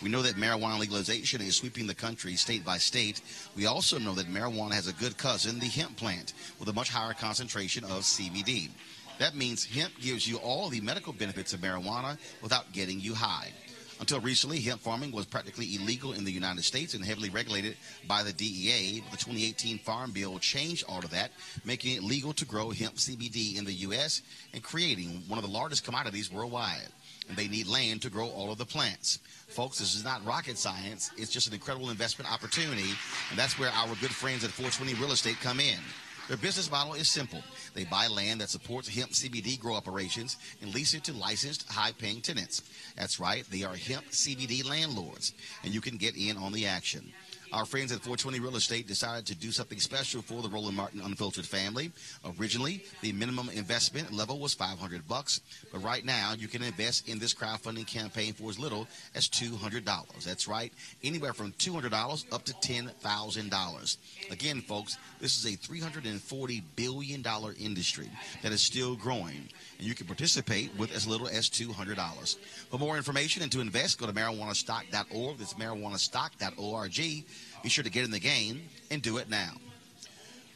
We 0.00 0.08
know 0.08 0.22
that 0.22 0.36
marijuana 0.36 0.78
legalization 0.78 1.42
is 1.42 1.56
sweeping 1.56 1.86
the 1.86 1.94
country 1.94 2.36
state 2.36 2.64
by 2.64 2.78
state. 2.78 3.20
We 3.54 3.66
also 3.66 3.98
know 3.98 4.14
that 4.14 4.32
marijuana 4.32 4.72
has 4.72 4.86
a 4.86 4.94
good 4.94 5.18
cousin, 5.18 5.58
the 5.58 5.66
hemp 5.66 5.98
plant, 5.98 6.32
with 6.58 6.70
a 6.70 6.72
much 6.72 6.88
higher 6.88 7.12
concentration 7.12 7.84
of 7.84 8.04
CBD. 8.04 8.70
That 9.18 9.34
means 9.34 9.64
hemp 9.64 9.92
gives 10.00 10.28
you 10.28 10.36
all 10.38 10.68
the 10.68 10.80
medical 10.80 11.12
benefits 11.12 11.52
of 11.52 11.60
marijuana 11.60 12.18
without 12.42 12.72
getting 12.72 13.00
you 13.00 13.14
high. 13.14 13.52
Until 14.00 14.20
recently, 14.20 14.60
hemp 14.60 14.80
farming 14.80 15.10
was 15.10 15.26
practically 15.26 15.74
illegal 15.74 16.12
in 16.12 16.24
the 16.24 16.30
United 16.30 16.62
States 16.62 16.94
and 16.94 17.04
heavily 17.04 17.30
regulated 17.30 17.76
by 18.06 18.22
the 18.22 18.32
DEA. 18.32 19.02
The 19.10 19.16
2018 19.16 19.78
Farm 19.80 20.12
Bill 20.12 20.38
changed 20.38 20.84
all 20.88 21.00
of 21.00 21.10
that, 21.10 21.32
making 21.64 21.96
it 21.96 22.04
legal 22.04 22.32
to 22.34 22.44
grow 22.44 22.70
hemp 22.70 22.94
CBD 22.94 23.58
in 23.58 23.64
the 23.64 23.72
U.S. 23.72 24.22
and 24.54 24.62
creating 24.62 25.24
one 25.26 25.38
of 25.38 25.44
the 25.44 25.50
largest 25.50 25.84
commodities 25.84 26.32
worldwide. 26.32 26.86
And 27.28 27.36
they 27.36 27.48
need 27.48 27.66
land 27.66 28.00
to 28.02 28.10
grow 28.10 28.28
all 28.28 28.52
of 28.52 28.58
the 28.58 28.64
plants. 28.64 29.18
Folks, 29.48 29.80
this 29.80 29.96
is 29.96 30.04
not 30.04 30.24
rocket 30.24 30.58
science. 30.58 31.10
It's 31.16 31.32
just 31.32 31.48
an 31.48 31.54
incredible 31.54 31.90
investment 31.90 32.32
opportunity. 32.32 32.90
And 33.30 33.38
that's 33.38 33.58
where 33.58 33.70
our 33.70 33.94
good 33.96 34.14
friends 34.14 34.44
at 34.44 34.50
420 34.50 34.94
Real 34.94 35.12
Estate 35.12 35.36
come 35.42 35.58
in. 35.58 35.78
Their 36.28 36.36
business 36.36 36.70
model 36.70 36.92
is 36.92 37.10
simple. 37.10 37.42
They 37.72 37.84
buy 37.84 38.06
land 38.06 38.42
that 38.42 38.50
supports 38.50 38.86
hemp 38.86 39.12
CBD 39.12 39.58
grow 39.58 39.74
operations 39.74 40.36
and 40.60 40.74
lease 40.74 40.92
it 40.92 41.04
to 41.04 41.14
licensed, 41.14 41.66
high 41.68 41.92
paying 41.92 42.20
tenants. 42.20 42.62
That's 42.96 43.18
right, 43.18 43.44
they 43.50 43.64
are 43.64 43.74
hemp 43.74 44.04
CBD 44.10 44.68
landlords, 44.68 45.32
and 45.64 45.72
you 45.72 45.80
can 45.80 45.96
get 45.96 46.16
in 46.16 46.36
on 46.36 46.52
the 46.52 46.66
action. 46.66 47.14
Our 47.50 47.64
friends 47.64 47.92
at 47.92 48.00
420 48.00 48.40
Real 48.40 48.56
Estate 48.56 48.86
decided 48.86 49.24
to 49.26 49.34
do 49.34 49.50
something 49.52 49.80
special 49.80 50.20
for 50.20 50.42
the 50.42 50.50
Roland 50.50 50.76
Martin 50.76 51.00
Unfiltered 51.00 51.46
family. 51.46 51.90
Originally, 52.38 52.84
the 53.00 53.12
minimum 53.12 53.48
investment 53.48 54.12
level 54.12 54.38
was 54.38 54.52
500 54.52 55.08
bucks, 55.08 55.40
but 55.72 55.82
right 55.82 56.04
now 56.04 56.34
you 56.38 56.46
can 56.46 56.62
invest 56.62 57.08
in 57.08 57.18
this 57.18 57.32
crowdfunding 57.32 57.86
campaign 57.86 58.34
for 58.34 58.50
as 58.50 58.58
little 58.58 58.86
as 59.14 59.28
$200. 59.28 60.24
That's 60.24 60.46
right, 60.46 60.72
anywhere 61.02 61.32
from 61.32 61.52
$200 61.52 62.32
up 62.32 62.44
to 62.44 62.52
$10,000. 62.52 63.96
Again, 64.30 64.60
folks, 64.60 64.98
this 65.20 65.42
is 65.42 65.54
a 65.54 65.56
$340 65.56 66.62
billion 66.76 67.24
industry 67.58 68.10
that 68.42 68.52
is 68.52 68.62
still 68.62 68.94
growing, 68.94 69.48
and 69.78 69.86
you 69.86 69.94
can 69.94 70.06
participate 70.06 70.70
with 70.76 70.94
as 70.94 71.06
little 71.06 71.28
as 71.28 71.48
$200. 71.48 72.36
For 72.70 72.78
more 72.78 72.98
information 72.98 73.42
and 73.42 73.50
to 73.52 73.60
invest, 73.60 73.98
go 73.98 74.06
to 74.06 74.12
marijuanastock.org. 74.12 75.38
That's 75.38 75.54
marijuanastock.org. 75.54 77.37
Be 77.62 77.68
sure 77.68 77.84
to 77.84 77.90
get 77.90 78.04
in 78.04 78.10
the 78.10 78.20
game 78.20 78.62
and 78.90 79.02
do 79.02 79.18
it 79.18 79.28
now. 79.28 79.52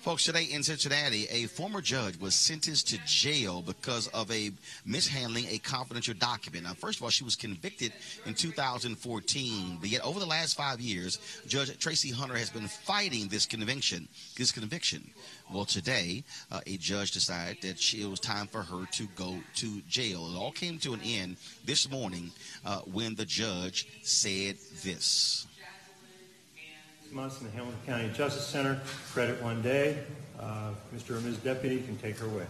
Folks, 0.03 0.25
today 0.25 0.49
in 0.51 0.65
Cincinnati, 0.65 1.29
a 1.31 1.47
former 1.47 1.81
judge 1.81 2.19
was 2.19 2.35
sentenced 2.35 2.89
to 2.89 2.99
jail 3.07 3.63
because 3.63 4.09
of 4.09 4.29
a 4.33 4.51
mishandling 4.85 5.47
a 5.49 5.59
confidential 5.59 6.15
document. 6.15 6.65
Now, 6.65 6.75
first 6.75 6.99
of 6.99 7.05
all, 7.05 7.11
she 7.11 7.23
was 7.23 7.37
convicted 7.37 7.93
in 8.27 8.35
2014, 8.35 9.79
but 9.81 9.89
yet 9.89 10.05
over 10.05 10.19
the 10.19 10.27
last 10.27 10.57
five 10.57 10.81
years, 10.81 11.21
Judge 11.47 11.79
Tracie 11.79 12.11
Hunter 12.11 12.35
has 12.35 12.51
been 12.51 12.67
fighting 12.67 13.29
this 13.29 13.47
conviction. 13.47 14.09
This 14.37 14.51
conviction. 14.51 15.09
Well, 15.55 15.67
today, 15.67 16.25
uh, 16.51 16.63
a 16.67 16.79
judge 16.79 17.13
decided 17.13 17.63
that 17.63 17.79
she, 17.79 18.03
it 18.03 18.11
was 18.11 18.19
time 18.19 18.49
for 18.49 18.63
her 18.63 18.87
to 18.95 19.07
go 19.15 19.37
to 19.55 19.81
jail. 19.83 20.29
It 20.35 20.37
all 20.37 20.51
came 20.51 20.79
to 20.81 20.95
an 20.95 21.01
end 21.05 21.37
this 21.65 21.89
morning 21.89 22.33
uh, 22.67 22.81
when 22.81 23.15
the 23.15 23.25
judge 23.25 23.87
said 24.03 24.57
this. 24.83 25.47
Months 27.13 27.41
in 27.41 27.47
the 27.47 27.53
Hamilton 27.53 27.79
County 27.87 28.11
Justice 28.15 28.47
Center. 28.47 28.81
Credit 29.13 29.41
one 29.43 29.61
day. 29.63 29.99
Uh, 30.41 30.71
Mr. 30.95 31.17
or 31.17 31.21
Ms. 31.21 31.39
Deputy 31.39 31.83
can 31.83 31.97
take 31.99 32.19
her 32.19 32.27
away. 32.27 32.47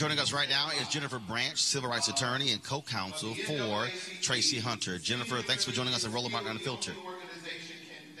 Joining 0.00 0.18
us 0.18 0.32
right 0.32 0.48
now 0.48 0.70
is 0.70 0.79
Jennifer 0.90 1.20
Branch, 1.20 1.56
civil 1.56 1.88
rights 1.88 2.08
attorney 2.08 2.50
and 2.50 2.62
co-counsel 2.62 3.34
for 3.46 3.86
Tracie 4.20 4.58
Hunter. 4.58 4.98
Jennifer, 4.98 5.40
thanks 5.40 5.64
for 5.64 5.70
joining 5.70 5.94
us 5.94 6.04
at 6.04 6.12
Roland 6.12 6.32
Martin 6.32 6.50
Unfiltered. 6.50 6.96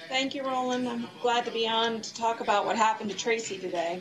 Thank 0.08 0.34
you, 0.34 0.44
Roland. 0.44 0.88
I'm 0.88 1.08
glad 1.20 1.44
to 1.46 1.50
be 1.50 1.68
on 1.68 2.00
to 2.00 2.14
talk 2.14 2.40
about 2.40 2.66
what 2.66 2.76
happened 2.76 3.10
to 3.10 3.16
Tracie 3.16 3.58
today. 3.58 4.00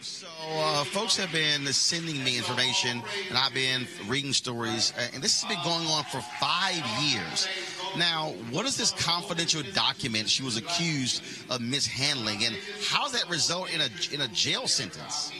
So, 0.00 0.28
uh, 0.48 0.84
folks 0.84 1.16
have 1.16 1.32
been 1.32 1.66
sending 1.72 2.22
me 2.22 2.38
information, 2.38 3.02
and 3.28 3.36
I've 3.36 3.52
been 3.52 3.88
reading 4.06 4.32
stories, 4.32 4.92
uh, 4.96 5.08
and 5.12 5.22
this 5.22 5.42
has 5.42 5.48
been 5.48 5.62
going 5.64 5.86
on 5.88 6.04
for 6.04 6.20
five 6.40 6.84
years. 7.02 7.48
Now, 7.96 8.32
what 8.50 8.64
is 8.64 8.76
this 8.76 8.92
confidential 8.92 9.62
document 9.74 10.28
she 10.28 10.44
was 10.44 10.56
accused 10.56 11.22
of 11.50 11.60
mishandling, 11.60 12.44
and 12.44 12.56
how 12.88 13.02
does 13.02 13.12
that 13.12 13.28
result 13.28 13.72
in 13.72 13.80
a 13.80 13.88
in 14.12 14.20
a 14.20 14.28
jail 14.28 14.68
sentence? 14.68 15.32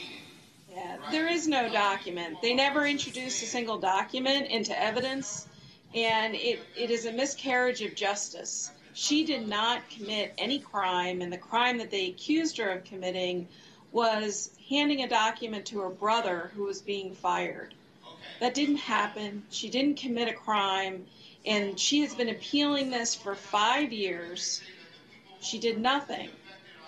There 1.11 1.27
is 1.27 1.47
no 1.47 1.67
document. 1.69 2.39
They 2.39 2.53
never 2.53 2.85
introduced 2.85 3.41
a 3.41 3.47
single 3.47 3.79
document 3.79 4.47
into 4.51 4.79
evidence, 4.79 5.47
and 5.95 6.35
it, 6.35 6.59
it 6.75 6.91
is 6.91 7.05
a 7.05 7.11
miscarriage 7.11 7.81
of 7.81 7.95
justice. 7.95 8.69
She 8.93 9.25
did 9.25 9.47
not 9.47 9.89
commit 9.89 10.35
any 10.37 10.59
crime, 10.59 11.21
and 11.21 11.33
the 11.33 11.37
crime 11.37 11.79
that 11.79 11.89
they 11.89 12.09
accused 12.09 12.57
her 12.57 12.69
of 12.69 12.83
committing 12.83 13.47
was 13.91 14.51
handing 14.69 15.01
a 15.01 15.07
document 15.07 15.65
to 15.67 15.79
her 15.79 15.89
brother 15.89 16.51
who 16.53 16.65
was 16.65 16.79
being 16.79 17.15
fired. 17.15 17.73
That 18.39 18.53
didn't 18.53 18.77
happen. 18.77 19.43
She 19.49 19.71
didn't 19.71 19.97
commit 19.97 20.27
a 20.27 20.33
crime, 20.33 21.07
and 21.43 21.79
she 21.79 22.01
has 22.01 22.13
been 22.13 22.29
appealing 22.29 22.91
this 22.91 23.15
for 23.15 23.33
five 23.33 23.91
years. 23.91 24.61
She 25.41 25.57
did 25.57 25.79
nothing 25.79 26.29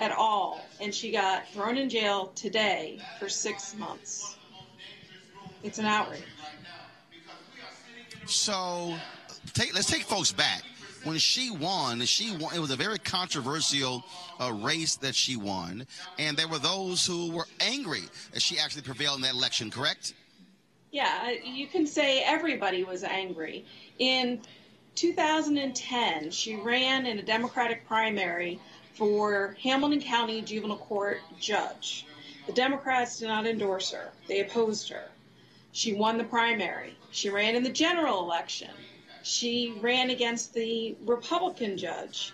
at 0.01 0.11
all, 0.11 0.59
and 0.81 0.93
she 0.93 1.11
got 1.11 1.47
thrown 1.49 1.77
in 1.77 1.87
jail 1.87 2.31
today 2.33 2.99
for 3.19 3.29
six 3.29 3.75
months. 3.75 4.35
It's 5.63 5.77
an 5.77 5.85
outrage. 5.85 6.23
So, 8.25 8.95
take, 9.53 9.75
let's 9.75 9.85
take 9.85 10.01
folks 10.01 10.31
back. 10.31 10.63
When 11.03 11.17
she 11.17 11.51
won, 11.51 12.01
she 12.01 12.35
won. 12.35 12.55
It 12.55 12.59
was 12.59 12.71
a 12.71 12.75
very 12.75 12.99
controversial 12.99 14.03
uh, 14.39 14.51
race 14.53 14.95
that 14.97 15.15
she 15.15 15.35
won, 15.35 15.85
and 16.19 16.35
there 16.35 16.47
were 16.47 16.59
those 16.59 17.05
who 17.05 17.31
were 17.31 17.47
angry 17.59 18.03
that 18.33 18.41
she 18.41 18.59
actually 18.59 18.83
prevailed 18.83 19.17
in 19.17 19.21
that 19.21 19.33
election. 19.33 19.71
Correct? 19.71 20.13
Yeah, 20.91 21.31
you 21.43 21.67
can 21.67 21.87
say 21.87 22.23
everybody 22.23 22.83
was 22.83 23.03
angry. 23.03 23.65
In 23.97 24.41
2010, 24.95 26.31
she 26.31 26.55
ran 26.55 27.05
in 27.05 27.17
a 27.17 27.23
Democratic 27.23 27.87
primary 27.87 28.59
for 28.93 29.55
Hamilton 29.61 30.01
County 30.01 30.41
Juvenile 30.41 30.77
Court 30.77 31.21
judge. 31.39 32.05
The 32.47 32.53
Democrats 32.53 33.19
did 33.19 33.27
not 33.27 33.47
endorse 33.47 33.91
her, 33.91 34.11
they 34.27 34.39
opposed 34.39 34.89
her. 34.89 35.09
She 35.71 35.93
won 35.93 36.17
the 36.17 36.23
primary. 36.25 36.97
She 37.11 37.29
ran 37.29 37.55
in 37.55 37.63
the 37.63 37.69
general 37.69 38.19
election. 38.23 38.71
She 39.23 39.73
ran 39.79 40.09
against 40.09 40.53
the 40.53 40.97
Republican 41.05 41.77
judge. 41.77 42.33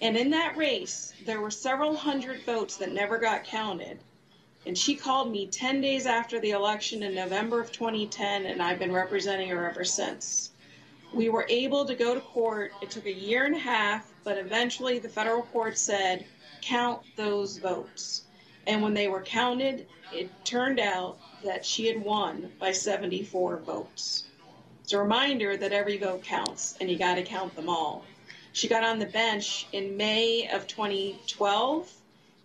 And 0.00 0.16
in 0.16 0.30
that 0.30 0.56
race, 0.56 1.12
there 1.26 1.40
were 1.40 1.50
several 1.50 1.96
hundred 1.96 2.44
votes 2.44 2.76
that 2.76 2.92
never 2.92 3.18
got 3.18 3.44
counted. 3.44 3.98
And 4.64 4.78
she 4.78 4.94
called 4.94 5.32
me 5.32 5.46
10 5.46 5.80
days 5.80 6.06
after 6.06 6.38
the 6.38 6.50
election 6.50 7.02
in 7.02 7.14
November 7.14 7.60
of 7.60 7.72
2010, 7.72 8.46
and 8.46 8.62
I've 8.62 8.78
been 8.78 8.92
representing 8.92 9.48
her 9.48 9.68
ever 9.68 9.84
since. 9.84 10.50
We 11.12 11.28
were 11.28 11.46
able 11.48 11.84
to 11.84 11.94
go 11.94 12.14
to 12.14 12.20
court. 12.20 12.72
It 12.82 12.90
took 12.90 13.06
a 13.06 13.12
year 13.12 13.44
and 13.44 13.54
a 13.54 13.58
half, 13.58 14.12
but 14.24 14.38
eventually 14.38 14.98
the 14.98 15.08
federal 15.08 15.42
court 15.42 15.78
said, 15.78 16.26
count 16.60 17.00
those 17.16 17.58
votes. 17.58 18.22
And 18.66 18.82
when 18.82 18.94
they 18.94 19.08
were 19.08 19.22
counted, 19.22 19.86
it 20.12 20.30
turned 20.44 20.78
out 20.78 21.18
that 21.44 21.64
she 21.64 21.86
had 21.86 22.02
won 22.02 22.52
by 22.58 22.72
74 22.72 23.58
votes. 23.58 24.24
It's 24.82 24.92
a 24.92 24.98
reminder 24.98 25.56
that 25.56 25.72
every 25.72 25.98
vote 25.98 26.22
counts, 26.22 26.76
and 26.80 26.90
you 26.90 26.98
got 26.98 27.14
to 27.14 27.22
count 27.22 27.54
them 27.56 27.68
all. 27.68 28.04
She 28.52 28.68
got 28.68 28.84
on 28.84 28.98
the 28.98 29.06
bench 29.06 29.66
in 29.72 29.96
May 29.96 30.48
of 30.48 30.66
2012 30.66 31.92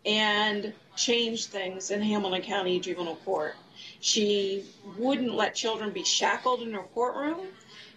and 0.05 0.73
changed 0.95 1.49
things 1.49 1.91
in 1.91 2.01
Hamilton 2.01 2.41
County 2.41 2.79
Juvenile 2.79 3.15
Court. 3.17 3.55
She 3.99 4.65
wouldn't 4.97 5.33
let 5.33 5.55
children 5.55 5.91
be 5.91 6.03
shackled 6.03 6.61
in 6.61 6.73
her 6.73 6.83
courtroom. 6.93 7.47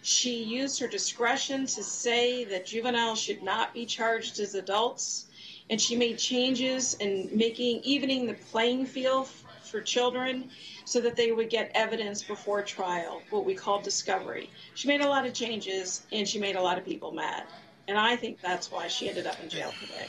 She 0.07 0.41
used 0.41 0.79
her 0.79 0.87
discretion 0.87 1.65
to 1.65 1.83
say 1.83 2.45
that 2.45 2.65
juveniles 2.65 3.19
should 3.19 3.43
not 3.43 3.73
be 3.73 3.85
charged 3.85 4.39
as 4.39 4.55
adults. 4.55 5.25
And 5.69 5.81
she 5.81 5.97
made 5.97 6.17
changes 6.17 6.93
in 6.93 7.29
making 7.33 7.81
evening 7.83 8.25
the 8.25 8.35
playing 8.35 8.85
field 8.85 9.27
for 9.61 9.81
children 9.81 10.49
so 10.85 11.01
that 11.01 11.17
they 11.17 11.33
would 11.33 11.49
get 11.49 11.73
evidence 11.75 12.23
before 12.23 12.61
trial, 12.61 13.21
what 13.31 13.43
we 13.43 13.53
call 13.53 13.81
discovery. 13.81 14.49
She 14.75 14.87
made 14.87 15.01
a 15.01 15.09
lot 15.09 15.25
of 15.25 15.33
changes 15.33 16.03
and 16.13 16.25
she 16.25 16.39
made 16.39 16.55
a 16.55 16.61
lot 16.61 16.77
of 16.77 16.85
people 16.85 17.11
mad. 17.11 17.43
And 17.89 17.97
I 17.97 18.15
think 18.15 18.39
that's 18.39 18.71
why 18.71 18.87
she 18.87 19.09
ended 19.09 19.27
up 19.27 19.41
in 19.41 19.49
jail 19.49 19.73
today. 19.77 20.07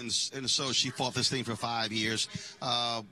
And, 0.00 0.30
and 0.34 0.50
so 0.50 0.72
she 0.72 0.90
fought 0.90 1.14
this 1.14 1.28
thing 1.28 1.44
for 1.44 1.54
five 1.54 1.92
years. 1.92 2.28
Uh, 2.60 3.02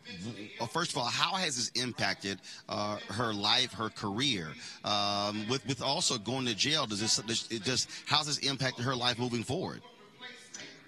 first 0.71 0.93
of 0.93 0.99
all, 0.99 1.05
how 1.05 1.35
has 1.37 1.57
this 1.57 1.83
impacted 1.83 2.41
uh, 2.69 2.97
her 3.11 3.33
life, 3.33 3.73
her 3.75 3.91
career? 3.91 4.49
Um, 4.85 5.47
with 5.49 5.67
with 5.67 5.83
also 5.83 6.19
going 6.19 6.47
to 6.47 6.55
jail, 6.55 6.87
does 6.87 7.01
this 7.01 7.21
just 7.63 7.91
how's 8.07 8.27
this 8.27 8.39
impacted 8.39 8.85
her 8.85 8.97
life 8.97 9.19
moving 9.19 9.45
forward? 9.45 9.83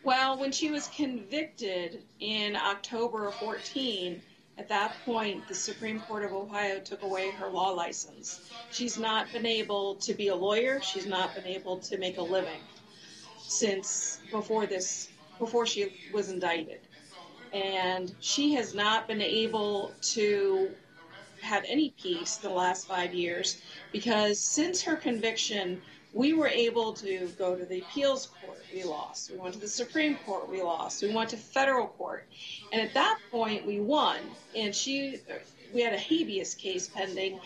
Well, 0.03 0.39
when 0.39 0.51
she 0.51 0.71
was 0.71 0.89
convicted 0.89 2.03
in 2.21 2.57
October 2.57 3.29
of 3.29 3.35
14, 3.35 4.23
at 4.57 4.69
that 4.69 4.95
point, 5.05 5.47
the 5.47 5.55
Supreme 5.55 6.01
Court 6.01 6.25
of 6.25 6.33
Ohio 6.33 6.81
took 6.81 7.03
away 7.03 7.31
her 7.33 7.49
law 7.49 7.71
license. 7.71 8.51
She's 8.71 8.99
not 8.99 9.31
been 9.31 9.45
able 9.45 9.97
to 9.97 10.15
be 10.15 10.29
a 10.29 10.35
lawyer. 10.35 10.81
She's 10.81 11.07
not 11.07 11.35
been 11.35 11.47
able 11.47 11.79
to 11.81 11.99
make 11.99 12.17
a 12.17 12.23
living 12.23 12.61
since 13.51 14.21
before 14.31 14.67
this, 14.67 15.10
before 15.41 15.67
she 15.67 15.93
was 16.13 16.31
indicted. 16.31 16.79
And 17.53 18.15
she 18.21 18.55
has 18.55 18.75
not 18.75 19.09
been 19.09 19.21
able 19.21 19.93
to 20.03 20.71
have 21.43 21.65
any 21.67 21.93
peace 22.01 22.37
the 22.37 22.51
last 22.51 22.87
five 22.87 23.13
years 23.13 23.61
because 23.91 24.39
since 24.39 24.83
her 24.83 24.95
conviction, 24.95 25.83
we 26.13 26.33
were 26.33 26.47
able 26.47 26.93
to 26.93 27.29
go 27.39 27.57
to 27.57 27.65
the 27.65 27.81
appeals 27.81 28.29
court. 28.41 28.59
We 28.73 28.85
lost. 28.85 29.31
We 29.31 29.39
went 29.39 29.55
to 29.55 29.61
the 29.61 29.69
Supreme 29.69 30.17
Court. 30.27 30.49
We 30.49 30.63
lost. 30.63 31.03
We 31.03 31.13
went 31.13 31.31
to 31.31 31.37
federal 31.37 31.89
court. 31.89 32.29
And 32.73 32.81
at 32.81 32.95
that 32.95 33.19
point, 33.31 33.67
we 33.67 33.81
won. 33.81 34.19
And 34.55 34.75
she, 34.75 35.19
we 35.73 35.81
had 35.81 35.95
a 35.95 35.99
habeas 35.99 36.55
case 36.55 36.89
pending. 36.89 37.41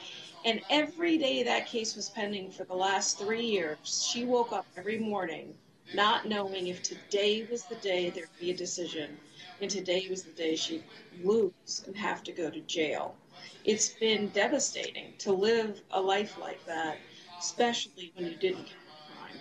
And 0.44 0.60
every 0.68 1.16
day 1.16 1.42
that 1.44 1.66
case 1.66 1.96
was 1.96 2.10
pending 2.10 2.50
for 2.50 2.64
the 2.64 2.74
last 2.74 3.18
three 3.18 3.46
years, 3.46 4.06
she 4.10 4.24
woke 4.24 4.52
up 4.52 4.66
every 4.76 4.98
morning 4.98 5.54
not 5.92 6.26
knowing 6.26 6.68
if 6.68 6.82
today 6.82 7.46
was 7.50 7.64
the 7.64 7.76
day 7.76 8.10
there'd 8.10 8.28
be 8.40 8.50
a 8.50 8.56
decision. 8.56 9.16
And 9.60 9.70
today 9.70 10.06
was 10.08 10.22
the 10.22 10.32
day 10.32 10.56
she'd 10.56 10.84
lose 11.22 11.84
and 11.86 11.96
have 11.96 12.22
to 12.24 12.32
go 12.32 12.50
to 12.50 12.60
jail. 12.60 13.14
It's 13.64 13.88
been 13.88 14.28
devastating 14.28 15.14
to 15.18 15.32
live 15.32 15.82
a 15.90 16.00
life 16.00 16.38
like 16.40 16.64
that 16.66 16.98
especially 17.44 18.10
when 18.14 18.26
you 18.26 18.36
didn't 18.36 18.64
commit 18.64 18.78
crime. 19.18 19.38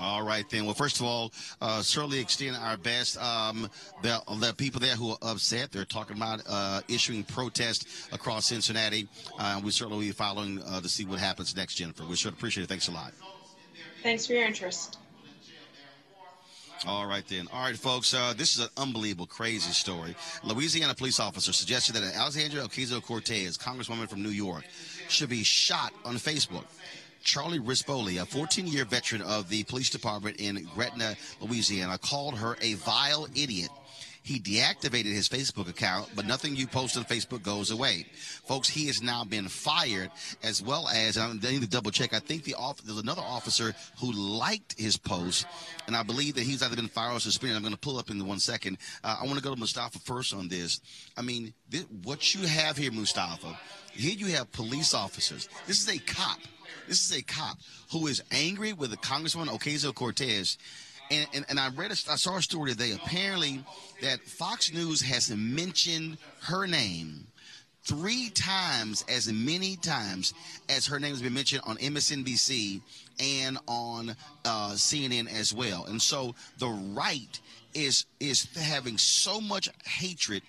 All 0.00 0.24
right, 0.24 0.48
then. 0.50 0.64
Well, 0.64 0.74
first 0.74 0.98
of 0.98 1.06
all, 1.06 1.32
uh, 1.60 1.82
certainly 1.82 2.18
extend 2.18 2.56
our 2.56 2.76
best. 2.76 3.16
Um, 3.22 3.70
the, 4.02 4.20
the 4.40 4.54
people 4.54 4.80
there 4.80 4.96
who 4.96 5.10
are 5.10 5.18
upset, 5.22 5.70
they're 5.70 5.84
talking 5.84 6.16
about 6.16 6.42
uh, 6.48 6.80
issuing 6.88 7.22
protests 7.22 8.08
across 8.12 8.46
Cincinnati. 8.46 9.06
Uh, 9.38 9.60
we 9.62 9.70
certainly 9.70 9.98
will 9.98 10.06
be 10.06 10.12
following 10.12 10.60
uh, 10.62 10.80
to 10.80 10.88
see 10.88 11.04
what 11.04 11.20
happens 11.20 11.54
next, 11.54 11.74
Jennifer. 11.76 12.04
We 12.04 12.16
sure 12.16 12.32
appreciate 12.32 12.64
it. 12.64 12.68
Thanks 12.68 12.88
a 12.88 12.92
lot. 12.92 13.12
Thanks 14.02 14.26
for 14.26 14.32
your 14.32 14.44
interest. 14.44 14.98
All 16.84 17.06
right, 17.06 17.24
then. 17.28 17.46
All 17.52 17.62
right, 17.62 17.76
folks. 17.76 18.12
Uh, 18.12 18.34
this 18.36 18.56
is 18.56 18.64
an 18.64 18.70
unbelievable, 18.76 19.26
crazy 19.26 19.70
story. 19.70 20.16
Louisiana 20.42 20.94
police 20.94 21.20
officer 21.20 21.52
suggested 21.52 21.94
that 21.94 22.02
Alexandria 22.16 22.64
Ocasio 22.64 23.00
Cortez, 23.00 23.56
Congresswoman 23.56 24.08
from 24.08 24.22
New 24.22 24.30
York, 24.30 24.64
should 25.08 25.28
be 25.28 25.44
shot 25.44 25.92
on 26.04 26.16
Facebook. 26.16 26.64
Charlie 27.22 27.60
Rispoli, 27.60 28.20
a 28.20 28.26
14 28.26 28.66
year 28.66 28.84
veteran 28.84 29.22
of 29.22 29.48
the 29.48 29.62
police 29.64 29.90
department 29.90 30.40
in 30.40 30.68
Gretna, 30.74 31.14
Louisiana, 31.40 31.98
called 31.98 32.36
her 32.36 32.56
a 32.60 32.74
vile 32.74 33.28
idiot. 33.36 33.70
He 34.24 34.38
deactivated 34.38 35.12
his 35.12 35.28
Facebook 35.28 35.68
account, 35.68 36.10
but 36.14 36.26
nothing 36.26 36.54
you 36.54 36.66
post 36.68 36.96
on 36.96 37.04
Facebook 37.04 37.42
goes 37.42 37.72
away. 37.72 38.06
Folks, 38.44 38.68
he 38.68 38.86
has 38.86 39.02
now 39.02 39.24
been 39.24 39.48
fired, 39.48 40.10
as 40.44 40.62
well 40.62 40.88
as, 40.88 41.18
I 41.18 41.32
need 41.32 41.62
to 41.62 41.68
double 41.68 41.90
check, 41.90 42.14
I 42.14 42.20
think 42.20 42.44
the 42.44 42.54
off, 42.54 42.80
there's 42.82 43.00
another 43.00 43.22
officer 43.22 43.74
who 43.98 44.12
liked 44.12 44.78
his 44.78 44.96
post, 44.96 45.46
and 45.88 45.96
I 45.96 46.04
believe 46.04 46.36
that 46.36 46.44
he's 46.44 46.62
either 46.62 46.76
been 46.76 46.86
fired 46.86 47.16
or 47.16 47.20
suspended. 47.20 47.56
I'm 47.56 47.62
going 47.62 47.74
to 47.74 47.80
pull 47.80 47.98
up 47.98 48.10
in 48.10 48.24
one 48.24 48.38
second. 48.38 48.78
Uh, 49.02 49.18
I 49.20 49.26
want 49.26 49.38
to 49.38 49.42
go 49.42 49.52
to 49.52 49.58
Mustafa 49.58 49.98
first 49.98 50.32
on 50.32 50.48
this. 50.48 50.80
I 51.16 51.22
mean, 51.22 51.52
this, 51.68 51.84
what 52.04 52.34
you 52.34 52.46
have 52.46 52.76
here, 52.76 52.92
Mustafa, 52.92 53.58
here 53.92 54.14
you 54.14 54.26
have 54.36 54.52
police 54.52 54.94
officers. 54.94 55.48
This 55.66 55.80
is 55.80 55.88
a 55.94 55.98
cop. 55.98 56.38
This 56.88 57.10
is 57.10 57.18
a 57.18 57.22
cop 57.22 57.58
who 57.90 58.06
is 58.06 58.22
angry 58.30 58.72
with 58.72 58.90
the 58.90 58.96
Congresswoman 58.98 59.48
Ocasio 59.48 59.94
Cortez. 59.94 60.58
And, 61.10 61.26
and, 61.34 61.44
and 61.48 61.60
I 61.60 61.68
read, 61.70 61.90
a, 61.90 61.96
I 62.10 62.16
saw 62.16 62.36
a 62.36 62.42
story 62.42 62.70
today. 62.72 62.92
Apparently, 62.92 63.62
that 64.00 64.20
Fox 64.20 64.72
News 64.72 65.02
has 65.02 65.30
mentioned 65.34 66.18
her 66.42 66.66
name 66.66 67.26
three 67.84 68.30
times 68.30 69.04
as 69.08 69.30
many 69.32 69.76
times 69.76 70.34
as 70.68 70.86
her 70.86 71.00
name 71.00 71.10
has 71.10 71.22
been 71.22 71.34
mentioned 71.34 71.62
on 71.66 71.76
MSNBC 71.78 72.80
and 73.20 73.58
on 73.66 74.10
uh, 74.44 74.70
CNN 74.72 75.32
as 75.32 75.52
well. 75.52 75.84
And 75.86 76.00
so 76.00 76.34
the 76.58 76.68
right 76.68 77.40
is 77.74 78.06
is 78.20 78.48
having 78.56 78.98
so 78.98 79.40
much 79.40 79.68
hatred 79.84 80.42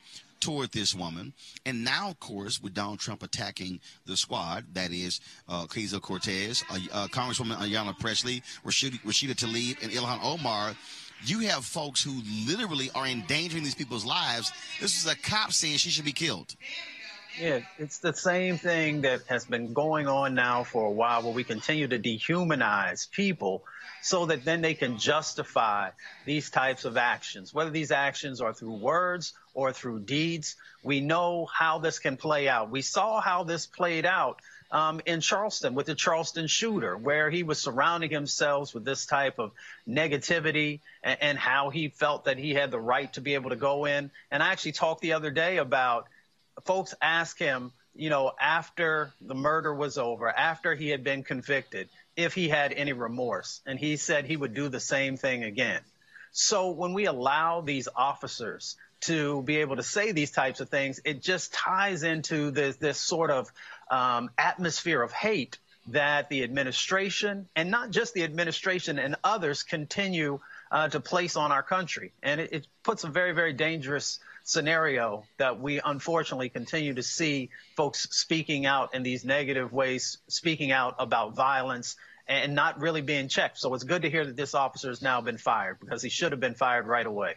toward 0.44 0.72
this 0.72 0.94
woman. 0.94 1.34
And 1.66 1.84
now, 1.84 2.10
of 2.10 2.20
course, 2.20 2.62
with 2.62 2.74
Donald 2.74 3.00
Trump 3.00 3.24
attacking 3.24 3.80
the 4.06 4.18
squad, 4.18 4.66
that 4.74 4.92
is 4.92 5.22
uh, 5.48 5.66
Ocasio 5.66 6.02
Cortez, 6.02 6.64
uh, 6.70 6.80
uh, 6.92 7.08
Congresswoman 7.08 7.58
Ayanna 7.58 7.98
Pressley, 7.98 8.44
Rashida, 8.66 9.00
Rashida 9.02 9.36
Tlaib, 9.36 9.82
and 9.82 9.92
Ilhan 9.92 10.20
Omar, 10.24 10.76
you 11.26 11.40
have 11.40 11.64
folks 11.64 12.04
who 12.04 12.22
literally 12.46 12.92
are 12.94 13.08
endangering 13.08 13.64
these 13.64 13.76
people's 13.76 14.04
lives. 14.04 14.52
This 14.82 14.98
is 14.98 15.10
a 15.10 15.16
cop 15.16 15.54
saying 15.54 15.78
she 15.78 15.90
should 15.90 16.04
be 16.04 16.12
killed. 16.12 16.56
Yeah, 17.40 17.62
it's 17.80 18.00
the 18.00 18.14
same 18.14 18.58
thing 18.58 19.02
that 19.02 19.22
has 19.28 19.46
been 19.46 19.74
going 19.74 20.08
on 20.08 20.36
now 20.36 20.64
for 20.64 20.86
a 20.86 20.92
while 20.92 21.24
where 21.24 21.34
we 21.34 21.44
continue 21.44 21.88
to 21.88 21.98
dehumanize 21.98 23.10
people 23.10 23.64
so 24.04 24.26
that 24.26 24.44
then 24.44 24.62
they 24.62 24.74
can 24.74 24.98
justify 24.98 25.90
these 26.26 26.50
types 26.50 26.84
of 26.84 26.98
actions. 26.98 27.54
Whether 27.54 27.70
these 27.70 27.90
actions 27.90 28.42
are 28.42 28.54
through 28.54 28.76
words 28.76 29.34
or 29.54 29.72
through 29.72 30.02
deeds, 30.02 30.58
we 30.84 31.00
know 31.00 31.46
how 31.46 31.80
this 31.80 32.00
can 32.00 32.18
play 32.18 32.50
out. 32.50 32.70
We 32.70 32.82
saw 32.82 33.22
how 33.22 33.46
this 33.46 33.66
played 33.66 34.06
out 34.06 34.42
um, 34.72 35.00
in 35.06 35.22
Charleston 35.22 35.74
with 35.74 35.86
the 35.86 35.96
Charleston 35.96 36.48
shooter, 36.48 36.98
where 36.98 37.30
he 37.30 37.44
was 37.44 37.60
surrounding 37.60 38.10
himself 38.10 38.74
with 38.74 38.84
this 38.84 39.06
type 39.06 39.40
of 39.40 39.52
negativity 39.88 40.82
and, 41.02 41.18
and 41.22 41.38
how 41.38 41.70
he 41.70 41.88
felt 41.88 42.26
that 42.26 42.38
he 42.38 42.54
had 42.54 42.72
the 42.72 42.82
right 42.82 43.12
to 43.14 43.22
be 43.22 43.36
able 43.36 43.52
to 43.52 43.56
go 43.56 43.86
in. 43.86 44.12
And 44.30 44.44
I 44.44 44.52
actually 44.52 44.74
talked 44.74 45.00
the 45.00 45.14
other 45.14 45.32
day 45.32 45.58
about 45.58 46.08
folks 46.66 46.94
ask 47.02 47.40
him, 47.40 47.72
you 47.96 48.10
know, 48.10 48.34
after 48.38 49.14
the 49.22 49.36
murder 49.36 49.74
was 49.74 49.98
over, 49.98 50.28
after 50.28 50.76
he 50.76 50.90
had 50.90 51.06
been 51.06 51.24
convicted, 51.24 51.88
if 52.16 52.34
he 52.34 52.50
had 52.50 52.74
any 52.74 52.94
remorse. 52.94 53.62
And 53.66 53.80
he 53.80 53.98
said 53.98 54.26
he 54.26 54.38
would 54.38 54.54
do 54.54 54.70
the 54.70 54.80
same 54.80 55.18
thing 55.18 55.44
again. 55.44 55.82
So 56.32 56.72
when 56.72 56.94
we 56.94 57.06
allow 57.06 57.62
these 57.62 57.88
officers 57.96 58.76
to 59.02 59.42
be 59.44 59.58
able 59.58 59.76
to 59.76 59.84
say 59.84 60.12
these 60.12 60.32
types 60.32 60.60
of 60.60 60.70
things, 60.70 61.00
it 61.06 61.22
just 61.22 61.54
ties 61.54 62.04
into 62.04 62.52
this, 62.52 62.78
this 62.78 62.98
sort 62.98 63.30
of 63.30 63.52
um, 63.92 64.30
atmosphere 64.38 65.02
of 65.02 65.12
hate 65.12 65.58
that 65.88 66.30
the 66.30 66.44
administration, 66.44 67.48
and 67.56 67.70
not 67.70 67.92
just 67.92 68.14
the 68.14 68.24
administration 68.24 69.00
and 69.00 69.16
others, 69.24 69.64
continue 69.64 70.40
uh, 70.72 70.88
to 70.88 71.00
place 71.00 71.36
on 71.36 71.52
our 71.52 71.64
country. 71.64 72.14
And 72.24 72.40
it, 72.40 72.54
it 72.54 72.68
puts 72.84 73.04
a 73.04 73.10
very, 73.10 73.34
very 73.34 73.54
dangerous 73.54 74.20
scenario 74.44 75.24
that 75.38 75.60
we 75.60 75.80
unfortunately 75.84 76.50
continue 76.50 76.94
to 76.94 77.04
see 77.04 77.50
folks 77.76 78.08
speaking 78.12 78.66
out 78.66 78.94
in 78.94 79.04
these 79.04 79.24
negative 79.26 79.72
ways, 79.72 80.18
speaking 80.28 80.72
out 80.72 80.96
about 81.00 81.36
violence 81.36 81.96
and 82.28 82.56
not 82.56 82.80
really 82.80 83.02
being 83.02 83.28
checked. 83.28 83.58
So 83.58 83.74
it's 83.74 83.84
good 83.84 84.04
to 84.04 84.10
hear 84.10 84.26
that 84.26 84.36
this 84.36 84.54
officer 84.54 84.90
has 84.90 85.02
now 85.02 85.22
been 85.22 85.38
fired 85.38 85.80
because 85.80 86.02
he 86.02 86.10
should 86.10 86.32
have 86.32 86.40
been 86.40 86.56
fired 86.56 86.88
right 86.88 87.06
away. 87.06 87.36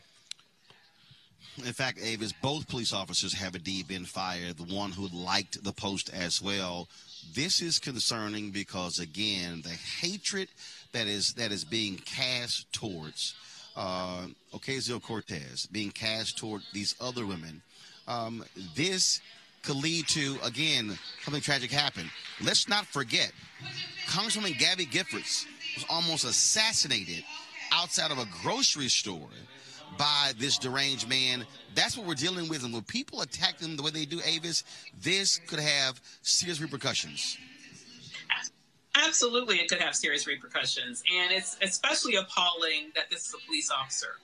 In 1.59 1.73
fact, 1.73 1.99
Avis, 2.03 2.33
both 2.33 2.69
police 2.69 2.93
officers 2.93 3.33
have 3.35 3.55
indeed 3.55 3.89
been 3.89 4.05
fired. 4.05 4.59
The 4.59 4.75
one 4.75 4.93
who 4.93 5.09
liked 5.09 5.63
the 5.65 5.73
post 5.73 6.11
as 6.13 6.43
well. 6.43 6.89
This 7.35 7.63
is 7.63 7.79
concerning 7.79 8.51
because, 8.51 8.99
again, 8.99 9.63
the 9.63 9.71
hatred 9.71 10.49
that 10.93 11.07
is 11.07 11.35
that 11.35 11.53
is 11.53 11.65
being 11.65 11.97
cast 11.97 12.71
towards 12.73 13.35
uh, 13.77 14.27
Ocasio 14.55 15.03
Cortez, 15.03 15.67
being 15.67 15.91
cast 15.91 16.39
toward 16.39 16.63
these 16.73 16.95
other 17.01 17.27
women, 17.27 17.63
um, 18.09 18.45
this 18.75 19.21
could 19.63 19.77
lead 19.77 20.07
to, 20.09 20.39
again, 20.45 20.97
something 21.25 21.43
tragic 21.43 21.71
happen. 21.71 22.09
Let's 22.43 22.69
not 22.69 22.87
forget, 22.87 23.33
Congresswoman 24.07 24.59
Gabby 24.59 24.87
Giffords 24.87 25.45
was 25.75 25.85
almost 25.91 26.25
assassinated 26.25 27.25
outside 27.73 28.11
of 28.11 28.19
a 28.19 28.27
grocery 28.43 28.89
store 28.89 29.29
by 29.99 30.33
this 30.39 30.59
deranged 30.59 31.09
man. 31.09 31.45
That's 31.75 31.97
what 31.97 32.07
we're 32.07 32.15
dealing 32.15 32.49
with. 32.49 32.65
And 32.65 32.73
when 32.73 32.83
people 32.83 33.23
attack 33.23 33.59
them 33.59 33.77
the 33.77 33.83
way 33.83 33.91
they 33.91 34.05
do, 34.05 34.21
Avis, 34.25 34.65
this 35.03 35.39
could 35.47 35.59
have 35.59 36.01
serious 36.23 36.61
repercussions. 36.61 37.37
Absolutely, 39.05 39.57
it 39.57 39.69
could 39.69 39.81
have 39.81 39.95
serious 39.95 40.27
repercussions. 40.27 41.03
And 41.21 41.33
it's 41.33 41.57
especially 41.63 42.17
appalling 42.17 42.93
that 42.95 43.11
this 43.11 43.29
is 43.29 43.35
a 43.35 43.47
police 43.47 43.71
officer. 43.71 44.17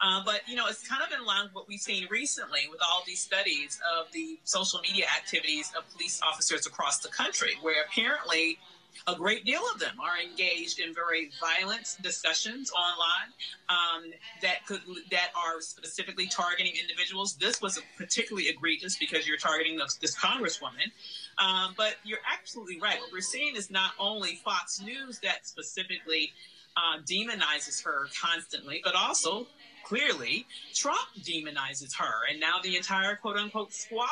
Uh, 0.00 0.22
but, 0.24 0.40
you 0.48 0.56
know, 0.56 0.66
it's 0.66 0.86
kind 0.86 1.02
of 1.02 1.18
in 1.18 1.24
line 1.24 1.44
with 1.44 1.54
what 1.54 1.68
we've 1.68 1.80
seen 1.80 2.06
recently 2.10 2.60
with 2.70 2.80
all 2.82 3.02
these 3.06 3.20
studies 3.20 3.80
of 3.96 4.10
the 4.12 4.38
social 4.44 4.80
media 4.80 5.04
activities 5.16 5.72
of 5.76 5.88
police 5.92 6.20
officers 6.26 6.66
across 6.66 6.98
the 6.98 7.08
country, 7.08 7.52
where 7.62 7.84
apparently 7.84 8.58
a 9.06 9.14
great 9.14 9.44
deal 9.44 9.62
of 9.72 9.80
them 9.80 9.96
are 10.00 10.18
engaged 10.18 10.78
in 10.78 10.94
very 10.94 11.30
violent 11.40 11.96
discussions 12.02 12.70
online 12.72 13.32
um, 13.68 14.10
that 14.40 14.64
could 14.66 14.80
that 15.10 15.30
are 15.36 15.60
specifically 15.60 16.26
targeting 16.26 16.72
individuals. 16.80 17.34
This 17.34 17.60
was 17.60 17.80
particularly 17.96 18.48
egregious 18.48 18.96
because 18.96 19.26
you're 19.26 19.36
targeting 19.36 19.76
this, 19.76 19.96
this 19.96 20.16
congresswoman. 20.16 20.90
Um, 21.38 21.74
but 21.76 21.96
you're 22.04 22.18
absolutely 22.32 22.80
right. 22.80 23.00
What 23.00 23.12
we're 23.12 23.20
seeing 23.20 23.56
is 23.56 23.70
not 23.70 23.92
only 23.98 24.36
Fox 24.44 24.80
News 24.80 25.18
that 25.20 25.46
specifically 25.46 26.32
uh, 26.76 27.00
demonizes 27.04 27.84
her 27.84 28.06
constantly, 28.20 28.80
but 28.84 28.94
also 28.94 29.46
clearly 29.84 30.46
Trump 30.74 31.08
demonizes 31.20 31.94
her, 31.98 32.26
and 32.30 32.40
now 32.40 32.56
the 32.62 32.76
entire 32.76 33.16
quote 33.16 33.36
unquote 33.36 33.72
squad 33.72 34.08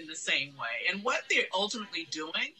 in 0.00 0.06
the 0.06 0.16
same 0.16 0.54
way. 0.56 0.90
And 0.92 1.02
what 1.04 1.22
they're 1.30 1.44
ultimately 1.54 2.06
doing 2.10 2.52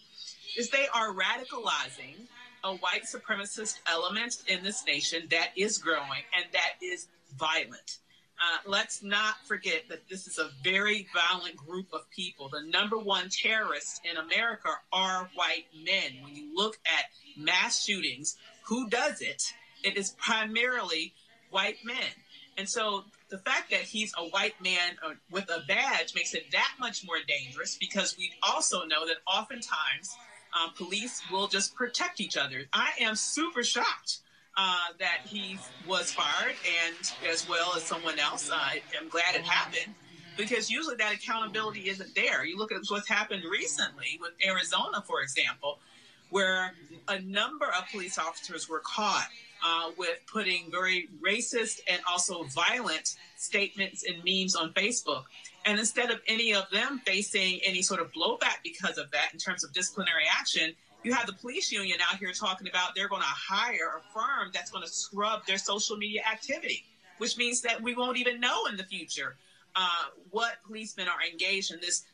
is 0.56 0.70
they 0.70 0.86
are 0.94 1.12
radicalizing 1.12 2.26
a 2.64 2.76
white 2.76 3.02
supremacist 3.04 3.80
element 3.90 4.42
in 4.46 4.62
this 4.62 4.84
nation 4.86 5.22
that 5.30 5.48
is 5.56 5.78
growing 5.78 6.22
and 6.36 6.44
that 6.52 6.74
is 6.80 7.08
violent. 7.36 7.98
Uh, 8.42 8.58
let's 8.66 9.04
not 9.04 9.36
forget 9.46 9.84
that 9.88 10.08
this 10.08 10.26
is 10.26 10.38
a 10.38 10.50
very 10.64 11.06
violent 11.14 11.56
group 11.56 11.86
of 11.92 12.10
people. 12.10 12.48
The 12.48 12.62
number 12.62 12.98
one 12.98 13.28
terrorists 13.28 14.00
in 14.10 14.16
America 14.16 14.68
are 14.92 15.30
white 15.34 15.66
men. 15.84 16.24
When 16.24 16.34
you 16.34 16.52
look 16.52 16.76
at 16.84 17.04
mass 17.40 17.84
shootings, 17.84 18.36
who 18.64 18.88
does 18.88 19.20
it? 19.20 19.44
It 19.84 19.96
is 19.96 20.16
primarily 20.18 21.14
white 21.50 21.76
men. 21.84 21.96
And 22.58 22.68
so 22.68 23.04
the 23.28 23.38
fact 23.38 23.70
that 23.70 23.82
he's 23.82 24.12
a 24.18 24.24
white 24.24 24.60
man 24.60 24.96
uh, 25.06 25.14
with 25.30 25.48
a 25.48 25.62
badge 25.68 26.12
makes 26.16 26.34
it 26.34 26.50
that 26.50 26.72
much 26.80 27.06
more 27.06 27.18
dangerous 27.28 27.76
because 27.78 28.16
we 28.18 28.32
also 28.42 28.84
know 28.86 29.06
that 29.06 29.18
oftentimes 29.26 30.16
um, 30.60 30.72
police 30.76 31.22
will 31.30 31.46
just 31.46 31.76
protect 31.76 32.20
each 32.20 32.36
other. 32.36 32.64
I 32.72 32.90
am 33.00 33.14
super 33.14 33.62
shocked 33.62 34.18
uh, 34.56 34.76
that 34.98 35.20
he 35.24 35.58
was 35.86 36.12
fired, 36.12 36.54
and 36.86 37.12
as 37.30 37.48
well 37.48 37.72
as 37.76 37.82
someone 37.82 38.18
else. 38.18 38.50
I'm 38.52 39.08
glad 39.08 39.34
it 39.34 39.42
happened 39.42 39.94
because 40.36 40.70
usually 40.70 40.96
that 40.96 41.14
accountability 41.14 41.88
isn't 41.88 42.14
there. 42.14 42.44
You 42.44 42.58
look 42.58 42.72
at 42.72 42.80
what's 42.88 43.08
happened 43.08 43.42
recently 43.50 44.18
with 44.20 44.32
Arizona, 44.46 45.02
for 45.06 45.22
example, 45.22 45.78
where 46.30 46.72
a 47.08 47.20
number 47.20 47.66
of 47.66 47.88
police 47.90 48.18
officers 48.18 48.68
were 48.68 48.80
caught 48.80 49.28
uh, 49.64 49.90
with 49.96 50.18
putting 50.26 50.70
very 50.70 51.08
racist 51.22 51.80
and 51.88 52.00
also 52.08 52.44
violent 52.44 53.16
statements 53.36 54.04
and 54.04 54.16
memes 54.24 54.56
on 54.56 54.72
Facebook. 54.72 55.24
And 55.64 55.78
instead 55.78 56.10
of 56.10 56.20
any 56.26 56.54
of 56.54 56.68
them 56.70 57.00
facing 57.04 57.60
any 57.64 57.82
sort 57.82 58.00
of 58.00 58.12
blowback 58.12 58.62
because 58.64 58.98
of 58.98 59.10
that 59.12 59.30
in 59.32 59.38
terms 59.38 59.62
of 59.62 59.72
disciplinary 59.72 60.24
action, 60.30 60.74
you 61.04 61.12
have 61.12 61.26
the 61.26 61.32
police 61.32 61.70
union 61.72 61.98
out 62.08 62.18
here 62.18 62.32
talking 62.32 62.68
about 62.68 62.94
they're 62.94 63.08
going 63.08 63.22
to 63.22 63.26
hire 63.26 63.98
a 63.98 64.12
firm 64.12 64.50
that's 64.52 64.70
going 64.70 64.84
to 64.84 64.90
scrub 64.90 65.46
their 65.46 65.58
social 65.58 65.96
media 65.96 66.22
activity, 66.30 66.84
which 67.18 67.36
means 67.36 67.60
that 67.62 67.80
we 67.80 67.94
won't 67.94 68.16
even 68.16 68.40
know 68.40 68.66
in 68.66 68.76
the 68.76 68.84
future 68.84 69.36
uh, 69.74 70.04
what 70.30 70.54
policemen 70.66 71.08
are 71.08 71.22
engaged 71.30 71.72
in 71.72 71.80
this 71.80 72.04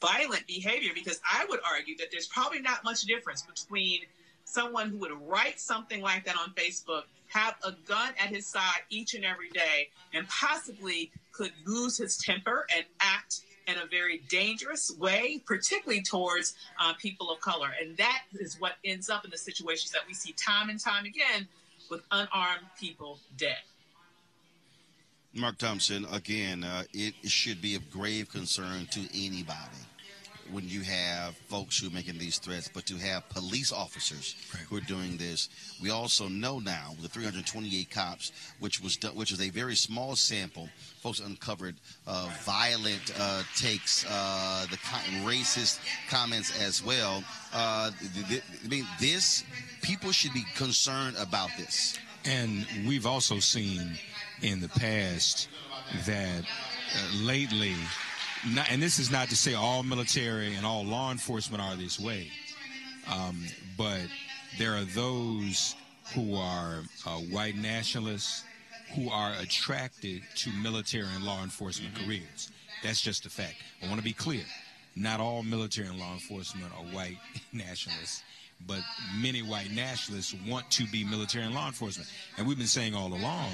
violent 0.00 0.46
behavior. 0.46 0.92
Because 0.94 1.20
I 1.24 1.46
would 1.48 1.60
argue 1.68 1.96
that 1.98 2.08
there's 2.10 2.26
probably 2.26 2.60
not 2.60 2.84
much 2.84 3.02
difference 3.02 3.42
between 3.42 4.00
someone 4.44 4.90
who 4.90 4.98
would 4.98 5.12
write 5.26 5.58
something 5.60 6.00
like 6.00 6.24
that 6.24 6.36
on 6.36 6.52
Facebook, 6.54 7.02
have 7.28 7.56
a 7.64 7.72
gun 7.86 8.12
at 8.22 8.28
his 8.28 8.46
side 8.46 8.82
each 8.90 9.14
and 9.14 9.24
every 9.24 9.50
day, 9.50 9.88
and 10.14 10.28
possibly 10.28 11.10
could 11.32 11.52
lose 11.66 11.96
his 11.98 12.16
temper 12.16 12.66
and 12.74 12.84
act 13.00 13.40
in 13.66 13.76
a 13.78 13.86
very 13.86 14.22
dangerous 14.28 14.94
way, 14.98 15.42
particularly 15.44 16.02
towards 16.02 16.54
uh, 16.80 16.92
people 16.94 17.30
of 17.30 17.40
color. 17.40 17.68
And 17.80 17.96
that 17.96 18.22
is 18.38 18.60
what 18.60 18.74
ends 18.84 19.10
up 19.10 19.24
in 19.24 19.30
the 19.30 19.38
situations 19.38 19.90
that 19.92 20.02
we 20.06 20.14
see 20.14 20.32
time 20.32 20.68
and 20.68 20.78
time 20.78 21.04
again 21.04 21.48
with 21.90 22.02
unarmed 22.10 22.66
people 22.78 23.18
dead. 23.36 23.58
Mark 25.34 25.58
Thompson, 25.58 26.06
again, 26.12 26.64
uh, 26.64 26.84
it, 26.94 27.14
should 27.24 27.60
be 27.60 27.74
of 27.74 27.90
grave 27.90 28.30
concern 28.30 28.86
to 28.92 29.00
anybody 29.14 29.85
when 30.52 30.68
you 30.68 30.82
have 30.82 31.36
folks 31.48 31.78
who 31.78 31.88
are 31.88 31.92
making 31.92 32.18
these 32.18 32.38
threats, 32.38 32.68
but 32.72 32.86
to 32.86 32.96
have 32.96 33.28
police 33.28 33.72
officers 33.72 34.34
right. 34.54 34.62
who 34.64 34.76
are 34.76 34.80
doing 34.82 35.16
this. 35.16 35.48
We 35.82 35.90
also 35.90 36.28
know 36.28 36.58
now 36.58 36.94
the 37.02 37.08
328 37.08 37.90
cops, 37.90 38.32
which 38.60 38.80
was 38.80 38.96
done, 38.96 39.12
which 39.12 39.32
is 39.32 39.40
a 39.40 39.50
very 39.50 39.74
small 39.74 40.16
sample, 40.16 40.68
folks 41.00 41.20
uncovered 41.20 41.76
uh, 42.06 42.28
violent 42.42 43.12
uh, 43.18 43.42
takes, 43.56 44.04
uh, 44.08 44.66
the 44.70 44.76
racist 45.24 45.80
comments 46.10 46.60
as 46.62 46.84
well. 46.84 47.22
Uh, 47.52 47.90
I 47.90 48.68
mean, 48.68 48.86
this 49.00 49.44
people 49.82 50.12
should 50.12 50.32
be 50.32 50.44
concerned 50.54 51.16
about 51.18 51.50
this. 51.58 51.98
And 52.24 52.66
we've 52.86 53.06
also 53.06 53.38
seen 53.38 53.98
in 54.42 54.60
the 54.60 54.68
past 54.68 55.48
that 56.06 56.42
uh, 56.42 57.24
lately 57.24 57.74
not, 58.54 58.70
and 58.70 58.82
this 58.82 58.98
is 58.98 59.10
not 59.10 59.28
to 59.28 59.36
say 59.36 59.54
all 59.54 59.82
military 59.82 60.54
and 60.54 60.64
all 60.64 60.84
law 60.84 61.10
enforcement 61.10 61.62
are 61.62 61.76
this 61.76 61.98
way, 61.98 62.28
um, 63.12 63.44
but 63.76 64.06
there 64.58 64.74
are 64.74 64.84
those 64.84 65.74
who 66.14 66.36
are 66.36 66.82
uh, 67.06 67.10
white 67.30 67.56
nationalists 67.56 68.44
who 68.94 69.10
are 69.10 69.32
attracted 69.40 70.22
to 70.36 70.50
military 70.62 71.06
and 71.14 71.24
law 71.24 71.42
enforcement 71.42 71.94
mm-hmm. 71.94 72.06
careers. 72.06 72.50
That's 72.82 73.00
just 73.00 73.26
a 73.26 73.30
fact. 73.30 73.56
I 73.82 73.86
want 73.86 73.98
to 73.98 74.04
be 74.04 74.12
clear. 74.12 74.44
Not 74.94 75.20
all 75.20 75.42
military 75.42 75.88
and 75.88 75.98
law 75.98 76.12
enforcement 76.12 76.72
are 76.72 76.84
white 76.94 77.18
nationalists, 77.52 78.22
but 78.66 78.80
many 79.20 79.42
white 79.42 79.70
nationalists 79.72 80.34
want 80.48 80.70
to 80.72 80.86
be 80.86 81.04
military 81.04 81.44
and 81.44 81.54
law 81.54 81.66
enforcement. 81.66 82.08
And 82.38 82.46
we've 82.46 82.56
been 82.56 82.66
saying 82.66 82.94
all 82.94 83.08
along 83.08 83.50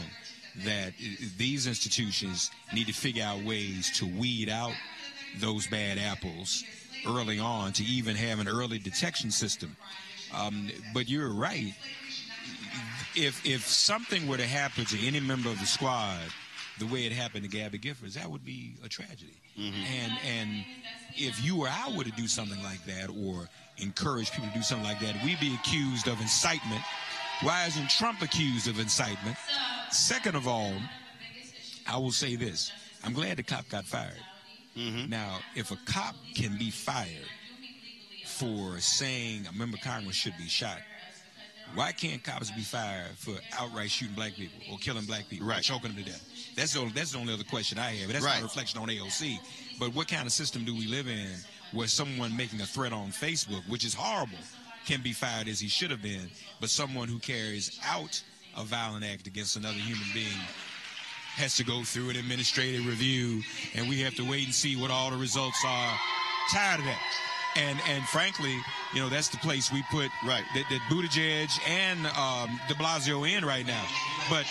that 0.64 0.92
these 1.36 1.66
institutions 1.66 2.50
need 2.74 2.86
to 2.86 2.92
figure 2.92 3.24
out 3.24 3.42
ways 3.42 3.90
to 3.98 4.06
weed 4.06 4.48
out 4.48 4.72
those 5.38 5.66
bad 5.66 5.98
apples 5.98 6.64
early 7.06 7.38
on 7.38 7.72
to 7.72 7.84
even 7.84 8.14
have 8.16 8.38
an 8.38 8.48
early 8.48 8.78
detection 8.78 9.30
system. 9.30 9.76
Um, 10.34 10.70
but 10.94 11.08
you're 11.08 11.32
right. 11.32 11.74
If 13.14 13.44
if 13.44 13.66
something 13.66 14.26
were 14.26 14.38
to 14.38 14.46
happen 14.46 14.84
to 14.86 15.06
any 15.06 15.20
member 15.20 15.50
of 15.50 15.58
the 15.58 15.66
squad, 15.66 16.20
the 16.78 16.86
way 16.86 17.04
it 17.04 17.12
happened 17.12 17.44
to 17.44 17.50
Gabby 17.50 17.78
Giffords, 17.78 18.14
that 18.14 18.30
would 18.30 18.44
be 18.44 18.74
a 18.84 18.88
tragedy. 18.88 19.34
Mm-hmm. 19.58 19.82
And 19.82 20.12
and 20.26 20.64
if 21.14 21.44
you 21.44 21.62
or 21.62 21.68
I 21.68 21.94
were 21.96 22.04
to 22.04 22.10
do 22.12 22.26
something 22.26 22.62
like 22.62 22.84
that, 22.86 23.10
or 23.10 23.48
encourage 23.78 24.30
people 24.32 24.48
to 24.48 24.54
do 24.54 24.62
something 24.62 24.86
like 24.86 25.00
that, 25.00 25.22
we'd 25.24 25.40
be 25.40 25.54
accused 25.54 26.08
of 26.08 26.20
incitement. 26.20 26.82
Why 27.42 27.66
isn't 27.66 27.90
Trump 27.90 28.22
accused 28.22 28.68
of 28.68 28.78
incitement? 28.78 29.36
Second 29.90 30.36
of 30.36 30.46
all, 30.46 30.74
I 31.88 31.96
will 31.96 32.12
say 32.12 32.36
this. 32.36 32.70
I'm 33.02 33.12
glad 33.12 33.38
the 33.38 33.42
cop 33.42 33.68
got 33.68 33.84
fired. 33.84 34.12
Mm-hmm. 34.76 35.10
Now, 35.10 35.40
if 35.56 35.72
a 35.72 35.76
cop 35.84 36.14
can 36.36 36.56
be 36.56 36.70
fired 36.70 37.26
for 38.26 38.78
saying 38.78 39.46
a 39.48 39.52
member 39.52 39.76
of 39.76 39.82
Congress 39.82 40.14
should 40.14 40.36
be 40.38 40.46
shot, 40.46 40.78
why 41.74 41.90
can't 41.90 42.22
cops 42.22 42.52
be 42.52 42.62
fired 42.62 43.10
for 43.16 43.34
outright 43.58 43.90
shooting 43.90 44.14
black 44.14 44.34
people 44.34 44.60
or 44.70 44.78
killing 44.78 45.04
black 45.04 45.28
people 45.28 45.48
right. 45.48 45.58
or 45.58 45.62
choking 45.62 45.94
them 45.94 46.04
to 46.04 46.10
death? 46.10 46.24
That's 46.54 46.74
the, 46.74 46.90
that's 46.94 47.12
the 47.12 47.18
only 47.18 47.34
other 47.34 47.44
question 47.44 47.76
I 47.76 47.90
have. 47.96 48.12
That's 48.12 48.24
right. 48.24 48.34
not 48.34 48.40
a 48.40 48.44
reflection 48.44 48.80
on 48.80 48.88
AOC. 48.88 49.38
But 49.80 49.94
what 49.94 50.06
kind 50.06 50.26
of 50.26 50.32
system 50.32 50.64
do 50.64 50.76
we 50.76 50.86
live 50.86 51.08
in 51.08 51.30
where 51.72 51.88
someone 51.88 52.36
making 52.36 52.60
a 52.60 52.66
threat 52.66 52.92
on 52.92 53.08
Facebook, 53.08 53.68
which 53.68 53.84
is 53.84 53.94
horrible, 53.94 54.38
can 54.86 55.00
be 55.02 55.12
fired 55.12 55.48
as 55.48 55.60
he 55.60 55.68
should 55.68 55.90
have 55.90 56.02
been, 56.02 56.30
but 56.60 56.70
someone 56.70 57.08
who 57.08 57.18
carries 57.18 57.78
out 57.86 58.22
a 58.56 58.64
violent 58.64 59.04
act 59.04 59.26
against 59.26 59.56
another 59.56 59.78
human 59.78 60.06
being 60.12 60.40
has 61.36 61.56
to 61.56 61.64
go 61.64 61.82
through 61.82 62.10
an 62.10 62.16
administrative 62.16 62.86
review, 62.86 63.42
and 63.74 63.88
we 63.88 64.00
have 64.00 64.14
to 64.14 64.28
wait 64.28 64.44
and 64.44 64.54
see 64.54 64.76
what 64.76 64.90
all 64.90 65.10
the 65.10 65.16
results 65.16 65.62
are. 65.66 65.98
Tired 66.52 66.80
of 66.80 66.84
that. 66.84 67.00
And 67.54 67.78
and 67.88 68.02
frankly, 68.04 68.56
you 68.94 69.00
know, 69.00 69.08
that's 69.08 69.28
the 69.28 69.36
place 69.38 69.70
we 69.70 69.82
put 69.90 70.08
right 70.26 70.44
that, 70.54 70.64
that 70.70 70.80
Buttigieg 70.90 71.50
and 71.68 72.06
um, 72.06 72.58
De 72.66 72.74
Blasio 72.74 73.28
in 73.30 73.44
right 73.44 73.66
now. 73.66 73.84
But 74.30 74.46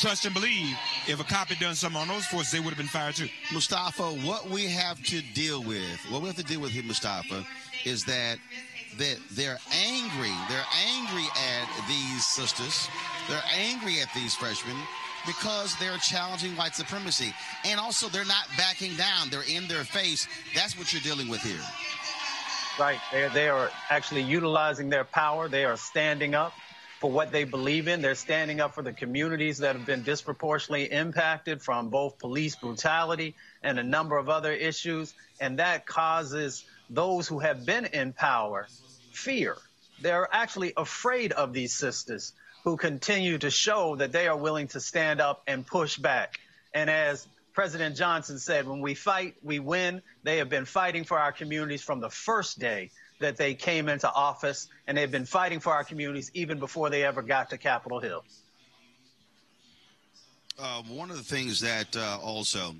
trust 0.00 0.24
and 0.24 0.34
believe, 0.34 0.76
if 1.06 1.20
a 1.20 1.24
cop 1.24 1.48
had 1.48 1.58
done 1.58 1.74
something 1.76 2.00
on 2.00 2.08
those 2.08 2.26
forces, 2.26 2.52
they 2.52 2.58
would 2.58 2.70
have 2.70 2.78
been 2.78 2.86
fired 2.86 3.14
too. 3.14 3.28
Mustafa, 3.52 4.02
what 4.02 4.50
we 4.50 4.66
have 4.66 5.02
to 5.04 5.22
deal 5.32 5.62
with, 5.62 5.98
what 6.10 6.22
we 6.22 6.26
have 6.26 6.36
to 6.36 6.44
deal 6.44 6.60
with 6.60 6.72
here, 6.72 6.82
Mustafa, 6.82 7.46
is 7.84 8.04
that 8.04 8.38
that 8.98 9.16
they're 9.32 9.58
angry. 9.72 10.32
They're 10.48 10.70
angry 10.86 11.26
at 11.36 11.68
these 11.88 12.26
sisters. 12.26 12.88
They're 13.28 13.42
angry 13.56 14.00
at 14.00 14.08
these 14.14 14.34
freshmen 14.34 14.76
because 15.26 15.76
they're 15.78 15.98
challenging 15.98 16.56
white 16.56 16.74
supremacy. 16.74 17.32
And 17.64 17.78
also, 17.78 18.08
they're 18.08 18.24
not 18.24 18.46
backing 18.56 18.96
down. 18.96 19.30
They're 19.30 19.48
in 19.48 19.68
their 19.68 19.84
face. 19.84 20.26
That's 20.54 20.76
what 20.78 20.92
you're 20.92 21.02
dealing 21.02 21.28
with 21.28 21.40
here. 21.40 21.60
Right. 22.78 22.98
They, 23.12 23.28
they 23.34 23.48
are 23.48 23.70
actually 23.90 24.22
utilizing 24.22 24.88
their 24.88 25.04
power. 25.04 25.48
They 25.48 25.64
are 25.64 25.76
standing 25.76 26.34
up. 26.34 26.52
for 27.00 27.10
what 27.10 27.32
they 27.32 27.44
believe 27.44 27.88
in. 27.88 28.02
They're 28.02 28.14
standing 28.14 28.60
up 28.60 28.74
for 28.74 28.82
the 28.82 28.92
communities 28.92 29.58
that 29.58 29.74
have 29.74 29.86
been 29.86 30.02
disproportionately 30.02 30.92
impacted 30.92 31.62
from 31.62 31.88
both 31.88 32.18
police 32.18 32.54
brutality 32.56 33.34
and 33.62 33.78
a 33.78 33.82
number 33.82 34.18
of 34.18 34.28
other 34.28 34.52
issues. 34.52 35.14
And 35.40 35.58
that 35.58 35.86
causes 35.86 36.64
those 36.90 37.28
who 37.28 37.38
have 37.38 37.64
been 37.64 37.86
in 37.86 38.12
power 38.12 38.66
fear. 39.12 39.56
They're 40.02 40.28
actually 40.30 40.72
afraid 40.76 41.32
of 41.32 41.52
these 41.52 41.72
sisters 41.72 42.32
who 42.64 42.76
continue 42.76 43.38
to 43.38 43.50
show 43.50 43.96
that 43.96 44.12
they 44.12 44.28
are 44.28 44.36
willing 44.36 44.68
to 44.68 44.80
stand 44.80 45.20
up 45.20 45.42
and 45.46 45.66
push 45.66 45.96
back. 45.96 46.38
And 46.74 46.90
as 46.90 47.26
President 47.52 47.96
Johnson 47.96 48.38
said, 48.38 48.66
when 48.66 48.80
we 48.80 48.94
fight, 48.94 49.34
we 49.42 49.58
win. 49.58 50.02
They 50.22 50.38
have 50.38 50.48
been 50.48 50.64
fighting 50.64 51.04
for 51.04 51.18
our 51.18 51.32
communities 51.32 51.82
from 51.82 52.00
the 52.00 52.10
first 52.10 52.58
day 52.58 52.90
that 53.20 53.36
they 53.36 53.54
came 53.54 53.88
into 53.88 54.10
office, 54.10 54.68
and 54.86 54.96
they've 54.96 55.10
been 55.10 55.26
fighting 55.26 55.60
for 55.60 55.72
our 55.72 55.84
communities 55.84 56.30
even 56.34 56.58
before 56.58 56.90
they 56.90 57.04
ever 57.04 57.22
got 57.22 57.50
to 57.50 57.58
Capitol 57.58 58.00
Hill. 58.00 58.24
Uh, 60.58 60.82
one 60.88 61.10
of 61.10 61.16
the 61.16 61.22
things 61.22 61.60
that 61.60 61.96
uh, 61.96 62.18
also, 62.22 62.74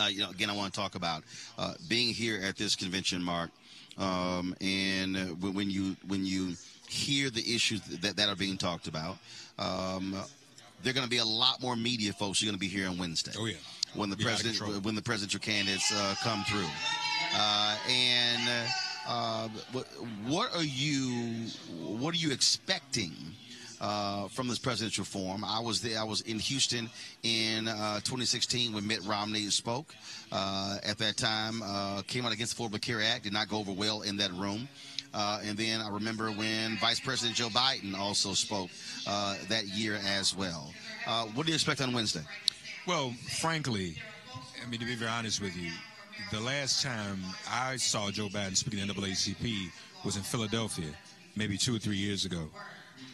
uh, 0.00 0.06
you 0.06 0.20
know, 0.20 0.30
again, 0.30 0.50
I 0.50 0.56
want 0.56 0.72
to 0.72 0.80
talk 0.80 0.94
about 0.94 1.22
uh, 1.58 1.74
being 1.88 2.14
here 2.14 2.40
at 2.42 2.56
this 2.56 2.76
convention, 2.76 3.22
Mark, 3.22 3.50
um, 3.98 4.54
and 4.60 5.16
uh, 5.16 5.20
when 5.52 5.70
you 5.70 5.96
when 6.06 6.24
you 6.24 6.54
hear 6.88 7.30
the 7.30 7.40
issues 7.54 7.80
that, 7.82 8.16
that 8.16 8.28
are 8.28 8.36
being 8.36 8.56
talked 8.56 8.86
about, 8.86 9.16
um, 9.58 10.16
there 10.82 10.90
are 10.90 10.94
going 10.94 11.04
to 11.04 11.10
be 11.10 11.18
a 11.18 11.24
lot 11.24 11.60
more 11.60 11.76
media 11.76 12.12
folks 12.12 12.40
who 12.40 12.46
are 12.46 12.50
going 12.50 12.58
to 12.58 12.60
be 12.60 12.68
here 12.68 12.88
on 12.88 12.98
Wednesday. 12.98 13.32
Oh 13.38 13.46
yeah. 13.46 13.56
When 13.94 14.08
the 14.08 14.16
Be 14.16 14.24
out 14.24 14.32
of 14.32 14.40
president 14.40 14.84
when 14.84 14.94
the 14.94 15.02
presidential 15.02 15.40
candidates 15.40 15.92
uh, 15.92 16.14
come 16.22 16.44
through, 16.44 16.68
uh, 17.34 17.76
and 17.90 18.68
uh, 19.06 19.48
what, 19.72 19.86
what 20.26 20.56
are 20.56 20.64
you 20.64 21.46
what 21.78 22.14
are 22.14 22.18
you 22.18 22.32
expecting? 22.32 23.12
Uh, 23.82 24.28
from 24.28 24.46
this 24.46 24.60
presidential 24.60 25.04
forum, 25.04 25.44
I 25.44 25.58
was 25.58 25.82
there. 25.82 25.98
I 25.98 26.04
was 26.04 26.20
in 26.20 26.38
Houston 26.38 26.88
in 27.24 27.66
uh, 27.66 27.96
2016 27.96 28.72
when 28.72 28.86
Mitt 28.86 29.02
Romney 29.04 29.50
spoke. 29.50 29.92
Uh, 30.30 30.78
at 30.84 30.98
that 30.98 31.16
time, 31.16 31.62
uh, 31.64 32.02
came 32.02 32.24
out 32.24 32.32
against 32.32 32.56
the 32.56 32.62
Affordable 32.62 32.80
Care 32.80 33.02
Act, 33.02 33.24
did 33.24 33.32
not 33.32 33.48
go 33.48 33.58
over 33.58 33.72
well 33.72 34.02
in 34.02 34.16
that 34.18 34.32
room. 34.34 34.68
Uh, 35.12 35.40
and 35.42 35.58
then 35.58 35.80
I 35.80 35.88
remember 35.88 36.30
when 36.30 36.78
Vice 36.78 37.00
President 37.00 37.36
Joe 37.36 37.48
Biden 37.48 37.98
also 37.98 38.34
spoke 38.34 38.70
uh, 39.08 39.34
that 39.48 39.66
year 39.66 39.98
as 40.06 40.34
well. 40.34 40.72
What 41.34 41.46
do 41.46 41.50
you 41.50 41.56
expect 41.56 41.80
on 41.80 41.92
Wednesday? 41.92 42.22
Well, 42.86 43.12
frankly, 43.40 43.96
I 44.64 44.70
mean, 44.70 44.78
to 44.78 44.86
be 44.86 44.94
very 44.94 45.10
honest 45.10 45.42
with 45.42 45.56
you, 45.56 45.72
the 46.30 46.40
last 46.40 46.84
time 46.84 47.18
I 47.50 47.76
saw 47.76 48.12
Joe 48.12 48.28
Biden 48.28 48.56
speaking 48.56 48.86
the 48.86 48.94
NAACP 48.94 49.70
was 50.04 50.16
in 50.16 50.22
Philadelphia, 50.22 50.90
maybe 51.34 51.58
two 51.58 51.74
or 51.74 51.80
three 51.80 51.96
years 51.96 52.24
ago. 52.24 52.48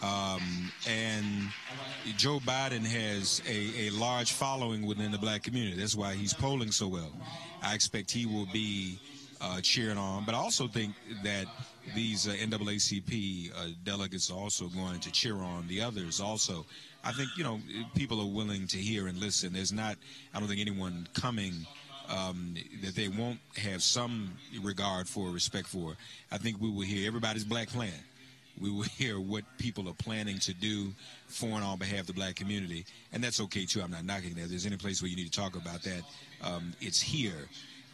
Um, 0.02 0.72
and 0.88 1.50
Joe 2.16 2.38
Biden 2.38 2.84
has 2.84 3.42
a, 3.48 3.88
a 3.88 3.90
large 3.90 4.32
following 4.32 4.86
within 4.86 5.10
the 5.10 5.18
black 5.18 5.42
community. 5.42 5.76
That's 5.76 5.96
why 5.96 6.14
he's 6.14 6.32
polling 6.32 6.70
so 6.70 6.88
well. 6.88 7.12
I 7.62 7.74
expect 7.74 8.10
he 8.10 8.26
will 8.26 8.46
be 8.52 9.00
uh, 9.40 9.60
cheering 9.60 9.98
on, 9.98 10.24
but 10.24 10.34
I 10.34 10.38
also 10.38 10.68
think 10.68 10.94
that 11.24 11.46
these 11.94 12.28
uh, 12.28 12.32
NAACP 12.32 13.52
uh, 13.52 13.68
delegates 13.84 14.30
are 14.30 14.38
also 14.38 14.68
going 14.68 15.00
to 15.00 15.10
cheer 15.10 15.36
on 15.36 15.66
the 15.68 15.80
others 15.80 16.20
also. 16.20 16.64
I 17.04 17.12
think, 17.12 17.30
you 17.36 17.44
know, 17.44 17.60
people 17.94 18.20
are 18.20 18.26
willing 18.26 18.66
to 18.68 18.76
hear 18.76 19.06
and 19.06 19.18
listen. 19.18 19.52
There's 19.52 19.72
not, 19.72 19.96
I 20.34 20.38
don't 20.40 20.48
think 20.48 20.60
anyone 20.60 21.08
coming 21.14 21.66
um, 22.08 22.54
that 22.82 22.94
they 22.94 23.08
won't 23.08 23.38
have 23.56 23.82
some 23.82 24.32
regard 24.62 25.08
for, 25.08 25.30
respect 25.30 25.68
for. 25.68 25.96
I 26.32 26.38
think 26.38 26.60
we 26.60 26.70
will 26.70 26.82
hear 26.82 27.06
everybody's 27.06 27.44
black 27.44 27.68
plan. 27.68 27.92
We 28.60 28.70
will 28.70 28.82
hear 28.82 29.20
what 29.20 29.44
people 29.58 29.88
are 29.88 29.94
planning 29.94 30.38
to 30.40 30.54
do 30.54 30.92
for 31.26 31.46
and 31.46 31.64
on 31.64 31.78
behalf 31.78 32.00
of 32.00 32.06
the 32.08 32.12
black 32.12 32.34
community. 32.34 32.84
And 33.12 33.22
that's 33.22 33.40
okay, 33.40 33.64
too. 33.64 33.80
I'm 33.82 33.90
not 33.90 34.04
knocking 34.04 34.34
that. 34.34 34.42
If 34.42 34.48
there's 34.50 34.66
any 34.66 34.76
place 34.76 35.02
where 35.02 35.10
you 35.10 35.16
need 35.16 35.30
to 35.30 35.40
talk 35.40 35.56
about 35.56 35.82
that, 35.82 36.02
um, 36.42 36.72
it's 36.80 37.00
here. 37.00 37.48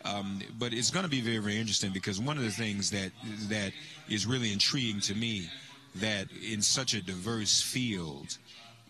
Um, 0.04 0.40
but 0.58 0.74
it's 0.74 0.90
going 0.90 1.04
to 1.04 1.10
be 1.10 1.20
very, 1.20 1.38
very 1.38 1.58
interesting 1.58 1.92
because 1.92 2.20
one 2.20 2.36
of 2.36 2.44
the 2.44 2.50
things 2.50 2.90
that 2.90 3.10
that 3.48 3.72
is 4.08 4.26
really 4.26 4.52
intriguing 4.52 5.00
to 5.00 5.14
me 5.14 5.48
that 5.96 6.26
in 6.46 6.60
such 6.60 6.94
a 6.94 7.02
diverse 7.02 7.62
field, 7.62 8.36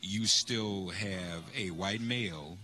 you 0.00 0.26
still 0.26 0.88
have 0.88 1.42
a 1.56 1.70
white 1.70 2.00
male 2.00 2.58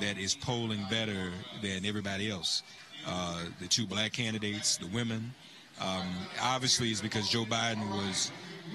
that 0.00 0.18
is 0.18 0.34
polling 0.34 0.84
better 0.90 1.30
than 1.62 1.86
everybody 1.86 2.30
else. 2.30 2.62
Uh, 3.06 3.44
the 3.60 3.66
two 3.66 3.86
black 3.86 4.12
candidates, 4.12 4.76
the 4.76 4.86
women. 4.88 5.32
Um, 5.82 6.06
obviously, 6.40 6.90
it's 6.90 7.00
because 7.00 7.28
Joe 7.28 7.44
Biden 7.44 7.88
was 7.90 8.30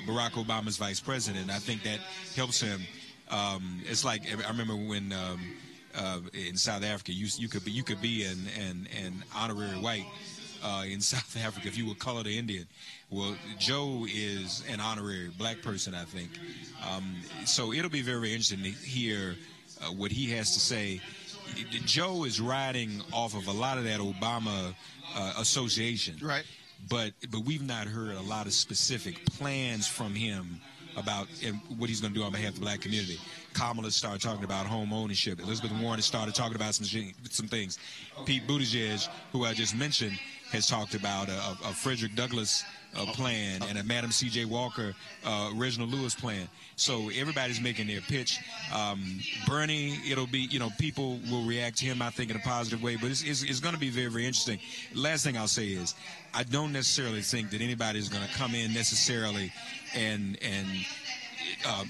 Barack 0.05 0.31
Obama's 0.31 0.77
vice 0.77 0.99
president. 0.99 1.49
I 1.49 1.59
think 1.59 1.83
that 1.83 1.99
helps 2.35 2.59
him. 2.59 2.81
Um, 3.29 3.81
it's 3.85 4.03
like 4.03 4.23
I 4.31 4.49
remember 4.49 4.75
when 4.75 5.13
um, 5.13 5.39
uh, 5.95 6.19
in 6.33 6.57
South 6.57 6.83
Africa, 6.83 7.13
you 7.13 7.27
you 7.37 7.47
could 7.47 7.63
be 7.65 7.71
you 7.71 7.83
could 7.83 8.01
be 8.01 8.23
an 8.23 8.39
an, 8.59 8.87
an 9.03 9.23
honorary 9.35 9.79
white 9.79 10.05
uh, 10.63 10.83
in 10.87 11.01
South 11.13 11.37
Africa 11.37 11.67
if 11.67 11.77
you 11.77 11.87
were 11.87 11.95
colored 11.95 12.27
or 12.27 12.29
Indian. 12.29 12.67
Well, 13.09 13.35
Joe 13.57 14.05
is 14.09 14.63
an 14.69 14.79
honorary 14.79 15.29
black 15.37 15.61
person, 15.61 15.93
I 15.95 16.03
think. 16.03 16.29
Um, 16.89 17.15
so 17.45 17.73
it'll 17.73 17.89
be 17.89 18.01
very 18.01 18.31
interesting 18.31 18.63
to 18.63 18.69
hear 18.69 19.35
uh, 19.81 19.85
what 19.91 20.11
he 20.11 20.29
has 20.31 20.53
to 20.53 20.59
say. 20.59 21.01
Joe 21.85 22.25
is 22.25 22.41
riding 22.41 23.01
off 23.13 23.33
of 23.33 23.47
a 23.47 23.51
lot 23.51 23.77
of 23.77 23.85
that 23.85 24.01
Obama 24.01 24.75
uh, 25.15 25.33
association, 25.37 26.17
right? 26.21 26.43
But 26.89 27.13
but 27.31 27.41
we've 27.41 27.65
not 27.65 27.87
heard 27.87 28.15
a 28.15 28.21
lot 28.21 28.45
of 28.45 28.53
specific 28.53 29.25
plans 29.25 29.87
from 29.87 30.13
him 30.13 30.61
about 30.95 31.27
what 31.77 31.89
he's 31.89 32.01
going 32.01 32.13
to 32.13 32.19
do 32.19 32.25
on 32.25 32.31
behalf 32.31 32.49
of 32.49 32.55
the 32.55 32.61
black 32.61 32.81
community. 32.81 33.19
Kamala 33.53 33.91
started 33.91 34.21
talking 34.21 34.43
about 34.43 34.65
home 34.65 34.91
ownership. 34.91 35.39
Elizabeth 35.39 35.71
Warren 35.79 36.01
started 36.01 36.33
talking 36.33 36.55
about 36.55 36.73
some 36.73 36.85
some 37.29 37.47
things. 37.47 37.77
Pete 38.25 38.47
Buttigieg, 38.47 39.07
who 39.31 39.45
I 39.45 39.53
just 39.53 39.75
mentioned, 39.75 40.19
has 40.51 40.67
talked 40.67 40.95
about 40.95 41.29
uh, 41.29 41.55
a, 41.63 41.69
a 41.69 41.73
Frederick 41.73 42.15
Douglass 42.15 42.63
uh, 42.95 43.05
plan 43.07 43.61
and 43.63 43.77
a 43.77 43.83
Madam 43.83 44.11
C.J. 44.11 44.45
Walker, 44.45 44.93
uh, 45.25 45.51
Reginald 45.55 45.91
Lewis 45.91 46.15
plan. 46.15 46.47
So 46.75 47.09
everybody's 47.09 47.61
making 47.61 47.87
their 47.87 48.01
pitch. 48.01 48.39
Um, 48.73 49.19
Bernie, 49.47 49.99
it'll 50.09 50.27
be, 50.27 50.39
you 50.39 50.59
know, 50.59 50.69
people 50.77 51.19
will 51.29 51.43
react 51.43 51.77
to 51.79 51.85
him, 51.85 52.01
I 52.01 52.09
think, 52.09 52.31
in 52.31 52.37
a 52.37 52.41
positive 52.41 52.81
way. 52.81 52.95
But 52.95 53.11
it's, 53.11 53.23
it's, 53.23 53.43
it's 53.43 53.59
going 53.59 53.73
to 53.73 53.79
be 53.79 53.89
very, 53.89 54.09
very 54.09 54.25
interesting. 54.25 54.59
Last 54.93 55.23
thing 55.23 55.37
I'll 55.37 55.47
say 55.47 55.67
is, 55.67 55.95
I 56.33 56.43
don't 56.43 56.71
necessarily 56.71 57.21
think 57.21 57.49
that 57.51 57.61
anybody 57.61 57.99
is 57.99 58.09
going 58.09 58.25
to 58.27 58.33
come 58.35 58.53
in 58.53 58.73
necessarily 58.73 59.51
and 59.95 60.37
and 60.41 60.67
uh, 61.65 61.83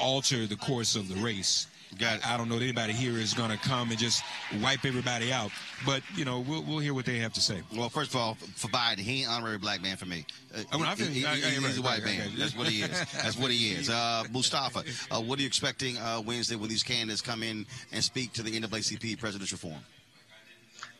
alter 0.00 0.46
the 0.46 0.56
course 0.56 0.96
of 0.96 1.08
the 1.08 1.16
race. 1.16 1.66
I 2.02 2.36
don't 2.36 2.48
know 2.48 2.58
that 2.58 2.64
anybody 2.64 2.92
here 2.92 3.12
is 3.18 3.34
going 3.34 3.50
to 3.50 3.56
come 3.58 3.90
and 3.90 3.98
just 3.98 4.22
wipe 4.62 4.84
everybody 4.84 5.32
out. 5.32 5.50
But 5.86 6.02
you 6.16 6.24
know, 6.24 6.40
we'll, 6.40 6.62
we'll 6.62 6.78
hear 6.78 6.94
what 6.94 7.04
they 7.06 7.18
have 7.18 7.32
to 7.34 7.40
say. 7.40 7.60
Well, 7.76 7.88
first 7.88 8.10
of 8.14 8.16
all, 8.20 8.34
for 8.56 8.68
Biden, 8.68 8.98
he 8.98 9.22
ain't 9.22 9.30
honorary 9.30 9.58
black 9.58 9.82
man 9.82 9.96
for 9.96 10.06
me. 10.06 10.24
Uh, 10.54 10.62
I 10.72 10.76
mean, 10.76 10.86
I 10.86 10.94
feel- 10.94 11.06
he- 11.08 11.20
he- 11.20 11.26
I- 11.26 11.32
I- 11.32 11.34
he's 11.36 11.62
right, 11.62 11.76
a 11.78 11.82
white 11.82 11.90
right, 12.02 12.04
man. 12.04 12.26
okay. 12.28 12.36
That's 12.38 12.56
what 12.56 12.68
he 12.68 12.82
is. 12.82 12.90
That's 13.22 13.38
what 13.38 13.50
he 13.50 13.70
is. 13.72 13.90
Uh, 13.94 14.24
Mustafa, 14.32 14.82
uh, 15.10 15.20
what 15.20 15.38
are 15.38 15.42
you 15.42 15.46
expecting 15.46 15.96
uh, 15.98 16.20
Wednesday 16.24 16.56
when 16.56 16.68
these 16.68 16.82
candidates 16.82 17.20
come 17.22 17.42
in 17.42 17.64
and 17.92 18.02
speak 18.02 18.32
to 18.32 18.42
the 18.42 18.50
NAACP 18.58 19.18
presidential 19.18 19.56
forum? 19.58 19.78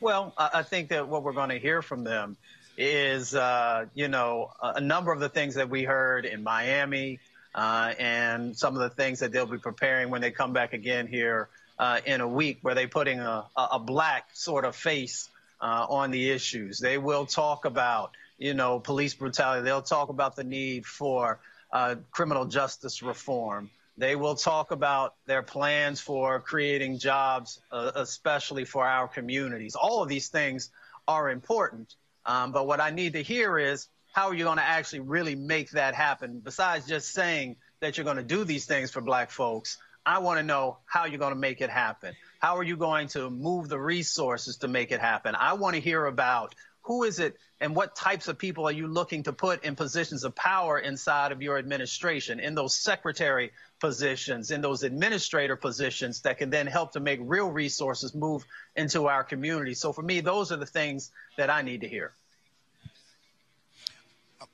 Well, 0.00 0.32
I 0.38 0.50
I 0.54 0.62
think 0.62 0.88
that 0.90 1.08
what 1.08 1.22
we're 1.22 1.32
going 1.32 1.50
to 1.50 1.58
hear 1.58 1.82
from 1.82 2.04
them 2.04 2.36
is, 2.76 3.34
uh, 3.34 3.86
you 3.94 4.08
know, 4.08 4.50
a 4.62 4.74
a 4.76 4.80
number 4.80 5.12
of 5.12 5.20
the 5.20 5.28
things 5.28 5.54
that 5.54 5.68
we 5.70 5.82
heard 5.84 6.24
in 6.24 6.42
Miami 6.42 7.20
uh, 7.54 7.94
and 7.98 8.56
some 8.56 8.74
of 8.74 8.80
the 8.80 8.90
things 8.90 9.20
that 9.20 9.32
they'll 9.32 9.46
be 9.46 9.58
preparing 9.58 10.10
when 10.10 10.20
they 10.20 10.30
come 10.30 10.52
back 10.52 10.72
again 10.72 11.06
here 11.06 11.48
uh, 11.78 12.00
in 12.04 12.20
a 12.20 12.28
week, 12.28 12.58
where 12.62 12.74
they're 12.74 12.88
putting 12.88 13.20
a, 13.20 13.44
a 13.56 13.78
black 13.78 14.28
sort 14.32 14.64
of 14.64 14.74
face 14.74 15.28
uh, 15.60 15.86
on 15.88 16.10
the 16.10 16.30
issues. 16.30 16.78
They 16.78 16.98
will 16.98 17.26
talk 17.26 17.64
about, 17.64 18.12
you 18.38 18.54
know, 18.54 18.80
police 18.80 19.14
brutality. 19.14 19.64
They'll 19.64 19.82
talk 19.82 20.08
about 20.08 20.36
the 20.36 20.44
need 20.44 20.86
for 20.86 21.40
uh, 21.72 21.96
criminal 22.10 22.44
justice 22.44 23.02
reform. 23.02 23.70
They 23.96 24.16
will 24.16 24.34
talk 24.34 24.72
about 24.72 25.14
their 25.26 25.42
plans 25.42 26.00
for 26.00 26.40
creating 26.40 26.98
jobs, 26.98 27.60
uh, 27.70 27.92
especially 27.94 28.64
for 28.64 28.84
our 28.84 29.06
communities. 29.06 29.76
All 29.76 30.02
of 30.02 30.08
these 30.08 30.28
things 30.28 30.70
are 31.06 31.30
important. 31.30 31.94
Um, 32.26 32.52
but 32.52 32.66
what 32.66 32.80
I 32.80 32.90
need 32.90 33.12
to 33.12 33.22
hear 33.22 33.58
is 33.58 33.86
how 34.14 34.28
are 34.28 34.34
you 34.34 34.44
going 34.44 34.58
to 34.58 34.64
actually 34.64 35.00
really 35.00 35.34
make 35.34 35.72
that 35.72 35.96
happen? 35.96 36.40
Besides 36.42 36.86
just 36.86 37.12
saying 37.12 37.56
that 37.80 37.98
you're 37.98 38.04
going 38.04 38.16
to 38.16 38.22
do 38.22 38.44
these 38.44 38.64
things 38.64 38.92
for 38.92 39.00
black 39.00 39.32
folks, 39.32 39.76
I 40.06 40.20
want 40.20 40.38
to 40.38 40.44
know 40.44 40.78
how 40.86 41.06
you're 41.06 41.18
going 41.18 41.34
to 41.34 41.38
make 41.38 41.60
it 41.60 41.68
happen. 41.68 42.14
How 42.38 42.58
are 42.58 42.62
you 42.62 42.76
going 42.76 43.08
to 43.08 43.28
move 43.28 43.68
the 43.68 43.78
resources 43.78 44.58
to 44.58 44.68
make 44.68 44.92
it 44.92 45.00
happen? 45.00 45.34
I 45.34 45.54
want 45.54 45.74
to 45.74 45.80
hear 45.80 46.06
about 46.06 46.54
who 46.82 47.02
is 47.02 47.18
it 47.18 47.36
and 47.60 47.74
what 47.74 47.96
types 47.96 48.28
of 48.28 48.38
people 48.38 48.68
are 48.68 48.72
you 48.72 48.86
looking 48.86 49.24
to 49.24 49.32
put 49.32 49.64
in 49.64 49.74
positions 49.74 50.22
of 50.22 50.36
power 50.36 50.78
inside 50.78 51.32
of 51.32 51.42
your 51.42 51.58
administration, 51.58 52.38
in 52.38 52.54
those 52.54 52.76
secretary 52.76 53.50
positions, 53.80 54.52
in 54.52 54.60
those 54.60 54.84
administrator 54.84 55.56
positions 55.56 56.20
that 56.20 56.38
can 56.38 56.50
then 56.50 56.68
help 56.68 56.92
to 56.92 57.00
make 57.00 57.18
real 57.20 57.50
resources 57.50 58.14
move 58.14 58.44
into 58.76 59.08
our 59.08 59.24
community. 59.24 59.74
So 59.74 59.92
for 59.92 60.02
me, 60.02 60.20
those 60.20 60.52
are 60.52 60.56
the 60.56 60.66
things 60.66 61.10
that 61.36 61.50
I 61.50 61.62
need 61.62 61.80
to 61.80 61.88
hear. 61.88 62.12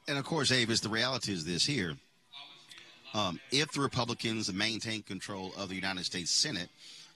And 0.08 0.18
of 0.18 0.24
course, 0.24 0.50
Avis, 0.52 0.80
the 0.80 0.88
reality 0.88 1.32
is 1.32 1.44
this 1.44 1.64
here. 1.66 1.96
um, 3.14 3.40
if 3.50 3.72
the 3.72 3.80
Republicans 3.80 4.52
maintain 4.52 5.02
control 5.02 5.52
of 5.56 5.68
the 5.68 5.74
United 5.74 6.04
States 6.04 6.30
Senate, 6.30 6.68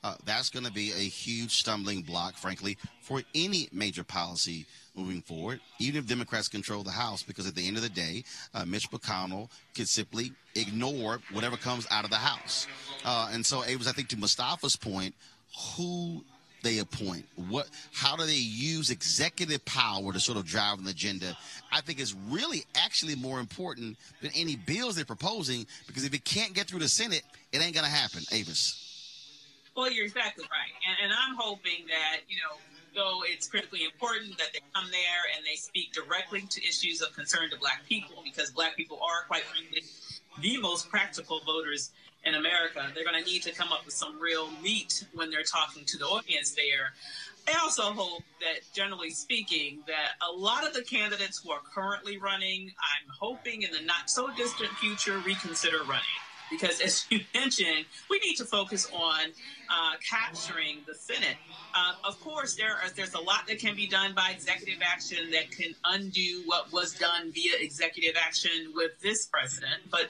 uh, 0.02 0.16
that's 0.26 0.50
going 0.50 0.66
to 0.66 0.72
be 0.72 0.90
a 0.92 0.96
huge 0.96 1.52
stumbling 1.52 2.02
block, 2.02 2.36
frankly, 2.36 2.76
for 3.00 3.22
any 3.34 3.68
major 3.72 4.04
policy 4.04 4.66
moving 4.94 5.22
forward, 5.22 5.60
even 5.78 5.98
if 5.98 6.06
Democrats 6.06 6.46
control 6.46 6.82
the 6.82 6.90
House, 6.90 7.22
because 7.22 7.46
at 7.46 7.54
the 7.54 7.66
end 7.66 7.76
of 7.76 7.82
the 7.82 7.88
day, 7.88 8.22
uh, 8.52 8.64
Mitch 8.66 8.90
McConnell 8.90 9.48
could 9.74 9.88
simply 9.88 10.32
ignore 10.54 11.20
whatever 11.32 11.56
comes 11.56 11.86
out 11.90 12.04
of 12.04 12.10
the 12.10 12.16
House. 12.16 12.66
Uh, 13.04 13.30
and 13.32 13.44
so 13.46 13.60
was, 13.78 13.88
I 13.88 13.92
think, 13.92 14.08
to 14.08 14.16
Mustafa's 14.16 14.76
point, 14.76 15.14
who 15.76 16.24
they 16.64 16.78
appoint, 16.78 17.24
what, 17.48 17.68
how 17.92 18.16
do 18.16 18.26
they 18.26 18.34
use 18.34 18.90
executive 18.90 19.64
power 19.64 20.12
to 20.12 20.18
sort 20.18 20.36
of 20.36 20.44
drive 20.44 20.80
an 20.80 20.88
agenda? 20.88 21.36
I 21.70 21.80
think 21.80 22.00
is 22.00 22.14
really 22.28 22.64
actually 22.74 23.14
more 23.14 23.38
important 23.38 23.96
than 24.20 24.32
any 24.34 24.56
bills 24.56 24.96
they're 24.96 25.04
proposing, 25.04 25.66
because 25.86 26.04
if 26.04 26.12
it 26.12 26.24
can't 26.24 26.54
get 26.54 26.66
through 26.66 26.80
the 26.80 26.88
Senate, 26.88 27.22
it 27.52 27.62
ain't 27.62 27.74
going 27.74 27.86
to 27.86 27.92
happen. 27.92 28.22
Avis. 28.32 28.80
Well, 29.76 29.90
you're 29.90 30.06
exactly 30.06 30.44
right. 30.44 30.72
And, 30.88 30.96
and 31.04 31.12
I'm 31.12 31.36
hoping 31.36 31.86
that, 31.88 32.20
you 32.28 32.36
know, 32.36 32.58
though 32.94 33.22
it's 33.26 33.48
critically 33.48 33.84
important 33.84 34.38
that 34.38 34.48
they 34.52 34.60
come 34.74 34.86
there 34.90 35.22
and 35.36 35.44
they 35.44 35.56
speak 35.56 35.92
directly 35.92 36.42
to 36.42 36.60
issues 36.66 37.02
of 37.02 37.14
concern 37.14 37.50
to 37.50 37.58
black 37.58 37.84
people 37.88 38.22
because 38.24 38.50
black 38.50 38.76
people 38.76 38.98
are, 39.02 39.26
quite 39.26 39.42
frankly, 39.42 39.82
the 40.40 40.58
most 40.58 40.88
practical 40.88 41.40
voters 41.40 41.90
in 42.24 42.34
America. 42.34 42.90
They're 42.94 43.04
going 43.04 43.22
to 43.22 43.30
need 43.30 43.42
to 43.42 43.52
come 43.52 43.72
up 43.72 43.84
with 43.84 43.94
some 43.94 44.18
real 44.20 44.50
meat 44.62 45.04
when 45.14 45.30
they're 45.30 45.42
talking 45.42 45.84
to 45.86 45.98
the 45.98 46.06
audience 46.06 46.50
there. 46.52 46.92
I 47.46 47.58
also 47.62 47.82
hope 47.82 48.22
that, 48.40 48.60
generally 48.74 49.10
speaking, 49.10 49.80
that 49.86 50.12
a 50.26 50.32
lot 50.32 50.66
of 50.66 50.72
the 50.72 50.82
candidates 50.82 51.42
who 51.44 51.50
are 51.50 51.60
currently 51.74 52.16
running, 52.16 52.72
I'm 52.78 53.08
hoping 53.20 53.62
in 53.62 53.70
the 53.70 53.82
not 53.82 54.08
so 54.08 54.30
distant 54.34 54.70
future, 54.70 55.18
reconsider 55.18 55.80
running 55.80 56.04
because 56.50 56.80
as 56.80 57.06
you 57.10 57.20
mentioned, 57.34 57.84
we 58.10 58.18
need 58.20 58.36
to 58.36 58.44
focus 58.44 58.88
on 58.92 59.30
uh, 59.70 59.92
capturing 60.08 60.78
the 60.86 60.94
Senate. 60.94 61.36
Uh, 61.74 61.94
of 62.04 62.20
course, 62.20 62.54
there 62.54 62.72
are, 62.72 62.90
there's 62.96 63.14
a 63.14 63.20
lot 63.20 63.46
that 63.48 63.58
can 63.58 63.74
be 63.74 63.86
done 63.86 64.14
by 64.14 64.30
executive 64.30 64.80
action 64.82 65.30
that 65.32 65.50
can 65.50 65.74
undo 65.84 66.42
what 66.46 66.72
was 66.72 66.94
done 66.94 67.32
via 67.32 67.52
executive 67.60 68.14
action 68.16 68.72
with 68.74 69.00
this 69.00 69.26
president, 69.26 69.80
but 69.90 70.08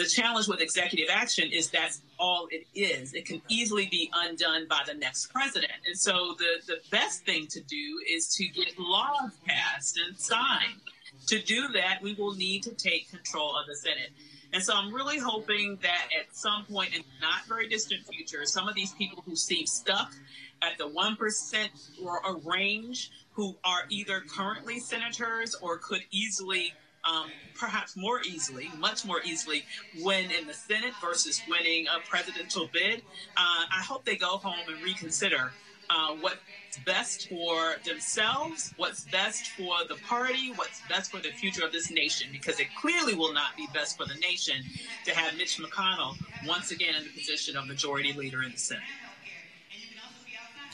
the 0.00 0.06
challenge 0.06 0.48
with 0.48 0.62
executive 0.62 1.08
action 1.12 1.50
is 1.52 1.68
that's 1.68 2.00
all 2.18 2.48
it 2.50 2.66
is. 2.74 3.12
It 3.12 3.26
can 3.26 3.42
easily 3.48 3.86
be 3.90 4.10
undone 4.14 4.66
by 4.66 4.80
the 4.86 4.94
next 4.94 5.26
president. 5.26 5.72
And 5.86 5.94
so 5.94 6.34
the, 6.38 6.64
the 6.66 6.78
best 6.90 7.26
thing 7.26 7.46
to 7.48 7.60
do 7.60 8.00
is 8.10 8.34
to 8.36 8.46
get 8.46 8.78
laws 8.78 9.32
passed 9.46 9.98
and 9.98 10.16
signed. 10.16 10.80
To 11.26 11.38
do 11.42 11.68
that, 11.74 11.98
we 12.00 12.14
will 12.14 12.34
need 12.34 12.62
to 12.62 12.70
take 12.70 13.10
control 13.10 13.54
of 13.60 13.66
the 13.66 13.74
Senate. 13.74 14.08
And 14.54 14.62
so 14.62 14.72
I'm 14.74 14.90
really 14.90 15.18
hoping 15.18 15.78
that 15.82 16.08
at 16.18 16.34
some 16.34 16.64
point 16.64 16.96
in 16.96 17.02
not 17.20 17.46
very 17.46 17.68
distant 17.68 18.06
future, 18.06 18.46
some 18.46 18.68
of 18.68 18.74
these 18.74 18.92
people 18.92 19.22
who 19.26 19.36
seem 19.36 19.66
stuck 19.66 20.14
at 20.62 20.78
the 20.78 20.88
1% 20.88 21.68
or 22.02 22.22
a 22.26 22.36
range 22.48 23.10
who 23.32 23.54
are 23.64 23.82
either 23.90 24.22
currently 24.34 24.78
senators 24.78 25.54
or 25.56 25.76
could 25.76 26.00
easily 26.10 26.72
um, 27.04 27.30
perhaps 27.58 27.96
more 27.96 28.20
easily, 28.22 28.70
much 28.78 29.04
more 29.04 29.20
easily, 29.24 29.64
win 30.00 30.30
in 30.30 30.46
the 30.46 30.54
Senate 30.54 30.92
versus 31.00 31.42
winning 31.48 31.86
a 31.86 32.06
presidential 32.08 32.68
bid. 32.72 33.02
Uh, 33.36 33.64
I 33.70 33.82
hope 33.82 34.04
they 34.04 34.16
go 34.16 34.36
home 34.38 34.68
and 34.68 34.82
reconsider 34.82 35.52
uh, 35.90 36.14
what's 36.20 36.38
best 36.86 37.28
for 37.28 37.74
themselves, 37.84 38.72
what's 38.76 39.04
best 39.04 39.48
for 39.48 39.76
the 39.88 39.96
party, 40.06 40.52
what's 40.54 40.80
best 40.88 41.10
for 41.10 41.18
the 41.18 41.30
future 41.30 41.64
of 41.64 41.72
this 41.72 41.90
nation, 41.90 42.28
because 42.30 42.60
it 42.60 42.68
clearly 42.80 43.14
will 43.14 43.32
not 43.32 43.56
be 43.56 43.66
best 43.74 43.96
for 43.96 44.06
the 44.06 44.14
nation 44.20 44.62
to 45.04 45.14
have 45.14 45.36
Mitch 45.36 45.58
McConnell 45.58 46.16
once 46.46 46.70
again 46.70 46.94
in 46.94 47.04
the 47.04 47.10
position 47.10 47.56
of 47.56 47.66
majority 47.66 48.12
leader 48.12 48.42
in 48.42 48.52
the 48.52 48.58
Senate. 48.58 48.84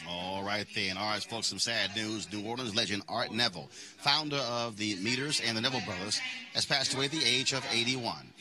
All 0.09 0.45
right, 0.45 0.67
then. 0.75 0.97
All 0.97 1.11
right, 1.11 1.23
folks, 1.23 1.49
some 1.49 1.59
sad 1.59 1.95
news. 1.97 2.31
New 2.33 2.47
Orleans 2.47 2.75
legend 2.75 3.03
Art 3.09 3.33
Neville, 3.33 3.69
founder 3.99 4.37
of 4.37 4.77
the 4.77 4.97
Meters 4.97 5.41
and 5.45 5.57
the 5.57 5.61
Neville 5.61 5.83
Brothers, 5.85 6.21
has 6.55 6.65
passed 6.65 6.95
away 6.95 7.07
at 7.07 7.11
the 7.11 7.25
age 7.25 7.53
of 7.53 7.65
81. 7.73 8.33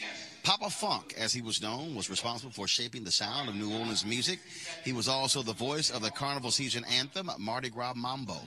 Papa 0.46 0.70
Funk, 0.70 1.16
as 1.18 1.34
he 1.34 1.42
was 1.42 1.60
known, 1.60 1.96
was 1.96 2.08
responsible 2.08 2.52
for 2.52 2.68
shaping 2.68 3.04
the 3.04 3.12
sound 3.12 3.50
of 3.50 3.56
New 3.56 3.72
Orleans 3.72 4.06
music. 4.06 4.40
He 4.84 4.94
was 4.94 5.08
also 5.08 5.42
the 5.42 5.54
voice 5.54 5.90
of 5.90 6.04
the 6.04 6.12
carnival 6.12 6.52
season 6.52 6.86
anthem, 6.86 7.32
Mardi 7.40 7.72
Gras 7.72 7.96
Mambo. 7.96 8.38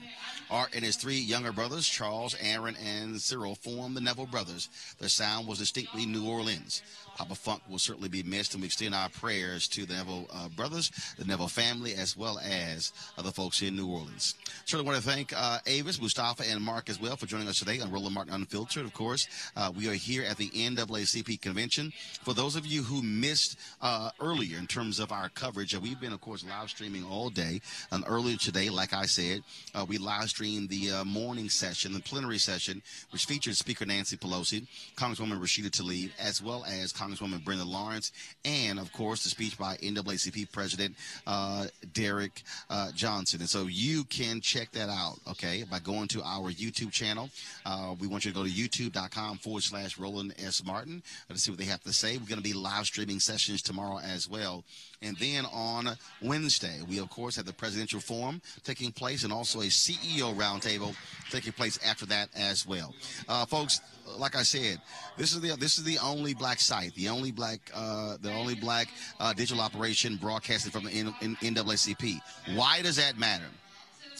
Art 0.49 0.73
and 0.73 0.85
his 0.85 0.95
three 0.95 1.19
younger 1.19 1.51
brothers, 1.51 1.85
Charles, 1.85 2.37
Aaron, 2.39 2.77
and 2.77 3.19
Cyril, 3.19 3.55
formed 3.55 3.97
the 3.97 4.01
Neville 4.01 4.27
Brothers. 4.27 4.69
Their 4.99 5.09
sound 5.09 5.45
was 5.45 5.59
distinctly 5.59 6.05
New 6.05 6.25
Orleans. 6.25 6.83
Papa 7.19 7.35
Funk 7.35 7.61
will 7.69 7.79
certainly 7.79 8.07
be 8.07 8.23
missed, 8.23 8.53
and 8.53 8.61
we 8.61 8.67
extend 8.67 8.95
our 8.95 9.09
prayers 9.09 9.67
to 9.67 9.85
the 9.85 9.93
Neville 9.93 10.25
uh, 10.31 10.47
brothers, 10.47 10.89
the 11.17 11.25
Neville 11.25 11.49
family, 11.49 11.93
as 11.93 12.15
well 12.15 12.39
as 12.39 12.93
uh, 13.17 13.21
the 13.21 13.31
folks 13.31 13.61
in 13.61 13.75
New 13.75 13.87
Orleans. 13.87 14.35
Certainly 14.63 14.89
want 14.89 15.03
to 15.03 15.09
thank 15.09 15.33
uh, 15.35 15.57
Avis, 15.67 16.01
Mustafa, 16.01 16.43
and 16.49 16.63
Mark 16.63 16.89
as 16.89 16.97
well 16.97 17.17
for 17.17 17.25
joining 17.25 17.49
us 17.49 17.59
today 17.59 17.81
on 17.81 17.91
Roland 17.91 18.15
Martin 18.15 18.33
Unfiltered. 18.33 18.85
Of 18.85 18.93
course, 18.93 19.27
uh, 19.57 19.69
we 19.75 19.89
are 19.89 19.93
here 19.93 20.23
at 20.23 20.37
the 20.37 20.47
NAACP 20.51 21.41
convention. 21.41 21.91
For 22.21 22.33
those 22.33 22.55
of 22.55 22.65
you 22.65 22.83
who 22.83 23.01
missed 23.01 23.59
uh, 23.81 24.11
earlier 24.21 24.57
in 24.57 24.65
terms 24.65 24.97
of 24.97 25.11
our 25.11 25.27
coverage, 25.27 25.75
uh, 25.75 25.81
we've 25.81 25.99
been, 25.99 26.13
of 26.13 26.21
course, 26.21 26.45
live 26.45 26.69
streaming 26.69 27.03
all 27.03 27.29
day. 27.29 27.59
And 27.91 28.05
earlier 28.07 28.37
today, 28.37 28.69
like 28.69 28.93
I 28.93 29.05
said, 29.05 29.43
we 29.89 29.97
live 29.97 30.29
streamed 30.29 30.69
the 30.69 31.03
morning 31.05 31.49
session, 31.49 31.91
the 31.91 31.99
plenary 31.99 32.37
session, 32.37 32.81
which 33.11 33.25
featured 33.25 33.57
Speaker 33.57 33.85
Nancy 33.85 34.15
Pelosi, 34.15 34.65
Congresswoman 34.95 35.41
Rashida 35.41 35.69
Tlaib, 35.69 36.11
as 36.17 36.41
well 36.41 36.63
as 36.65 36.93
Congress 36.93 37.08
Congresswoman 37.09 37.43
Brenda 37.43 37.65
Lawrence, 37.65 38.11
and 38.45 38.79
of 38.79 38.91
course 38.93 39.23
the 39.23 39.29
speech 39.29 39.57
by 39.57 39.75
NAACP 39.77 40.51
President 40.51 40.95
uh, 41.27 41.65
Derrick 41.93 42.43
uh, 42.69 42.91
Johnson. 42.93 43.39
And 43.41 43.49
so 43.49 43.67
you 43.67 44.03
can 44.05 44.41
check 44.41 44.71
that 44.71 44.89
out, 44.89 45.17
okay, 45.29 45.63
by 45.69 45.79
going 45.79 46.07
to 46.09 46.21
our 46.23 46.51
YouTube 46.51 46.91
channel. 46.91 47.29
Uh, 47.65 47.95
we 47.99 48.07
want 48.07 48.25
you 48.25 48.31
to 48.31 48.37
go 48.37 48.43
to 48.43 48.49
youtube.com 48.49 49.37
forward 49.37 49.63
slash 49.63 49.97
Roland 49.97 50.33
S. 50.43 50.63
Martin 50.63 51.03
to 51.29 51.37
see 51.37 51.51
what 51.51 51.59
they 51.59 51.65
have 51.65 51.81
to 51.83 51.93
say. 51.93 52.17
We're 52.17 52.27
going 52.27 52.37
to 52.37 52.43
be 52.43 52.53
live 52.53 52.85
streaming 52.85 53.19
sessions 53.19 53.61
tomorrow 53.61 53.99
as 53.99 54.29
well. 54.29 54.63
And 55.01 55.15
then 55.17 55.45
on 55.45 55.89
Wednesday, 56.21 56.79
we 56.87 56.99
of 56.99 57.09
course 57.09 57.35
have 57.37 57.45
the 57.45 57.53
presidential 57.53 57.99
forum 57.99 58.41
taking 58.63 58.91
place 58.91 59.23
and 59.23 59.31
also 59.31 59.61
a 59.61 59.65
CEO 59.65 60.35
roundtable 60.35 60.95
taking 61.31 61.53
place 61.53 61.79
after 61.85 62.05
that 62.07 62.29
as 62.35 62.67
well. 62.67 62.93
Uh, 63.27 63.45
folks, 63.45 63.79
like 64.17 64.35
I 64.35 64.43
said, 64.43 64.81
this 65.17 65.33
is 65.33 65.41
the 65.41 65.55
this 65.55 65.77
is 65.77 65.83
the 65.83 65.97
only 65.99 66.33
black 66.33 66.59
site, 66.59 66.93
the 66.95 67.09
only 67.09 67.31
black 67.31 67.59
uh, 67.73 68.17
the 68.21 68.31
only 68.33 68.55
black 68.55 68.87
uh, 69.19 69.33
digital 69.33 69.61
operation 69.61 70.15
broadcasted 70.15 70.71
from 70.71 70.85
the 70.85 70.91
N- 70.91 71.15
N- 71.21 71.37
NAACP. 71.41 72.19
Why 72.55 72.81
does 72.81 72.95
that 72.95 73.17
matter? 73.17 73.45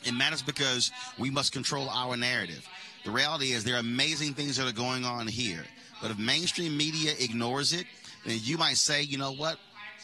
It 0.06 0.14
matters 0.14 0.42
because 0.42 0.92
we 1.18 1.30
must 1.30 1.52
control 1.52 1.90
our 1.90 2.16
narrative. 2.16 2.66
The 3.06 3.12
reality 3.12 3.52
is 3.52 3.64
there 3.64 3.76
are 3.76 3.80
amazing 3.80 4.34
things 4.34 4.58
that 4.58 4.68
are 4.68 4.74
going 4.74 5.06
on 5.06 5.28
here, 5.28 5.64
but 6.02 6.12
if 6.12 6.18
mainstream 6.18 6.76
media 6.78 7.14
ignores 7.20 7.74
it, 7.74 7.86
then 8.26 8.40
you 8.42 8.58
might 8.58 8.78
say, 8.78 9.02
you 9.02 9.18
know 9.18 9.34
what? 9.34 9.58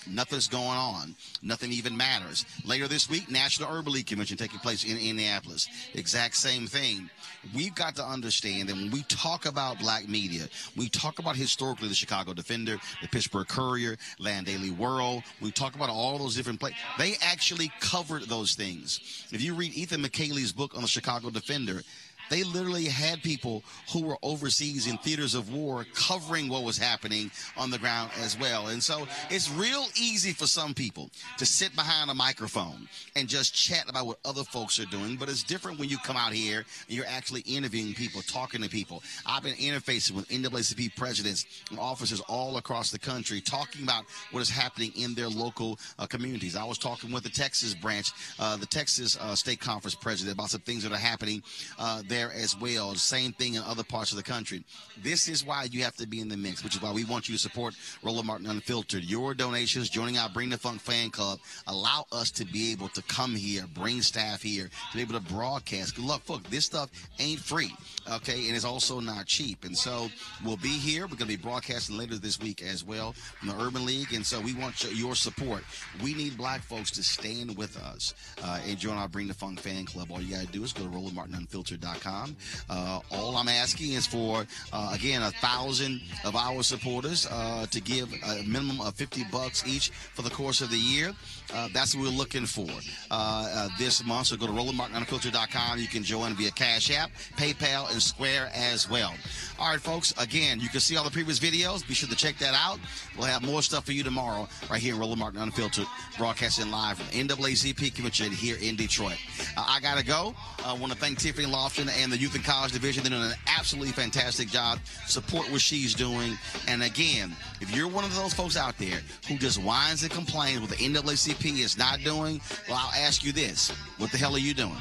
Nothing's 0.07 0.47
going 0.47 0.65
on. 0.65 1.15
Nothing 1.41 1.71
even 1.71 1.95
matters. 1.95 2.45
Later 2.65 2.87
this 2.87 3.09
week, 3.09 3.29
National 3.29 3.71
Urban 3.71 3.93
League 3.93 4.07
Convention 4.07 4.37
taking 4.37 4.59
place 4.59 4.83
in 4.83 4.97
Indianapolis. 4.97 5.67
Exact 5.93 6.35
same 6.35 6.67
thing. 6.67 7.09
We've 7.53 7.75
got 7.75 7.95
to 7.97 8.03
understand 8.03 8.69
that 8.69 8.75
when 8.75 8.91
we 8.91 9.03
talk 9.03 9.45
about 9.45 9.79
black 9.79 10.07
media, 10.07 10.47
we 10.75 10.89
talk 10.89 11.19
about 11.19 11.35
historically 11.35 11.87
the 11.87 11.95
Chicago 11.95 12.33
Defender, 12.33 12.77
the 13.01 13.07
Pittsburgh 13.07 13.47
Courier, 13.47 13.97
Atlanta 14.19 14.45
Daily 14.45 14.71
World. 14.71 15.23
We 15.41 15.51
talk 15.51 15.75
about 15.75 15.89
all 15.89 16.17
those 16.17 16.35
different 16.35 16.59
places. 16.59 16.77
They 16.97 17.15
actually 17.21 17.71
covered 17.79 18.23
those 18.23 18.55
things. 18.55 19.27
If 19.31 19.41
you 19.41 19.53
read 19.53 19.73
Ethan 19.73 20.01
Michaeli's 20.01 20.51
book 20.51 20.75
on 20.75 20.81
the 20.81 20.87
Chicago 20.87 21.29
Defender, 21.29 21.81
they 22.29 22.43
literally 22.43 22.85
had 22.85 23.21
people 23.21 23.63
who 23.91 24.03
were 24.03 24.17
overseas 24.23 24.87
in 24.87 24.97
theaters 24.97 25.35
of 25.35 25.53
war 25.53 25.85
covering 25.93 26.49
what 26.49 26.63
was 26.63 26.77
happening 26.77 27.31
on 27.57 27.69
the 27.69 27.77
ground 27.77 28.11
as 28.19 28.39
well. 28.39 28.67
And 28.67 28.81
so 28.81 29.07
it's 29.29 29.49
real 29.51 29.85
easy 29.95 30.31
for 30.31 30.47
some 30.47 30.73
people 30.73 31.09
to 31.37 31.45
sit 31.45 31.75
behind 31.75 32.09
a 32.09 32.13
microphone 32.13 32.87
and 33.15 33.27
just 33.27 33.53
chat 33.53 33.89
about 33.89 34.07
what 34.07 34.19
other 34.25 34.43
folks 34.43 34.79
are 34.79 34.85
doing. 34.85 35.15
But 35.15 35.29
it's 35.29 35.43
different 35.43 35.79
when 35.79 35.89
you 35.89 35.97
come 35.97 36.17
out 36.17 36.33
here 36.33 36.59
and 36.59 36.95
you're 36.95 37.05
actually 37.07 37.41
interviewing 37.41 37.93
people, 37.93 38.21
talking 38.21 38.61
to 38.61 38.69
people. 38.69 39.03
I've 39.25 39.43
been 39.43 39.55
interfacing 39.55 40.11
with 40.11 40.27
NAACP 40.29 40.95
presidents 40.95 41.45
and 41.69 41.79
officers 41.79 42.21
all 42.21 42.57
across 42.57 42.91
the 42.91 42.99
country, 42.99 43.41
talking 43.41 43.83
about 43.83 44.05
what 44.31 44.39
is 44.39 44.49
happening 44.49 44.91
in 44.95 45.13
their 45.13 45.29
local 45.29 45.79
uh, 45.99 46.07
communities. 46.07 46.55
I 46.55 46.63
was 46.63 46.77
talking 46.77 47.11
with 47.11 47.23
the 47.23 47.29
Texas 47.29 47.73
branch, 47.73 48.11
uh, 48.39 48.57
the 48.57 48.65
Texas 48.65 49.17
uh, 49.19 49.35
State 49.35 49.59
Conference 49.59 49.95
president 49.95 50.35
about 50.35 50.49
some 50.49 50.61
things 50.61 50.83
that 50.83 50.91
are 50.91 50.97
happening 50.97 51.43
uh, 51.77 52.01
there 52.07 52.14
there 52.15 52.31
as 52.31 52.57
well. 52.57 52.95
Same 52.95 53.33
thing 53.33 53.55
in 53.55 53.63
other 53.63 53.83
parts 53.83 54.11
of 54.11 54.17
the 54.17 54.23
country. 54.23 54.63
This 55.03 55.27
is 55.27 55.45
why 55.45 55.63
you 55.71 55.83
have 55.83 55.95
to 55.97 56.07
be 56.07 56.21
in 56.21 56.29
the 56.29 56.37
mix, 56.37 56.63
which 56.63 56.75
is 56.75 56.81
why 56.81 56.91
we 56.93 57.03
want 57.03 57.27
you 57.27 57.35
to 57.35 57.39
support 57.39 57.73
Roland 58.03 58.27
Martin 58.27 58.47
Unfiltered. 58.47 59.03
Your 59.03 59.33
donations, 59.33 59.89
joining 59.89 60.17
our 60.17 60.29
Bring 60.29 60.49
the 60.49 60.57
Funk 60.57 60.79
fan 60.79 61.09
club, 61.09 61.39
allow 61.67 62.05
us 62.11 62.31
to 62.31 62.45
be 62.45 62.71
able 62.71 62.87
to 62.89 63.01
come 63.03 63.35
here, 63.35 63.65
bring 63.73 64.01
staff 64.01 64.41
here, 64.41 64.69
to 64.91 64.95
be 64.97 65.01
able 65.01 65.13
to 65.19 65.33
broadcast. 65.33 65.95
Good 65.95 66.05
luck, 66.05 66.21
folks. 66.21 66.49
This 66.49 66.65
stuff 66.65 66.89
ain't 67.19 67.39
free, 67.39 67.73
okay, 68.09 68.47
and 68.47 68.55
it's 68.55 68.65
also 68.65 68.99
not 69.01 69.25
cheap. 69.25 69.65
And 69.65 69.77
so 69.77 70.09
we'll 70.45 70.57
be 70.57 70.69
here. 70.69 71.01
We're 71.03 71.17
going 71.17 71.29
to 71.29 71.37
be 71.37 71.43
broadcasting 71.43 71.97
later 71.97 72.15
this 72.15 72.39
week 72.39 72.63
as 72.63 72.85
well 72.85 73.11
from 73.11 73.49
the 73.49 73.59
Urban 73.61 73.85
League, 73.85 74.13
and 74.13 74.25
so 74.25 74.39
we 74.39 74.53
want 74.53 74.81
your- 74.83 74.93
your 74.93 75.15
support. 75.15 75.63
We 76.01 76.13
need 76.13 76.37
black 76.37 76.61
folks 76.61 76.91
to 76.91 77.03
stand 77.03 77.57
with 77.57 77.75
us 77.77 78.13
uh, 78.41 78.59
and 78.65 78.77
join 78.77 78.95
our 78.95 79.09
Bring 79.09 79.27
the 79.27 79.33
Funk 79.33 79.59
fan 79.59 79.85
club. 79.85 80.11
All 80.11 80.21
you 80.21 80.33
got 80.35 80.45
to 80.45 80.51
do 80.51 80.63
is 80.63 80.71
go 80.71 80.83
to 80.83 80.89
RolandMartinUnfiltered.com. 80.89 82.04
Uh, 82.05 82.99
all 83.11 83.35
I'm 83.37 83.47
asking 83.47 83.93
is 83.93 84.05
for, 84.07 84.45
uh, 84.73 84.91
again, 84.93 85.21
a 85.21 85.31
thousand 85.31 86.01
of 86.23 86.35
our 86.35 86.63
supporters 86.63 87.27
uh, 87.29 87.65
to 87.71 87.81
give 87.81 88.11
a 88.11 88.43
minimum 88.43 88.81
of 88.81 88.93
50 88.95 89.25
bucks 89.31 89.63
each 89.67 89.89
for 89.89 90.21
the 90.21 90.29
course 90.29 90.61
of 90.61 90.69
the 90.69 90.77
year. 90.77 91.11
Uh, 91.53 91.69
that's 91.73 91.95
what 91.95 92.03
we're 92.03 92.09
looking 92.09 92.45
for 92.45 92.67
uh, 93.11 93.47
uh, 93.53 93.69
this 93.77 94.03
month. 94.03 94.27
So 94.27 94.37
go 94.37 94.47
to 94.47 94.53
RolandMartinUnfiltered.com. 94.53 95.79
You 95.79 95.87
can 95.87 96.03
join 96.03 96.33
via 96.33 96.51
Cash 96.51 96.91
App, 96.91 97.11
PayPal, 97.37 97.91
and 97.91 98.01
Square 98.01 98.51
as 98.53 98.89
well. 98.89 99.13
All 99.59 99.69
right, 99.69 99.79
folks. 99.79 100.13
Again, 100.17 100.59
you 100.59 100.69
can 100.69 100.79
see 100.79 100.97
all 100.97 101.03
the 101.03 101.11
previous 101.11 101.39
videos. 101.39 101.87
Be 101.87 101.93
sure 101.93 102.09
to 102.09 102.15
check 102.15 102.37
that 102.39 102.53
out. 102.53 102.79
We'll 103.17 103.27
have 103.27 103.43
more 103.43 103.61
stuff 103.61 103.85
for 103.85 103.91
you 103.91 104.03
tomorrow 104.03 104.47
right 104.69 104.81
here 104.81 104.95
in 104.95 104.99
Roland 104.99 105.19
Martin 105.19 105.41
Unfiltered, 105.41 105.85
broadcasting 106.17 106.71
live 106.71 106.97
from 106.97 107.07
NAACP 107.07 107.93
Convention 107.93 108.31
here 108.31 108.57
in 108.61 108.75
Detroit. 108.75 109.17
I 109.57 109.79
got 109.81 109.97
to 109.97 110.05
go. 110.05 110.35
I 110.65 110.73
want 110.73 110.91
to 110.91 110.97
thank 110.97 111.19
Tiffany 111.19 111.47
Loftin 111.47 111.87
and 111.97 112.11
the 112.11 112.17
Youth 112.17 112.35
and 112.35 112.43
College 112.43 112.71
Division. 112.71 113.03
They're 113.03 113.11
doing 113.11 113.31
an 113.31 113.37
absolutely 113.47 113.91
fantastic 113.91 114.47
job. 114.49 114.79
Support 115.07 115.51
what 115.51 115.61
she's 115.61 115.93
doing. 115.93 116.37
And 116.67 116.83
again, 116.83 117.35
if 117.61 117.75
you're 117.75 117.87
one 117.87 118.03
of 118.03 118.15
those 118.15 118.33
folks 118.33 118.57
out 118.57 118.77
there 118.77 118.99
who 119.27 119.37
just 119.37 119.61
whines 119.61 120.03
and 120.03 120.11
complains 120.11 120.61
what 120.61 120.69
the 120.69 120.75
NAACP 120.75 121.59
is 121.59 121.77
not 121.77 121.99
doing, 122.01 122.41
well, 122.67 122.77
I'll 122.79 123.05
ask 123.05 123.23
you 123.23 123.31
this. 123.31 123.71
What 123.97 124.11
the 124.11 124.17
hell 124.17 124.35
are 124.35 124.39
you 124.39 124.53
doing? 124.53 124.75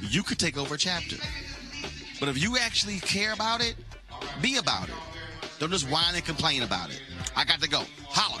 You 0.00 0.22
could 0.22 0.38
take 0.38 0.58
over 0.58 0.74
a 0.74 0.78
chapter. 0.78 1.16
But 2.18 2.28
if 2.28 2.40
you 2.40 2.56
actually 2.58 2.98
care 3.00 3.32
about 3.32 3.60
it, 3.60 3.74
be 4.40 4.56
about 4.56 4.88
it. 4.88 4.94
Don't 5.58 5.70
just 5.70 5.88
whine 5.90 6.14
and 6.14 6.24
complain 6.24 6.62
about 6.62 6.90
it. 6.90 7.00
I 7.36 7.44
got 7.44 7.60
to 7.60 7.68
go. 7.68 7.82
Holla. 8.08 8.40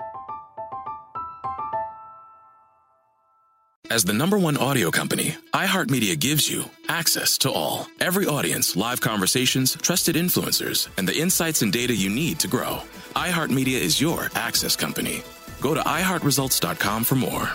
As 3.91 4.05
the 4.05 4.13
number 4.13 4.39
one 4.39 4.55
audio 4.55 4.89
company, 4.89 5.35
iHeartMedia 5.51 6.17
gives 6.17 6.49
you 6.49 6.63
access 6.87 7.37
to 7.39 7.51
all. 7.51 7.87
Every 7.99 8.25
audience, 8.25 8.77
live 8.77 9.01
conversations, 9.01 9.75
trusted 9.75 10.15
influencers, 10.15 10.87
and 10.97 11.05
the 11.05 11.19
insights 11.19 11.61
and 11.61 11.73
data 11.73 11.93
you 11.93 12.09
need 12.09 12.39
to 12.39 12.47
grow. 12.47 12.83
iHeartMedia 13.17 13.77
is 13.77 13.99
your 13.99 14.29
access 14.33 14.77
company. 14.77 15.23
Go 15.59 15.73
to 15.73 15.81
iHeartResults.com 15.81 17.03
for 17.03 17.15
more. 17.15 17.49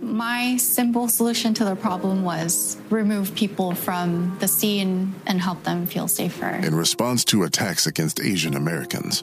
My 0.00 0.56
simple 0.56 1.08
solution 1.08 1.52
to 1.54 1.64
the 1.66 1.76
problem 1.76 2.24
was 2.24 2.78
remove 2.88 3.34
people 3.34 3.74
from 3.74 4.38
the 4.40 4.48
scene 4.48 5.14
and 5.26 5.38
help 5.38 5.64
them 5.64 5.84
feel 5.84 6.08
safer. 6.08 6.48
In 6.48 6.74
response 6.74 7.26
to 7.26 7.42
attacks 7.42 7.86
against 7.86 8.20
Asian 8.20 8.54
Americans, 8.54 9.22